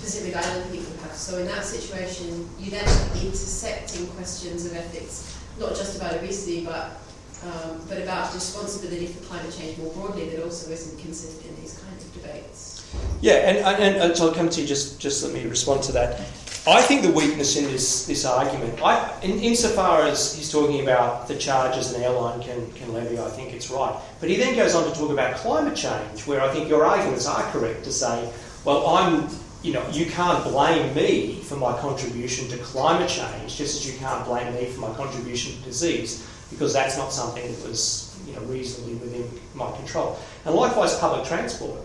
Pacific 0.00 0.34
Island 0.34 0.72
people 0.72 0.92
have. 1.02 1.14
So 1.14 1.38
in 1.38 1.46
that 1.46 1.64
situation, 1.64 2.48
you 2.58 2.70
then 2.70 2.84
have 2.84 3.22
intersecting 3.22 4.06
questions 4.16 4.64
of 4.66 4.74
ethics, 4.74 5.36
not 5.60 5.76
just 5.76 5.96
about 5.96 6.14
obesity, 6.14 6.64
but 6.64 6.96
um, 7.44 7.80
but 7.88 7.98
about 7.98 8.32
responsibility 8.34 9.06
for 9.06 9.24
climate 9.26 9.54
change 9.56 9.78
more 9.78 9.92
broadly 9.92 10.28
that 10.30 10.42
also 10.42 10.70
isn't 10.70 10.98
considered 10.98 11.44
in 11.46 11.60
these 11.60 11.78
kinds 11.78 12.04
of 12.04 12.14
debates. 12.14 12.92
Yeah, 13.20 13.34
and, 13.34 13.58
and, 13.58 13.96
and 13.96 14.16
so 14.16 14.28
I'll 14.28 14.34
come 14.34 14.48
to 14.48 14.60
you, 14.60 14.66
just, 14.66 15.00
just 15.00 15.24
let 15.24 15.32
me 15.32 15.44
respond 15.46 15.82
to 15.84 15.92
that. 15.92 16.20
I 16.66 16.80
think 16.80 17.02
the 17.02 17.10
weakness 17.10 17.56
in 17.56 17.64
this, 17.64 18.06
this 18.06 18.24
argument, 18.24 18.80
I, 18.82 19.20
in, 19.20 19.38
insofar 19.40 20.02
as 20.02 20.34
he's 20.34 20.50
talking 20.50 20.80
about 20.82 21.28
the 21.28 21.36
charges 21.36 21.92
an 21.92 22.02
airline 22.02 22.40
can, 22.40 22.72
can 22.72 22.92
levy, 22.94 23.18
I 23.18 23.28
think 23.28 23.52
it's 23.52 23.70
right. 23.70 23.94
But 24.20 24.30
he 24.30 24.36
then 24.36 24.56
goes 24.56 24.74
on 24.74 24.90
to 24.90 24.98
talk 24.98 25.10
about 25.10 25.36
climate 25.36 25.76
change, 25.76 26.26
where 26.26 26.40
I 26.40 26.50
think 26.50 26.68
your 26.68 26.86
arguments 26.86 27.26
are 27.26 27.42
correct 27.50 27.84
to 27.84 27.92
say, 27.92 28.32
well, 28.64 28.86
I'm, 28.86 29.28
you 29.62 29.74
know, 29.74 29.86
you 29.90 30.06
can't 30.06 30.42
blame 30.44 30.94
me 30.94 31.40
for 31.42 31.56
my 31.56 31.76
contribution 31.78 32.48
to 32.48 32.56
climate 32.58 33.10
change, 33.10 33.56
just 33.56 33.76
as 33.76 33.86
you 33.90 33.98
can't 33.98 34.24
blame 34.24 34.54
me 34.54 34.64
for 34.66 34.80
my 34.80 34.94
contribution 34.94 35.54
to 35.56 35.60
disease, 35.64 36.26
because 36.54 36.72
that's 36.72 36.96
not 36.96 37.12
something 37.12 37.50
that 37.52 37.68
was, 37.68 38.16
you 38.26 38.34
know, 38.34 38.40
reasonably 38.42 38.94
within 38.94 39.28
my 39.54 39.70
control. 39.72 40.18
And 40.44 40.54
likewise, 40.54 40.96
public 40.98 41.26
transport. 41.26 41.80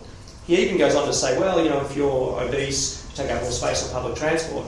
He 0.45 0.57
even 0.57 0.77
goes 0.77 0.95
on 0.95 1.05
to 1.07 1.13
say, 1.13 1.37
well, 1.39 1.63
you 1.63 1.69
know, 1.69 1.81
if 1.81 1.95
you're 1.95 2.41
obese, 2.41 3.05
you 3.09 3.15
take 3.15 3.31
up 3.31 3.41
more 3.41 3.51
space 3.51 3.83
on 3.83 3.91
public 3.91 4.15
transport. 4.15 4.65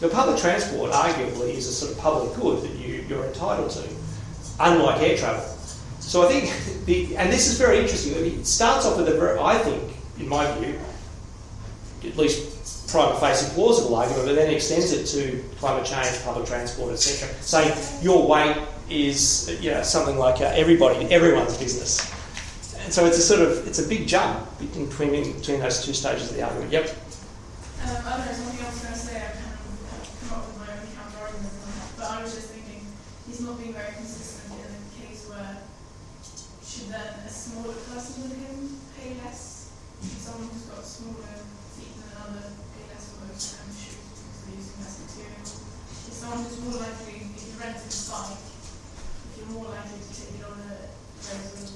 But 0.00 0.12
public 0.12 0.38
transport, 0.40 0.92
arguably, 0.92 1.54
is 1.54 1.66
a 1.66 1.72
sort 1.72 1.92
of 1.92 1.98
public 1.98 2.34
good 2.40 2.62
that 2.62 2.76
you, 2.76 3.04
you're 3.08 3.24
entitled 3.24 3.70
to, 3.70 3.88
unlike 4.60 5.00
air 5.02 5.16
travel. 5.16 5.44
So 6.00 6.26
I 6.26 6.32
think, 6.32 6.84
the, 6.86 7.16
and 7.16 7.32
this 7.32 7.48
is 7.48 7.58
very 7.58 7.78
interesting. 7.78 8.12
It 8.14 8.46
starts 8.46 8.86
off 8.86 8.96
with 8.96 9.08
a 9.08 9.18
very, 9.18 9.38
I 9.38 9.58
think, 9.58 9.92
in 10.18 10.28
my 10.28 10.50
view, 10.58 10.78
at 12.04 12.16
least 12.16 12.88
prima 12.90 13.18
facie 13.20 13.52
plausible 13.54 13.94
argument, 13.94 14.26
but 14.26 14.34
then 14.34 14.52
extends 14.52 14.92
it 14.92 15.06
to 15.06 15.42
climate 15.58 15.86
change, 15.86 16.22
public 16.24 16.46
transport, 16.46 16.92
etc. 16.92 17.28
Saying 17.42 17.76
your 18.02 18.26
weight 18.26 18.56
is, 18.90 19.58
you 19.62 19.70
know, 19.70 19.82
something 19.82 20.18
like 20.18 20.40
uh, 20.40 20.52
everybody, 20.54 21.06
everyone's 21.14 21.56
business. 21.56 22.10
And 22.82 22.92
so 22.92 23.06
it's 23.06 23.18
a 23.18 23.22
sort 23.22 23.40
of, 23.40 23.66
it's 23.66 23.78
a 23.78 23.86
big 23.86 24.08
jump 24.08 24.48
between, 24.58 25.32
between 25.38 25.60
those 25.60 25.84
two 25.84 25.94
stages 25.94 26.30
of 26.30 26.36
the 26.36 26.42
argument. 26.42 26.72
Yep. 26.72 26.90
Um, 26.90 27.96
I 28.04 28.16
don't 28.16 28.26
know, 28.26 28.32
something 28.32 28.66
was 28.66 28.82
going 28.82 28.94
to 28.94 28.98
say, 28.98 29.16
I've 29.16 29.38
kind 29.38 29.54
of 29.54 30.10
come 30.26 30.38
up 30.38 30.46
with 30.50 30.58
my 30.58 30.68
own 30.74 30.84
counter 30.90 31.22
argument 31.22 31.54
but 31.96 32.06
I 32.10 32.22
was 32.22 32.34
just 32.34 32.50
thinking, 32.50 32.82
he's 33.28 33.40
not 33.40 33.60
being 33.62 33.72
very 33.72 33.94
consistent 33.94 34.58
in 34.58 34.74
a 34.74 34.82
case 34.98 35.28
where 35.30 35.62
should 36.66 36.90
then 36.90 37.22
a 37.22 37.30
smaller 37.30 37.78
person 37.92 38.26
than 38.26 38.40
him 38.42 38.80
pay 38.98 39.14
less? 39.22 39.70
Someone 40.18 40.48
who's 40.50 40.66
got 40.66 40.82
smaller 40.82 41.30
feet 41.76 41.94
than 41.94 42.10
another 42.16 42.56
pay 42.74 42.84
less 42.90 43.12
for 43.12 43.22
those 43.22 43.54
of 43.54 43.70
shoes 43.70 44.00
because 44.00 44.48
they're 44.48 44.56
using 44.56 44.80
less 44.82 44.96
material? 45.04 45.44
Is 45.46 46.16
someone 46.16 46.42
who's 46.42 46.58
more 46.64 46.80
likely, 46.80 47.28
if 47.36 47.38
you 47.38 47.54
rent 47.60 47.76
bike, 47.76 48.34
if 48.34 48.49
you're 49.40 49.48
more 49.56 49.72
likely 49.72 49.98
to 49.98 50.12
take 50.12 50.36
on 50.44 50.60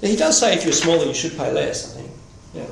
He 0.00 0.16
does 0.16 0.38
say 0.38 0.54
if 0.54 0.64
you're 0.64 0.72
smaller, 0.72 1.06
you 1.06 1.14
should 1.14 1.36
pay 1.36 1.52
less, 1.52 1.96
I 1.96 2.00
think. 2.00 2.10
Yeah. 2.54 2.66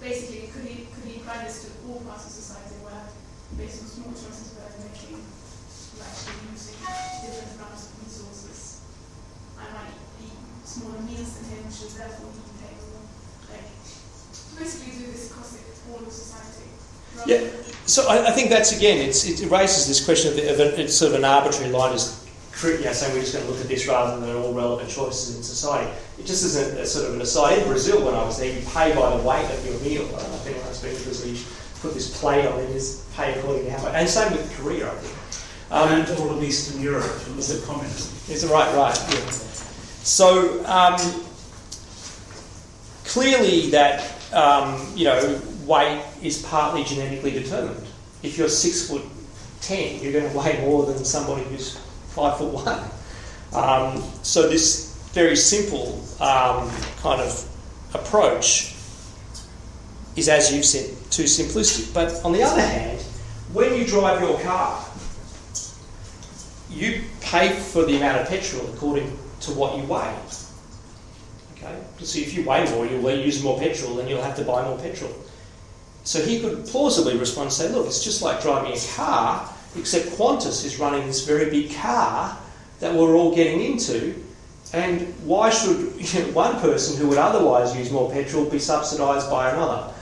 Basically, 0.00 0.48
could 0.48 0.64
could 0.96 1.04
to 1.60 1.68
all 1.86 2.00
parts 2.08 2.24
of 2.24 2.32
society 2.32 2.80
where 2.80 3.04
based 3.60 3.84
on 3.84 3.86
small 3.86 4.12
choices 4.16 4.56
making, 4.80 5.20
actually 6.00 6.40
using 6.48 6.80
different 6.80 7.60
of 7.60 8.00
resources. 8.00 8.80
I 9.60 9.68
might 9.76 10.00
eat 10.24 10.40
smaller 10.64 11.04
meals 11.04 11.36
than 11.36 11.52
him, 11.52 11.68
should 11.68 11.92
therefore 11.92 12.32
he 12.32 12.42
pay 12.64 12.72
more. 12.80 13.04
Like 13.52 13.68
basically 14.60 14.92
do 15.00 15.10
this 15.10 15.30
across 15.30 15.56
the 15.56 15.90
whole 15.90 16.06
of 16.06 16.12
society. 16.12 16.68
Yeah. 17.26 17.48
So 17.86 18.06
I, 18.06 18.28
I 18.28 18.30
think 18.30 18.50
that's 18.50 18.76
again, 18.76 18.98
it's, 18.98 19.26
it 19.26 19.50
raises 19.50 19.88
this 19.88 20.04
question 20.04 20.30
of, 20.30 20.36
the, 20.36 20.52
of 20.52 20.60
a, 20.60 20.80
it's 20.80 20.94
sort 20.94 21.12
of 21.12 21.18
an 21.18 21.24
arbitrary 21.24 21.72
line, 21.72 21.94
as 21.94 22.24
cri- 22.52 22.78
you 22.78 22.84
know, 22.84 22.92
saying 22.92 23.14
we're 23.14 23.20
just 23.20 23.32
going 23.32 23.44
to 23.44 23.50
look 23.50 23.60
at 23.60 23.66
this 23.66 23.88
rather 23.88 24.20
than 24.20 24.36
all 24.36 24.52
relevant 24.52 24.88
choices 24.88 25.36
in 25.36 25.42
society. 25.42 25.90
It 26.18 26.26
just 26.26 26.44
isn't 26.44 26.78
a 26.78 26.86
sort 26.86 27.08
of 27.08 27.14
an 27.14 27.22
aside. 27.22 27.58
In 27.58 27.64
Brazil, 27.66 28.04
when 28.04 28.14
I 28.14 28.22
was 28.22 28.38
there, 28.38 28.52
you 28.52 28.64
pay 28.68 28.94
by 28.94 29.16
the 29.16 29.22
weight 29.24 29.50
of 29.50 29.64
your 29.64 29.80
meal. 29.80 30.06
I 30.14 30.20
don't 30.20 30.30
know 30.30 30.36
if 30.36 30.46
anyone's 30.46 30.80
to 30.80 31.04
Brazil. 31.04 31.32
You 31.32 31.40
put 31.80 31.94
this 31.94 32.20
plate 32.20 32.46
on 32.46 32.60
and 32.60 32.68
you 32.68 32.74
just 32.74 33.10
pay 33.16 33.38
according 33.38 33.64
to 33.64 33.70
how 33.72 33.82
much. 33.82 33.94
And 33.94 34.08
same 34.08 34.32
with 34.32 34.54
Korea, 34.58 34.92
I 34.92 34.94
think. 34.96 35.16
Um, 35.72 35.88
and 35.92 36.18
all 36.18 36.30
of 36.30 36.42
Eastern 36.42 36.82
Europe, 36.82 37.10
it 37.28 37.34
was 37.36 37.50
a 37.50 37.66
communism. 37.66 38.12
Is 38.32 38.44
it 38.44 38.50
right? 38.50 38.68
Right. 38.76 38.96
Yeah. 39.10 39.30
So 40.02 40.64
um, 40.66 40.98
clearly, 43.04 43.70
that 43.70 44.19
um, 44.32 44.80
you 44.94 45.04
know, 45.04 45.40
weight 45.66 46.02
is 46.22 46.42
partly 46.42 46.84
genetically 46.84 47.30
determined. 47.30 47.86
If 48.22 48.36
you're 48.38 48.48
six 48.48 48.88
foot 48.88 49.02
ten, 49.60 50.00
you're 50.02 50.12
going 50.12 50.30
to 50.30 50.36
weigh 50.36 50.60
more 50.60 50.86
than 50.86 51.04
somebody 51.04 51.44
who's 51.44 51.76
five 52.08 52.38
foot 52.38 52.52
one. 52.52 52.90
Um, 53.52 54.02
so 54.22 54.48
this 54.48 54.96
very 55.12 55.36
simple 55.36 56.04
um, 56.20 56.70
kind 56.98 57.20
of 57.20 57.46
approach 57.94 58.74
is, 60.16 60.28
as 60.28 60.52
you've 60.52 60.64
said, 60.64 60.90
too 61.10 61.24
simplistic. 61.24 61.92
But 61.92 62.24
on 62.24 62.32
the 62.32 62.42
other 62.42 62.60
hand, 62.60 63.00
when 63.52 63.74
you 63.74 63.84
drive 63.84 64.20
your 64.20 64.38
car, 64.40 64.84
you 66.70 67.02
pay 67.20 67.48
for 67.48 67.84
the 67.84 67.96
amount 67.96 68.20
of 68.20 68.28
petrol 68.28 68.64
according 68.72 69.16
to 69.40 69.50
what 69.52 69.76
you 69.76 69.84
weigh. 69.84 70.14
Okay, 71.62 71.78
so 72.02 72.18
if 72.18 72.34
you 72.34 72.44
weigh 72.44 72.70
more, 72.70 72.86
you'll 72.86 73.10
use 73.10 73.42
more 73.42 73.58
petrol, 73.58 74.00
and 74.00 74.08
you'll 74.08 74.22
have 74.22 74.36
to 74.36 74.44
buy 74.44 74.62
more 74.64 74.78
petrol. 74.78 75.12
So 76.04 76.24
he 76.24 76.40
could 76.40 76.64
plausibly 76.66 77.16
respond 77.18 77.46
and 77.46 77.52
say, 77.52 77.68
"Look, 77.68 77.86
it's 77.86 78.02
just 78.02 78.22
like 78.22 78.40
driving 78.40 78.72
a 78.72 78.80
car, 78.96 79.48
except 79.76 80.06
Qantas 80.10 80.64
is 80.64 80.78
running 80.78 81.06
this 81.06 81.24
very 81.24 81.50
big 81.50 81.74
car 81.74 82.36
that 82.80 82.94
we're 82.94 83.14
all 83.14 83.34
getting 83.34 83.60
into, 83.60 84.14
and 84.72 85.12
why 85.24 85.50
should 85.50 85.92
you 85.98 86.20
know, 86.20 86.32
one 86.32 86.58
person 86.60 86.96
who 86.96 87.08
would 87.08 87.18
otherwise 87.18 87.76
use 87.76 87.90
more 87.90 88.10
petrol 88.10 88.44
be 88.46 88.58
subsidised 88.58 89.28
by 89.30 89.50
another?" 89.50 89.92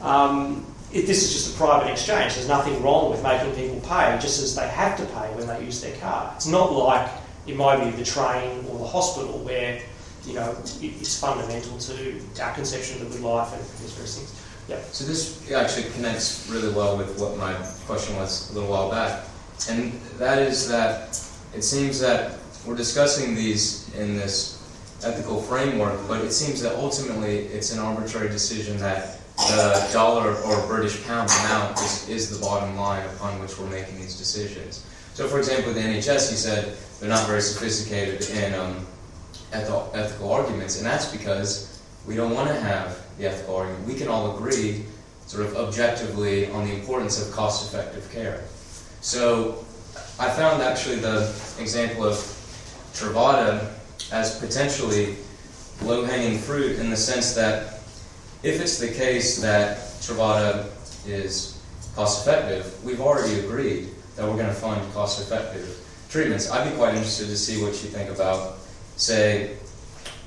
Um, 0.00 0.64
this 0.92 1.22
is 1.22 1.32
just 1.32 1.54
a 1.54 1.58
private 1.58 1.90
exchange. 1.90 2.34
There's 2.34 2.48
nothing 2.48 2.80
wrong 2.82 3.10
with 3.10 3.22
making 3.22 3.52
people 3.54 3.80
pay, 3.80 4.16
just 4.20 4.42
as 4.42 4.54
they 4.54 4.68
have 4.68 4.96
to 4.98 5.04
pay 5.06 5.34
when 5.34 5.46
they 5.46 5.64
use 5.64 5.80
their 5.80 5.96
car. 5.96 6.32
It's 6.36 6.46
not 6.46 6.72
like, 6.72 7.10
in 7.46 7.56
my 7.56 7.76
view, 7.76 7.92
the 7.92 8.04
train 8.04 8.64
or 8.70 8.78
the 8.78 8.86
hospital 8.86 9.38
where 9.40 9.80
you 10.26 10.34
know, 10.34 10.50
it, 10.50 10.82
it's 10.82 11.18
fundamental 11.18 11.78
to 11.78 12.20
our 12.42 12.54
conception 12.54 13.02
of 13.02 13.12
the 13.12 13.18
good 13.18 13.24
life 13.24 13.52
and 13.52 13.62
these 13.62 13.92
various 13.92 14.18
things. 14.18 14.44
Yeah. 14.68 14.80
So 14.92 15.04
this 15.04 15.50
actually 15.50 15.90
connects 15.92 16.48
really 16.50 16.72
well 16.72 16.96
with 16.96 17.18
what 17.18 17.36
my 17.38 17.54
question 17.86 18.16
was 18.16 18.50
a 18.50 18.54
little 18.54 18.70
while 18.70 18.90
back, 18.90 19.24
and 19.70 19.92
that 20.18 20.38
is 20.38 20.68
that 20.68 21.08
it 21.54 21.62
seems 21.62 21.98
that 22.00 22.38
we're 22.66 22.76
discussing 22.76 23.34
these 23.34 23.92
in 23.94 24.16
this 24.16 24.58
ethical 25.04 25.40
framework, 25.40 26.06
but 26.06 26.22
it 26.24 26.32
seems 26.32 26.60
that 26.60 26.74
ultimately 26.76 27.46
it's 27.46 27.72
an 27.72 27.78
arbitrary 27.78 28.28
decision 28.28 28.76
that 28.78 29.20
the 29.36 29.88
dollar 29.92 30.34
or 30.34 30.66
British 30.66 31.02
pound 31.06 31.30
amount 31.30 31.78
is, 31.78 32.08
is 32.08 32.36
the 32.36 32.44
bottom 32.44 32.76
line 32.76 33.06
upon 33.14 33.40
which 33.40 33.56
we're 33.58 33.70
making 33.70 33.96
these 33.96 34.18
decisions. 34.18 34.84
So, 35.14 35.28
for 35.28 35.38
example, 35.38 35.72
the 35.72 35.80
NHS, 35.80 36.30
you 36.30 36.36
said 36.36 36.76
they're 37.00 37.08
not 37.08 37.26
very 37.26 37.40
sophisticated 37.40 38.28
in 38.30 38.54
um, 38.54 38.86
ethical, 39.52 40.32
arguments, 40.32 40.78
and 40.78 40.86
that's 40.86 41.10
because 41.10 41.80
we 42.06 42.14
don't 42.14 42.34
want 42.34 42.48
to 42.48 42.60
have 42.60 43.02
the 43.18 43.26
ethical 43.26 43.56
argument. 43.56 43.86
We 43.86 43.94
can 43.94 44.08
all 44.08 44.36
agree, 44.36 44.84
sort 45.26 45.46
of 45.46 45.56
objectively, 45.56 46.50
on 46.50 46.66
the 46.66 46.74
importance 46.74 47.20
of 47.20 47.32
cost 47.34 47.72
effective 47.72 48.10
care. 48.12 48.42
So, 49.00 49.64
I 50.18 50.28
found 50.30 50.62
actually 50.62 50.96
the 50.96 51.32
example 51.58 52.04
of 52.04 52.16
Truvada 52.92 53.72
as 54.12 54.38
potentially 54.38 55.16
low 55.82 56.04
hanging 56.04 56.38
fruit 56.38 56.78
in 56.78 56.90
the 56.90 56.96
sense 56.96 57.34
that 57.34 57.80
if 58.42 58.60
it's 58.60 58.78
the 58.78 58.88
case 58.88 59.40
that 59.40 59.78
Truvada 60.00 60.66
is 61.06 61.60
cost 61.94 62.26
effective, 62.26 62.82
we've 62.84 63.00
already 63.00 63.40
agreed 63.40 63.88
that 64.16 64.26
we're 64.26 64.36
going 64.36 64.48
to 64.48 64.54
fund 64.54 64.80
cost 64.92 65.20
effective 65.20 65.84
treatments. 66.08 66.50
I'd 66.50 66.68
be 66.68 66.76
quite 66.76 66.94
interested 66.94 67.26
to 67.26 67.36
see 67.36 67.62
what 67.62 67.72
you 67.82 67.90
think 67.90 68.10
about, 68.10 68.57
say, 68.98 69.56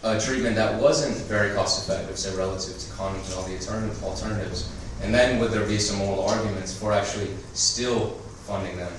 a 0.03 0.19
treatment 0.19 0.55
that 0.55 0.81
wasn't 0.81 1.15
very 1.27 1.53
cost 1.53 1.87
effective, 1.87 2.17
say, 2.17 2.35
relative 2.35 2.77
to 2.77 2.85
condoms 2.91 3.27
and 3.27 3.35
all 3.35 3.43
the 3.43 4.05
alternatives. 4.05 4.71
And 5.03 5.13
then 5.13 5.39
would 5.39 5.51
there 5.51 5.65
be 5.65 5.77
some 5.77 5.99
moral 5.99 6.25
arguments 6.27 6.77
for 6.77 6.91
actually 6.91 7.29
still 7.53 8.09
funding 8.47 8.77
them? 8.77 8.91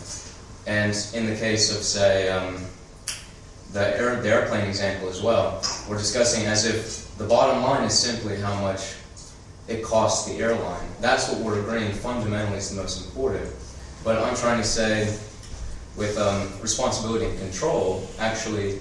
And 0.67 0.95
in 1.15 1.27
the 1.27 1.35
case 1.35 1.77
of, 1.77 1.83
say, 1.83 2.29
um, 2.29 2.65
the, 3.73 3.99
air, 3.99 4.21
the 4.21 4.29
airplane 4.29 4.69
example 4.69 5.09
as 5.09 5.23
well, 5.23 5.63
we're 5.89 5.99
discussing 5.99 6.47
as 6.47 6.67
if 6.67 7.17
the 7.19 7.25
bottom 7.25 7.63
line 7.63 7.85
is 7.85 7.99
simply 7.99 8.37
how 8.37 8.55
much 8.61 8.95
it 9.69 9.83
costs 9.83 10.29
the 10.29 10.39
airline. 10.39 10.87
That's 11.01 11.29
what 11.29 11.41
we're 11.41 11.61
agreeing 11.61 11.93
fundamentally 11.93 12.59
is 12.59 12.71
the 12.71 12.81
most 12.81 13.05
important. 13.07 13.49
But 14.05 14.23
I'm 14.23 14.37
trying 14.37 14.59
to 14.59 14.67
say, 14.67 15.19
with 15.97 16.19
um, 16.19 16.51
responsibility 16.61 17.27
and 17.27 17.39
control, 17.39 18.09
actually, 18.19 18.81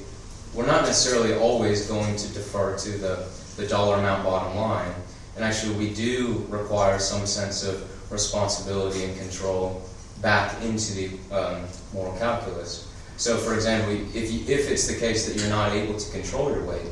we're 0.54 0.66
not 0.66 0.84
necessarily 0.86 1.34
always 1.34 1.88
going 1.88 2.16
to 2.16 2.28
defer 2.34 2.78
to 2.78 2.90
the, 2.98 3.28
the 3.56 3.68
dollar 3.68 3.98
amount 3.98 4.24
bottom 4.24 4.58
line. 4.58 4.94
And 5.36 5.46
actually, 5.46 5.76
we 5.76 5.94
do 5.94 6.46
require 6.50 7.00
some 7.00 7.26
sense 7.26 7.64
of 7.64 7.88
responsibility 8.12 9.06
and 9.06 9.18
control 9.18 9.82
back 10.22 10.62
into 10.62 10.94
the 10.94 11.36
um, 11.36 11.64
moral 11.94 12.18
calculus. 12.18 12.92
So, 13.16 13.38
for 13.38 13.54
example, 13.56 13.94
if, 14.14 14.32
you, 14.32 14.42
if 14.54 14.70
it's 14.70 14.88
the 14.88 15.00
case 15.00 15.28
that 15.28 15.40
you're 15.40 15.50
not 15.50 15.72
able 15.72 15.98
to 15.98 16.12
control 16.12 16.52
your 16.52 16.66
weight, 16.66 16.92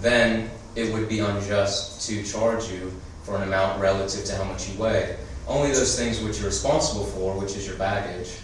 then 0.00 0.50
it 0.76 0.92
would 0.92 1.08
be 1.08 1.18
unjust 1.18 2.06
to 2.08 2.22
charge 2.22 2.70
you 2.70 2.92
for 3.24 3.36
an 3.36 3.42
amount 3.42 3.80
relative 3.80 4.24
to 4.26 4.36
how 4.36 4.44
much 4.44 4.68
you 4.68 4.78
weigh. 4.78 5.16
Only 5.48 5.72
those 5.72 5.98
things 5.98 6.20
which 6.22 6.38
you're 6.38 6.46
responsible 6.46 7.04
for, 7.06 7.38
which 7.38 7.56
is 7.56 7.66
your 7.66 7.76
baggage, 7.76 8.36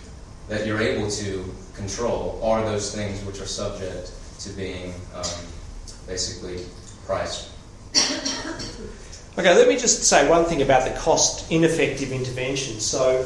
that 0.48 0.66
you're 0.66 0.80
able 0.80 1.09
to 1.11 1.55
control, 1.74 2.40
are 2.42 2.64
those 2.64 2.94
things 2.94 3.22
which 3.24 3.40
are 3.40 3.46
subject 3.46 4.12
to 4.41 4.51
being 4.51 4.95
um, 5.14 5.24
basically 6.07 6.64
priced. 7.07 7.51
Okay, 9.38 9.55
let 9.55 9.68
me 9.68 9.76
just 9.76 10.03
say 10.05 10.28
one 10.28 10.45
thing 10.45 10.62
about 10.62 10.88
the 10.91 10.99
cost 10.99 11.51
ineffective 11.51 12.12
intervention. 12.12 12.80
So, 12.80 13.22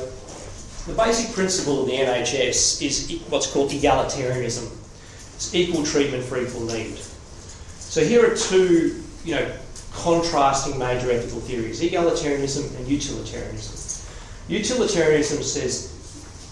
the 0.87 0.93
basic 0.93 1.35
principle 1.35 1.81
of 1.81 1.87
the 1.87 1.95
NHS 1.95 2.83
is 2.83 3.23
what's 3.31 3.51
called 3.51 3.71
egalitarianism. 3.71 4.71
It's 5.35 5.55
equal 5.55 5.83
treatment 5.85 6.23
for 6.23 6.39
equal 6.39 6.65
need. 6.67 6.99
So 7.95 8.05
here 8.05 8.31
are 8.31 8.37
two, 8.37 9.03
you 9.25 9.35
know, 9.35 9.57
contrasting 9.93 10.79
major 10.79 11.11
ethical 11.11 11.41
theories 11.41 11.81
egalitarianism 11.81 12.77
and 12.77 12.87
utilitarianism. 12.87 14.07
Utilitarianism 14.49 15.43
says 15.43 15.91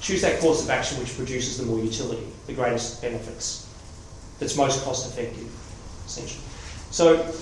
choose 0.01 0.23
that 0.23 0.41
course 0.41 0.63
of 0.65 0.71
action 0.71 0.99
which 0.99 1.17
produces 1.17 1.59
the 1.59 1.65
more 1.65 1.79
utility, 1.79 2.27
the 2.47 2.53
greatest 2.53 3.03
benefits, 3.03 3.62
that's 4.43 4.57
most 4.57 4.85
cost 4.85 5.07
effective, 5.07 5.49
essentially. 6.05 6.45
So, 6.91 7.33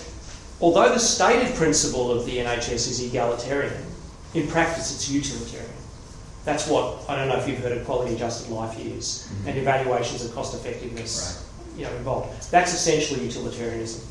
although 0.60 0.90
the 0.90 0.98
stated 0.98 1.54
principle 1.56 2.12
of 2.12 2.26
the 2.26 2.36
NHS 2.36 2.88
is 2.88 3.02
egalitarian, 3.02 3.84
in 4.34 4.46
practice 4.46 4.94
it's 4.94 5.10
utilitarian. 5.10 5.70
That's 6.44 6.68
what 6.68 7.08
I 7.08 7.16
don't 7.16 7.28
know 7.28 7.36
if 7.36 7.48
you've 7.48 7.58
heard 7.58 7.72
of 7.72 7.84
quality 7.84 8.14
adjusted 8.14 8.50
life 8.50 8.78
years 8.78 9.26
mm-hmm. 9.26 9.48
and 9.48 9.58
evaluations 9.58 10.24
of 10.24 10.34
cost 10.34 10.54
effectiveness 10.54 11.44
right. 11.56 11.78
you 11.78 11.84
know, 11.84 11.96
involved. 11.96 12.50
That's 12.50 12.74
essentially 12.74 13.24
utilitarianism. 13.24 14.06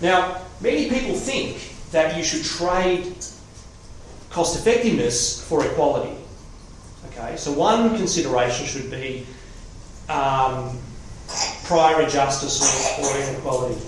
Now, 0.00 0.42
many 0.60 0.88
people 0.88 1.14
think 1.14 1.74
that 1.90 2.16
you 2.16 2.22
should 2.22 2.44
trade 2.44 3.14
cost 4.30 4.58
effectiveness 4.58 5.46
for 5.46 5.64
equality. 5.66 6.16
Okay, 7.08 7.36
so 7.36 7.52
one 7.52 7.96
consideration 7.96 8.64
should 8.64 8.90
be 8.90 9.26
um, 10.08 10.78
prior 11.64 12.02
injustice 12.02 12.98
or, 12.98 13.32
inequality. 13.32 13.80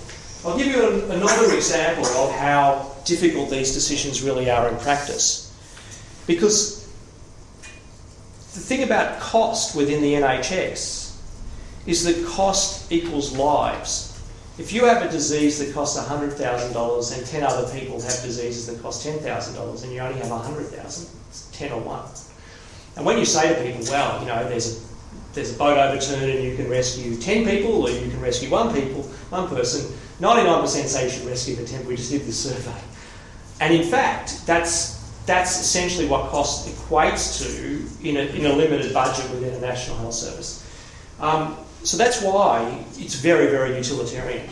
I'll 0.45 0.57
give 0.57 0.67
you 0.67 0.87
an, 0.87 1.11
another 1.11 1.55
example 1.55 2.05
of 2.05 2.31
how 2.31 2.91
difficult 3.05 3.49
these 3.49 3.73
decisions 3.73 4.21
really 4.21 4.49
are 4.49 4.69
in 4.69 4.77
practice. 4.77 5.53
Because 6.27 6.85
the 8.53 8.61
thing 8.61 8.83
about 8.83 9.19
cost 9.19 9.75
within 9.75 10.01
the 10.01 10.13
NHS 10.13 11.17
is 11.85 12.03
that 12.03 12.25
cost 12.27 12.91
equals 12.91 13.35
lives. 13.37 14.11
If 14.57 14.71
you 14.71 14.85
have 14.85 15.03
a 15.03 15.09
disease 15.09 15.59
that 15.59 15.73
costs 15.73 15.99
$100,000 15.99 17.17
and 17.17 17.27
10 17.27 17.43
other 17.43 17.77
people 17.77 18.01
have 18.01 18.21
diseases 18.21 18.67
that 18.67 18.81
cost 18.81 19.05
$10,000 19.05 19.83
and 19.83 19.91
you 19.91 19.99
only 19.99 20.19
have 20.19 20.31
100,000, 20.31 21.09
it's 21.27 21.49
10 21.51 21.73
or 21.73 21.81
1. 21.81 22.05
And 22.95 23.05
when 23.05 23.17
you 23.17 23.25
say 23.25 23.53
to 23.53 23.61
people, 23.61 23.85
well, 23.91 24.21
you 24.21 24.27
know, 24.27 24.47
there's 24.47 24.77
a, 24.77 24.84
there's 25.35 25.53
a 25.53 25.57
boat 25.57 25.77
overturned 25.77 26.31
and 26.31 26.43
you 26.43 26.55
can 26.55 26.69
rescue 26.69 27.15
10 27.17 27.45
people 27.45 27.83
or 27.83 27.89
you 27.89 28.09
can 28.09 28.19
rescue 28.21 28.49
one 28.49 28.73
people, 28.73 29.03
one 29.29 29.47
person, 29.49 29.93
99% 30.19 30.67
say 30.67 31.03
you 31.03 31.09
should 31.09 31.25
rescue 31.25 31.55
the 31.55 31.65
10. 31.65 31.85
We 31.85 31.97
just 31.97 32.09
did 32.09 32.21
this 32.21 32.41
survey. 32.41 32.79
And 33.59 33.73
in 33.73 33.83
fact, 33.83 34.45
that's, 34.45 34.95
that's 35.25 35.59
essentially 35.59 36.07
what 36.07 36.29
cost 36.29 36.67
equates 36.67 37.39
to 37.41 38.07
in 38.07 38.17
a, 38.17 38.21
in 38.21 38.45
a 38.45 38.53
limited 38.53 38.93
budget 38.93 39.29
within 39.31 39.53
a 39.53 39.59
national 39.59 39.97
health 39.97 40.13
service. 40.13 40.61
Um, 41.19 41.57
so 41.83 41.97
that's 41.97 42.21
why 42.21 42.83
it's 42.97 43.15
very, 43.15 43.47
very 43.47 43.75
utilitarian, 43.75 44.49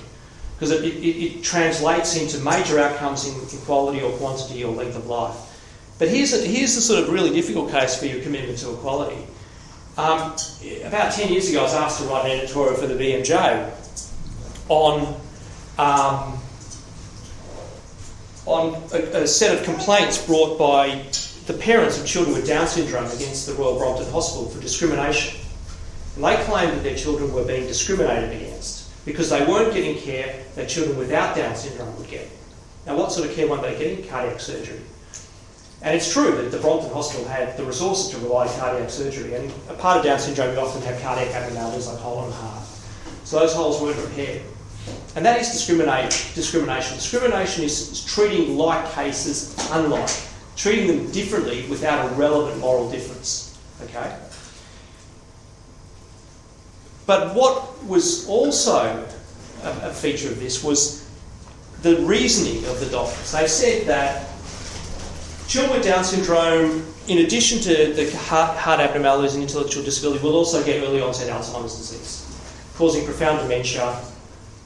because 0.56 0.72
it, 0.72 0.84
it, 0.84 0.98
it, 0.98 1.44
translates 1.44 2.16
into 2.16 2.38
major 2.40 2.80
outcomes 2.80 3.28
in, 3.28 3.34
in 3.34 3.66
quality 3.66 4.02
or 4.02 4.12
quantity 4.18 4.64
or 4.64 4.74
length 4.74 4.96
of 4.96 5.08
life. 5.08 5.36
But 5.98 6.10
here's, 6.10 6.34
a, 6.34 6.46
here's 6.46 6.76
the 6.76 6.82
sort 6.82 7.04
of 7.04 7.10
really 7.10 7.32
difficult 7.32 7.72
case 7.72 7.98
for 7.98 8.06
your 8.06 8.22
commitment 8.22 8.58
to 8.60 8.74
equality. 8.74 9.18
Um, 9.96 10.36
about 10.86 11.14
10 11.14 11.32
years 11.32 11.50
ago, 11.50 11.60
I 11.60 11.64
was 11.64 11.76
asked 11.76 12.02
to 12.02 12.08
write 12.08 12.26
an 12.26 12.40
editorial 12.40 12.74
for 12.76 12.88
the 12.88 12.96
BMJ 12.96 13.72
on, 14.68 15.02
um, 15.78 16.40
on 18.48 18.82
a, 18.92 19.22
a 19.22 19.28
set 19.28 19.56
of 19.56 19.64
complaints 19.64 20.26
brought 20.26 20.58
by 20.58 21.06
the 21.46 21.54
parents 21.54 22.00
of 22.00 22.08
children 22.08 22.36
with 22.36 22.48
Down 22.48 22.66
syndrome 22.66 23.06
against 23.06 23.46
the 23.46 23.54
Royal 23.54 23.78
Brompton 23.78 24.12
Hospital 24.12 24.50
for 24.50 24.60
discrimination. 24.60 25.40
And 26.16 26.24
they 26.24 26.38
claimed 26.46 26.72
that 26.72 26.84
their 26.84 26.96
children 26.96 27.32
were 27.32 27.46
being 27.46 27.68
discriminated 27.68 28.32
against 28.32 29.06
because 29.06 29.30
they 29.30 29.46
weren't 29.46 29.74
getting 29.76 30.02
care 30.02 30.44
that 30.56 30.70
children 30.70 30.98
without 30.98 31.36
Down 31.36 31.56
syndrome 31.56 31.96
would 31.98 32.08
get. 32.08 32.28
Now, 32.88 32.98
what 32.98 33.12
sort 33.12 33.30
of 33.30 33.36
care 33.36 33.48
weren't 33.48 33.62
they 33.62 33.78
getting? 33.78 34.08
Cardiac 34.08 34.40
surgery. 34.40 34.80
And 35.84 35.94
it's 35.94 36.12
true 36.12 36.32
that 36.32 36.50
the 36.50 36.60
Brompton 36.60 36.92
Hospital 36.92 37.28
had 37.28 37.58
the 37.58 37.66
resources 37.66 38.10
to 38.12 38.18
provide 38.18 38.50
cardiac 38.58 38.90
surgery, 38.90 39.34
and 39.36 39.52
a 39.70 39.74
part 39.74 39.98
of 39.98 40.06
Down 40.06 40.18
syndrome, 40.18 40.56
you 40.56 40.62
often 40.62 40.82
have 40.84 41.02
cardiac 41.02 41.36
abnormalities 41.36 41.88
like 41.88 41.98
hole 41.98 42.24
in 42.24 42.30
the 42.30 42.36
heart. 42.38 42.66
So 43.26 43.40
those 43.40 43.54
holes 43.54 43.82
weren't 43.82 43.98
repaired. 43.98 44.42
And 45.16 45.26
that 45.26 45.42
is 45.42 45.52
discrimination. 45.52 46.34
Discrimination. 46.36 46.96
Discrimination 46.96 47.66
is, 47.66 47.92
is 47.92 48.06
treating 48.06 48.58
like 48.58 48.90
cases 48.94 49.56
unlike, 49.72 50.10
treating 50.56 50.88
them 50.88 51.12
differently 51.12 51.68
without 51.70 52.10
a 52.10 52.16
relevant 52.16 52.62
moral 52.62 52.90
difference. 52.90 53.58
Okay? 53.84 54.18
But 57.06 57.36
what 57.36 57.84
was 57.84 58.28
also 58.30 59.06
a, 59.64 59.90
a 59.90 59.94
feature 59.94 60.30
of 60.30 60.40
this 60.40 60.64
was 60.64 61.10
the 61.82 61.98
reasoning 61.98 62.64
of 62.70 62.80
the 62.80 62.86
doctors. 62.86 63.34
They 63.34 63.48
said 63.48 63.88
that 63.88 64.30
children 65.54 65.78
with 65.78 65.86
Down 65.86 66.04
syndrome, 66.04 66.84
in 67.08 67.20
addition 67.20 67.60
to 67.60 67.94
the 67.94 68.10
heart, 68.18 68.58
heart 68.58 68.80
abnormalities 68.80 69.36
and 69.36 69.44
intellectual 69.44 69.84
disability, 69.84 70.24
will 70.24 70.36
also 70.36 70.64
get 70.66 70.84
early 70.84 71.00
onset 71.00 71.30
Alzheimer's 71.30 71.78
disease, 71.78 72.26
causing 72.76 73.06
profound 73.06 73.38
dementia 73.38 74.02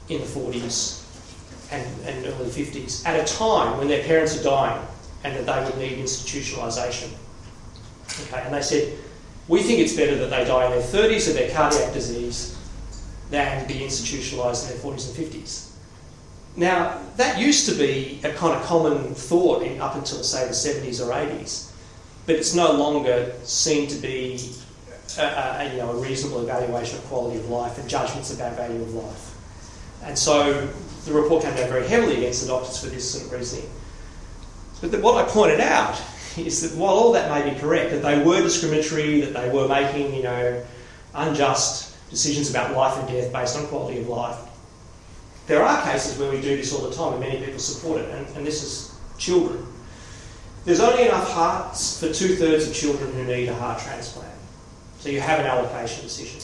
in 0.08 0.18
the 0.22 0.26
40s 0.26 1.04
and, 1.70 1.84
and 2.06 2.24
early 2.24 2.48
50s 2.48 3.04
at 3.04 3.20
a 3.20 3.34
time 3.34 3.76
when 3.76 3.86
their 3.86 4.02
parents 4.04 4.40
are 4.40 4.42
dying 4.42 4.82
and 5.24 5.36
that 5.36 5.44
they 5.44 5.70
would 5.70 5.78
need 5.78 6.02
institutionalisation. 6.02 7.12
Okay, 8.22 8.42
and 8.42 8.54
they 8.54 8.62
said, 8.62 8.96
we 9.46 9.62
think 9.62 9.80
it's 9.80 9.94
better 9.94 10.16
that 10.16 10.30
they 10.30 10.46
die 10.46 10.64
in 10.64 10.70
their 10.70 10.80
30s 10.80 11.28
of 11.28 11.34
their 11.34 11.50
cardiac 11.50 11.92
disease 11.92 12.56
than 13.28 13.68
be 13.68 13.74
institutionalised 13.74 14.70
in 14.70 14.74
their 14.74 14.90
40s 14.90 15.18
and 15.18 15.26
50s. 15.26 15.67
Now, 16.58 17.00
that 17.18 17.38
used 17.38 17.68
to 17.68 17.74
be 17.76 18.20
a 18.24 18.32
kind 18.32 18.52
of 18.52 18.64
common 18.64 19.14
thought 19.14 19.62
in, 19.62 19.80
up 19.80 19.94
until, 19.94 20.24
say, 20.24 20.44
the 20.44 20.52
70s 20.52 21.00
or 21.00 21.12
80s, 21.12 21.70
but 22.26 22.34
it's 22.34 22.52
no 22.52 22.72
longer 22.72 23.32
seen 23.44 23.88
to 23.88 23.94
be 23.94 24.40
a, 25.18 25.22
a, 25.22 25.70
you 25.70 25.78
know, 25.78 25.92
a 25.92 25.96
reasonable 26.00 26.42
evaluation 26.42 26.98
of 26.98 27.04
quality 27.04 27.38
of 27.38 27.48
life 27.48 27.78
and 27.78 27.88
judgments 27.88 28.34
about 28.34 28.56
value 28.56 28.82
of 28.82 28.92
life. 28.92 29.36
And 30.02 30.18
so 30.18 30.66
the 31.04 31.12
report 31.12 31.44
came 31.44 31.54
down 31.54 31.68
very 31.68 31.86
heavily 31.86 32.16
against 32.16 32.42
the 32.42 32.48
doctors 32.48 32.82
for 32.82 32.90
this 32.90 33.08
sort 33.08 33.26
of 33.26 33.32
reasoning. 33.38 33.70
But 34.80 34.90
the, 34.90 34.98
what 34.98 35.24
I 35.24 35.28
pointed 35.30 35.60
out 35.60 36.02
is 36.36 36.68
that 36.68 36.76
while 36.76 36.94
all 36.94 37.12
that 37.12 37.30
may 37.30 37.54
be 37.54 37.58
correct, 37.60 37.92
that 37.92 38.02
they 38.02 38.20
were 38.20 38.42
discriminatory, 38.42 39.20
that 39.20 39.32
they 39.32 39.48
were 39.48 39.68
making, 39.68 40.12
you 40.12 40.24
know, 40.24 40.66
unjust 41.14 41.96
decisions 42.10 42.50
about 42.50 42.74
life 42.74 42.98
and 42.98 43.06
death 43.06 43.32
based 43.32 43.56
on 43.56 43.64
quality 43.68 44.00
of 44.00 44.08
life, 44.08 44.38
there 45.48 45.62
are 45.62 45.82
cases 45.82 46.18
where 46.18 46.30
we 46.30 46.40
do 46.42 46.56
this 46.56 46.72
all 46.74 46.86
the 46.86 46.94
time 46.94 47.14
and 47.14 47.20
many 47.20 47.42
people 47.42 47.58
support 47.58 48.02
it, 48.02 48.10
and, 48.10 48.36
and 48.36 48.46
this 48.46 48.62
is 48.62 48.94
children. 49.16 49.66
There's 50.66 50.80
only 50.80 51.06
enough 51.06 51.30
hearts 51.30 51.98
for 51.98 52.12
two 52.12 52.36
thirds 52.36 52.68
of 52.68 52.74
children 52.74 53.10
who 53.14 53.24
need 53.24 53.48
a 53.48 53.54
heart 53.54 53.80
transplant. 53.80 54.30
So 54.98 55.08
you 55.08 55.20
have 55.20 55.40
an 55.40 55.46
allocation 55.46 56.02
decision. 56.04 56.40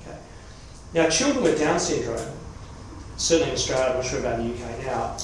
Okay. 0.00 0.16
Now, 0.94 1.10
children 1.10 1.44
with 1.44 1.58
Down 1.58 1.78
syndrome, 1.78 2.34
certainly 3.18 3.50
in 3.50 3.54
Australia, 3.54 3.90
I'm 3.90 3.96
not 3.96 4.06
sure 4.06 4.20
about 4.20 4.38
the 4.38 4.44
UK 4.44 4.84
now, 4.84 5.18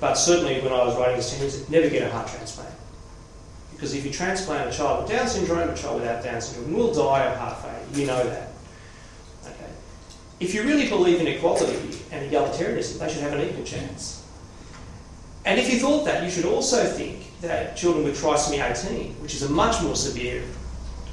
but 0.00 0.14
certainly 0.14 0.60
when 0.62 0.72
I 0.72 0.82
was 0.82 0.96
writing 0.96 1.16
this 1.16 1.38
team, 1.38 1.66
never 1.68 1.90
get 1.90 2.08
a 2.08 2.10
heart 2.10 2.28
transplant. 2.28 2.74
Because 3.72 3.92
if 3.94 4.06
you 4.06 4.10
transplant 4.10 4.72
a 4.72 4.76
child 4.76 5.02
with 5.02 5.12
Down 5.12 5.28
syndrome, 5.28 5.68
a 5.68 5.76
child 5.76 6.00
without 6.00 6.24
Down 6.24 6.40
syndrome 6.40 6.72
will 6.72 6.94
die 6.94 7.24
of 7.26 7.36
heart 7.36 7.60
failure. 7.60 7.84
You 7.92 8.06
know 8.06 8.24
that. 8.24 8.51
If 10.42 10.54
you 10.54 10.64
really 10.64 10.88
believe 10.88 11.20
in 11.20 11.28
equality 11.28 11.72
and 12.10 12.28
egalitarianism, 12.28 12.98
they 12.98 13.08
should 13.08 13.22
have 13.22 13.32
an 13.32 13.48
equal 13.48 13.62
chance. 13.62 14.26
And 15.44 15.60
if 15.60 15.72
you 15.72 15.78
thought 15.78 16.04
that, 16.04 16.24
you 16.24 16.30
should 16.30 16.46
also 16.46 16.84
think 16.84 17.40
that 17.42 17.76
children 17.76 18.04
with 18.04 18.20
trisomy 18.20 18.60
18, 18.60 19.14
which 19.22 19.34
is 19.34 19.42
a 19.42 19.48
much 19.48 19.80
more 19.82 19.94
severe 19.94 20.42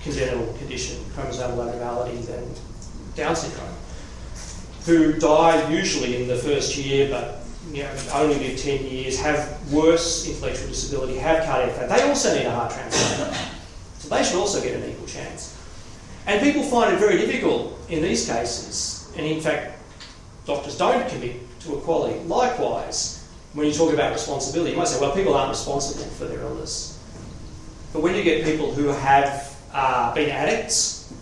congenital 0.01 0.51
condition, 0.53 0.97
chromosomal 1.15 1.67
abnormality, 1.67 2.17
than 2.21 2.43
Down 3.15 3.35
syndrome, 3.35 3.69
who 4.85 5.19
die 5.19 5.69
usually 5.69 6.23
in 6.23 6.27
the 6.27 6.35
first 6.35 6.75
year 6.75 7.07
but 7.11 7.41
you 7.71 7.83
know, 7.83 7.91
only 8.15 8.35
live 8.39 8.57
10 8.57 8.83
years, 8.83 9.19
have 9.19 9.71
worse 9.71 10.27
intellectual 10.27 10.69
disability, 10.69 11.17
have 11.17 11.45
cardiac 11.45 11.75
failure, 11.75 11.95
they 11.95 12.09
also 12.09 12.35
need 12.35 12.47
a 12.47 12.51
heart 12.51 12.71
transplant. 12.71 13.35
So 13.99 14.09
they 14.09 14.23
should 14.23 14.37
also 14.39 14.59
get 14.63 14.75
an 14.75 14.89
equal 14.89 15.05
chance. 15.05 15.55
And 16.25 16.41
people 16.41 16.63
find 16.63 16.95
it 16.95 16.99
very 16.99 17.17
difficult 17.17 17.77
in 17.89 18.01
these 18.01 18.27
cases, 18.27 18.98
and 19.17 19.25
in 19.25 19.41
fact, 19.41 19.77
doctors 20.45 20.77
don't 20.77 21.07
commit 21.09 21.35
to 21.61 21.77
equality. 21.77 22.19
Likewise, 22.21 23.27
when 23.53 23.67
you 23.67 23.73
talk 23.73 23.93
about 23.93 24.13
responsibility, 24.13 24.71
you 24.71 24.77
might 24.77 24.87
say, 24.87 24.99
well, 24.99 25.13
people 25.13 25.33
aren't 25.33 25.49
responsible 25.49 26.05
for 26.11 26.25
their 26.25 26.39
illness. 26.41 26.97
But 27.93 28.01
when 28.01 28.15
you 28.15 28.23
get 28.23 28.45
people 28.45 28.71
who 28.71 28.87
have 28.87 29.57
uh, 29.73 30.13
been 30.13 30.29
addicts, 30.29 31.13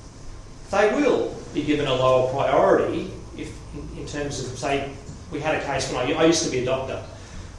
they 0.72 0.94
will 0.94 1.34
be 1.54 1.64
given 1.64 1.88
a 1.88 1.94
lower 1.94 2.32
priority 2.32 3.12
if, 3.38 3.58
in, 3.74 4.02
in 4.02 4.06
terms 4.08 4.40
of, 4.40 4.58
say, 4.58 4.92
we 5.32 5.40
had 5.40 5.56
a 5.56 5.66
case 5.66 5.92
when 5.92 6.06
I, 6.06 6.12
I 6.14 6.26
used 6.26 6.44
to 6.44 6.52
be 6.52 6.60
a 6.60 6.66
doctor. 6.66 7.02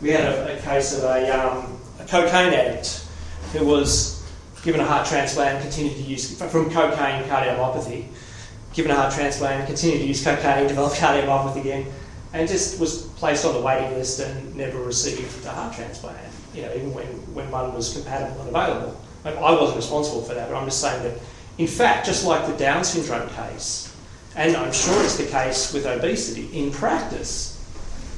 We 0.01 0.11
had 0.11 0.25
a, 0.25 0.59
a 0.59 0.63
case 0.63 0.97
of 0.97 1.05
a, 1.05 1.29
um, 1.31 1.81
a 1.99 2.05
cocaine 2.05 2.53
addict 2.53 3.07
who 3.53 3.65
was 3.65 4.19
given 4.63 4.81
a 4.81 4.85
heart 4.85 5.07
transplant, 5.07 5.55
and 5.55 5.63
continued 5.63 5.97
to 5.97 6.03
use 6.03 6.37
from 6.37 6.71
cocaine 6.71 7.25
cardiomyopathy, 7.25 8.07
given 8.73 8.91
a 8.91 8.95
heart 8.95 9.13
transplant, 9.13 9.67
continued 9.67 10.01
to 10.01 10.07
use 10.07 10.23
cocaine, 10.23 10.69
developed 10.69 10.97
cardiomyopathy 10.97 11.61
again, 11.61 11.87
and 12.33 12.49
just 12.49 12.79
was 12.79 13.03
placed 13.17 13.45
on 13.45 13.55
the 13.55 13.61
waiting 13.61 13.91
list 13.93 14.21
and 14.21 14.55
never 14.55 14.79
received 14.83 15.45
a 15.47 15.51
heart 15.51 15.75
transplant. 15.75 16.19
You 16.55 16.63
know, 16.63 16.75
even 16.75 16.95
when, 16.95 17.07
when 17.35 17.51
one 17.51 17.75
was 17.75 17.93
compatible 17.93 18.41
and 18.41 18.49
available. 18.49 19.01
I 19.25 19.53
wasn't 19.53 19.77
responsible 19.77 20.23
for 20.23 20.35
that, 20.35 20.49
but 20.49 20.57
I'm 20.57 20.65
just 20.65 20.81
saying 20.81 21.03
that, 21.03 21.19
in 21.59 21.67
fact, 21.67 22.07
just 22.07 22.25
like 22.25 22.47
the 22.47 22.57
Down 22.57 22.85
syndrome 22.85 23.29
case, 23.31 23.95
and 24.37 24.57
I'm 24.57 24.73
sure 24.73 25.03
it's 25.03 25.17
the 25.17 25.27
case 25.27 25.73
with 25.73 25.85
obesity, 25.87 26.49
in 26.59 26.71
practice, 26.71 27.55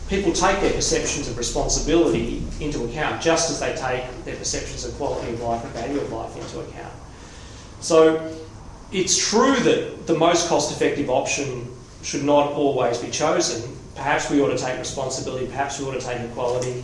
people 0.09 0.33
take 0.33 0.61
their 0.61 0.73
perceptions 0.73 1.29
of 1.29 1.39
responsibility 1.39 2.45
into 2.61 2.85
account 2.85 3.23
just 3.23 3.51
as 3.51 3.61
they 3.61 3.75
take 3.75 4.25
their 4.25 4.37
perceptions 4.37 4.85
of 4.85 4.95
quality 4.95 5.33
of 5.33 5.41
life 5.41 5.65
and 5.65 5.73
value 5.73 6.01
of 6.01 6.13
life 6.13 6.37
into 6.37 6.61
account. 6.61 6.93
So 7.81 8.37
it's 8.93 9.29
true 9.29 9.57
that 9.57 10.07
the 10.07 10.15
most 10.15 10.49
cost 10.49 10.73
effective 10.73 11.09
option 11.09 11.69
should 12.03 12.25
not 12.25 12.53
always 12.53 12.99
be 12.99 13.11
chosen. 13.11 13.77
Perhaps 13.95 14.31
we 14.31 14.41
ought 14.41 14.49
to 14.49 14.59
take 14.59 14.79
responsibility, 14.79 15.47
perhaps 15.47 15.79
we 15.79 15.87
ought 15.87 15.93
to 15.93 16.01
take 16.01 16.21
equality, 16.21 16.83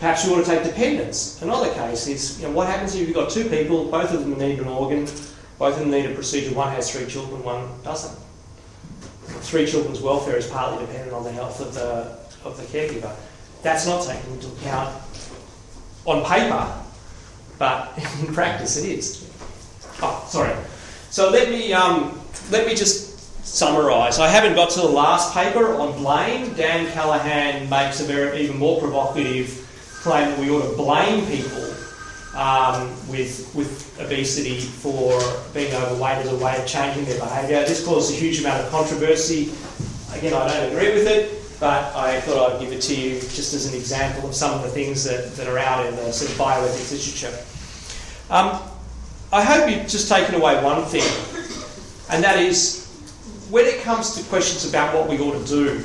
perhaps 0.00 0.26
we 0.26 0.32
ought 0.32 0.44
to 0.44 0.44
take 0.44 0.64
dependence. 0.64 1.40
Another 1.42 1.72
case 1.74 2.06
is 2.08 2.40
you 2.40 2.48
know, 2.48 2.52
what 2.52 2.66
happens 2.66 2.94
if 2.94 3.06
you've 3.06 3.14
got 3.14 3.30
two 3.30 3.48
people, 3.48 3.90
both 3.90 4.12
of 4.12 4.20
them 4.20 4.38
need 4.38 4.58
an 4.58 4.66
organ, 4.66 5.04
both 5.58 5.74
of 5.74 5.80
them 5.80 5.90
need 5.90 6.06
a 6.06 6.14
procedure, 6.14 6.54
one 6.54 6.70
has 6.72 6.90
three 6.90 7.06
children, 7.06 7.42
one 7.42 7.68
doesn't. 7.82 8.18
Three 9.42 9.66
children's 9.66 10.00
welfare 10.00 10.36
is 10.36 10.46
partly 10.46 10.84
dependent 10.84 11.12
on 11.12 11.24
the 11.24 11.32
health 11.32 11.60
of 11.60 11.74
the 11.74 12.18
of 12.44 12.56
the 12.56 12.62
caregiver. 12.64 13.14
That's 13.62 13.86
not 13.86 14.04
taken 14.04 14.32
into 14.32 14.48
account 14.48 14.94
on 16.04 16.24
paper, 16.24 16.72
but 17.58 17.98
in 18.20 18.32
practice 18.32 18.76
it 18.76 18.88
is. 18.88 19.30
Oh, 20.02 20.24
sorry. 20.28 20.54
So 21.10 21.30
let 21.30 21.50
me 21.50 21.72
um, 21.72 22.20
let 22.50 22.66
me 22.66 22.74
just 22.74 23.44
summarise. 23.44 24.18
I 24.18 24.28
haven't 24.28 24.54
got 24.54 24.70
to 24.70 24.80
the 24.80 24.88
last 24.88 25.32
paper 25.32 25.74
on 25.74 25.96
blame. 25.98 26.52
Dan 26.54 26.90
Callahan 26.92 27.68
makes 27.68 28.00
a 28.00 28.04
very 28.04 28.40
even 28.40 28.58
more 28.58 28.80
provocative 28.80 29.62
claim 30.02 30.30
that 30.30 30.38
we 30.38 30.50
ought 30.50 30.68
to 30.68 30.76
blame 30.76 31.26
people 31.26 31.74
um, 32.38 32.90
with 33.08 33.50
with 33.54 33.98
obesity 34.00 34.60
for 34.60 35.18
being 35.54 35.72
overweight 35.74 36.18
as 36.18 36.32
a 36.32 36.36
way 36.36 36.56
of 36.60 36.66
changing 36.66 37.04
their 37.04 37.18
behaviour. 37.18 37.64
This 37.64 37.84
caused 37.84 38.12
a 38.12 38.16
huge 38.16 38.40
amount 38.40 38.62
of 38.62 38.70
controversy. 38.70 39.52
Again, 40.16 40.34
I 40.34 40.48
don't 40.48 40.72
agree 40.72 40.94
with 40.94 41.06
it 41.06 41.42
but 41.58 41.94
I 41.96 42.20
thought 42.20 42.52
I'd 42.52 42.60
give 42.60 42.72
it 42.72 42.82
to 42.82 42.94
you 42.94 43.18
just 43.20 43.54
as 43.54 43.66
an 43.66 43.74
example 43.74 44.28
of 44.28 44.34
some 44.34 44.52
of 44.54 44.62
the 44.62 44.68
things 44.68 45.04
that, 45.04 45.34
that 45.36 45.48
are 45.48 45.58
out 45.58 45.86
in 45.86 45.96
the 45.96 46.12
sort 46.12 46.30
of 46.30 46.36
bioethics 46.36 46.92
literature. 46.92 47.44
Um, 48.28 48.60
I 49.36 49.42
hope 49.42 49.68
you've 49.68 49.86
just 49.86 50.08
taken 50.08 50.34
away 50.34 50.64
one 50.64 50.82
thing, 50.86 51.04
and 52.08 52.24
that 52.24 52.38
is 52.38 52.86
when 53.50 53.66
it 53.66 53.82
comes 53.82 54.14
to 54.14 54.24
questions 54.30 54.66
about 54.66 54.94
what 54.94 55.10
we 55.10 55.18
ought 55.18 55.38
to 55.38 55.46
do, 55.46 55.84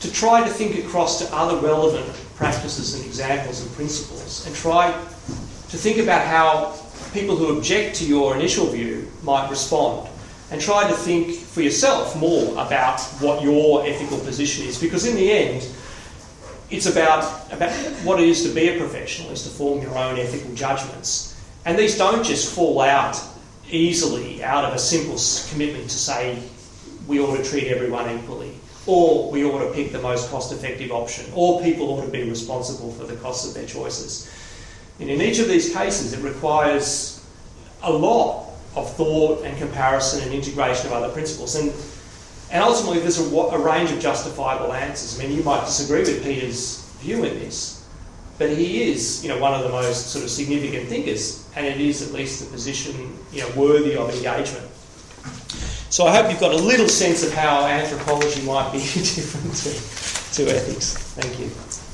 to 0.00 0.10
try 0.10 0.42
to 0.42 0.48
think 0.48 0.82
across 0.82 1.18
to 1.18 1.36
other 1.36 1.58
relevant 1.58 2.10
practices 2.34 2.94
and 2.94 3.04
examples 3.04 3.60
and 3.60 3.70
principles, 3.72 4.46
and 4.46 4.56
try 4.56 4.90
to 4.90 5.76
think 5.76 5.98
about 5.98 6.26
how 6.26 6.80
people 7.12 7.36
who 7.36 7.58
object 7.58 7.94
to 7.96 8.06
your 8.06 8.34
initial 8.34 8.68
view 8.68 9.12
might 9.22 9.50
respond 9.50 10.08
and 10.50 10.62
try 10.62 10.88
to 10.88 10.94
think 10.94 11.36
for 11.36 11.60
yourself 11.60 12.18
more 12.18 12.52
about 12.52 13.02
what 13.20 13.42
your 13.42 13.86
ethical 13.86 14.18
position 14.20 14.64
is 14.64 14.80
because 14.80 15.06
in 15.06 15.14
the 15.14 15.30
end 15.30 15.68
it's 16.70 16.86
about, 16.86 17.52
about 17.52 17.70
what 18.02 18.18
it 18.18 18.26
is 18.26 18.42
to 18.44 18.54
be 18.54 18.68
a 18.68 18.78
professional 18.78 19.30
is 19.30 19.42
to 19.42 19.50
form 19.50 19.82
your 19.82 19.96
own 19.98 20.18
ethical 20.18 20.54
judgments 20.54 21.35
and 21.66 21.78
these 21.78 21.98
don't 21.98 22.24
just 22.24 22.54
fall 22.54 22.80
out 22.80 23.20
easily 23.70 24.42
out 24.42 24.64
of 24.64 24.72
a 24.72 24.78
simple 24.78 25.18
commitment 25.50 25.90
to 25.90 25.98
say 25.98 26.42
we 27.06 27.20
ought 27.20 27.36
to 27.36 27.44
treat 27.44 27.68
everyone 27.68 28.08
equally 28.18 28.54
or 28.86 29.30
we 29.30 29.44
ought 29.44 29.58
to 29.58 29.70
pick 29.74 29.92
the 29.92 30.00
most 30.00 30.30
cost 30.30 30.52
effective 30.52 30.90
option 30.90 31.30
or 31.34 31.60
people 31.60 31.90
ought 31.90 32.04
to 32.04 32.10
be 32.10 32.22
responsible 32.22 32.90
for 32.92 33.04
the 33.04 33.16
costs 33.16 33.46
of 33.46 33.52
their 33.52 33.66
choices 33.66 34.32
and 35.00 35.10
in 35.10 35.20
each 35.20 35.38
of 35.38 35.48
these 35.48 35.74
cases 35.74 36.14
it 36.14 36.22
requires 36.22 37.16
a 37.82 37.92
lot 37.92 38.46
of 38.76 38.92
thought 38.94 39.42
and 39.42 39.56
comparison 39.58 40.22
and 40.22 40.32
integration 40.32 40.86
of 40.86 40.92
other 40.92 41.08
principles. 41.12 41.56
And, 41.56 41.72
and 42.50 42.62
ultimately, 42.62 43.00
there's 43.00 43.18
a, 43.18 43.34
a 43.34 43.58
range 43.58 43.90
of 43.90 43.98
justifiable 43.98 44.72
answers. 44.72 45.18
I 45.18 45.26
mean, 45.26 45.36
you 45.36 45.42
might 45.42 45.64
disagree 45.64 46.00
with 46.00 46.22
Peter's 46.22 46.82
view 47.00 47.24
in 47.24 47.38
this, 47.38 47.75
but 48.38 48.50
he 48.50 48.90
is, 48.90 49.22
you 49.22 49.28
know, 49.28 49.38
one 49.38 49.54
of 49.54 49.62
the 49.62 49.70
most 49.70 50.08
sort 50.08 50.24
of 50.24 50.30
significant 50.30 50.88
thinkers, 50.88 51.48
and 51.56 51.66
it 51.66 51.80
is 51.80 52.06
at 52.06 52.12
least 52.12 52.42
a 52.42 52.50
position, 52.50 53.16
you 53.32 53.40
know, 53.40 53.48
worthy 53.56 53.96
of 53.96 54.10
engagement. 54.14 54.68
So 55.88 56.06
I 56.06 56.14
hope 56.14 56.30
you've 56.30 56.40
got 56.40 56.52
a 56.52 56.56
little 56.56 56.88
sense 56.88 57.22
of 57.22 57.32
how 57.32 57.64
anthropology 57.64 58.42
might 58.42 58.70
be 58.72 58.78
different 58.78 59.54
to, 59.56 60.44
to 60.44 60.54
ethics. 60.54 60.96
Thank 61.14 61.38
you. 61.40 61.85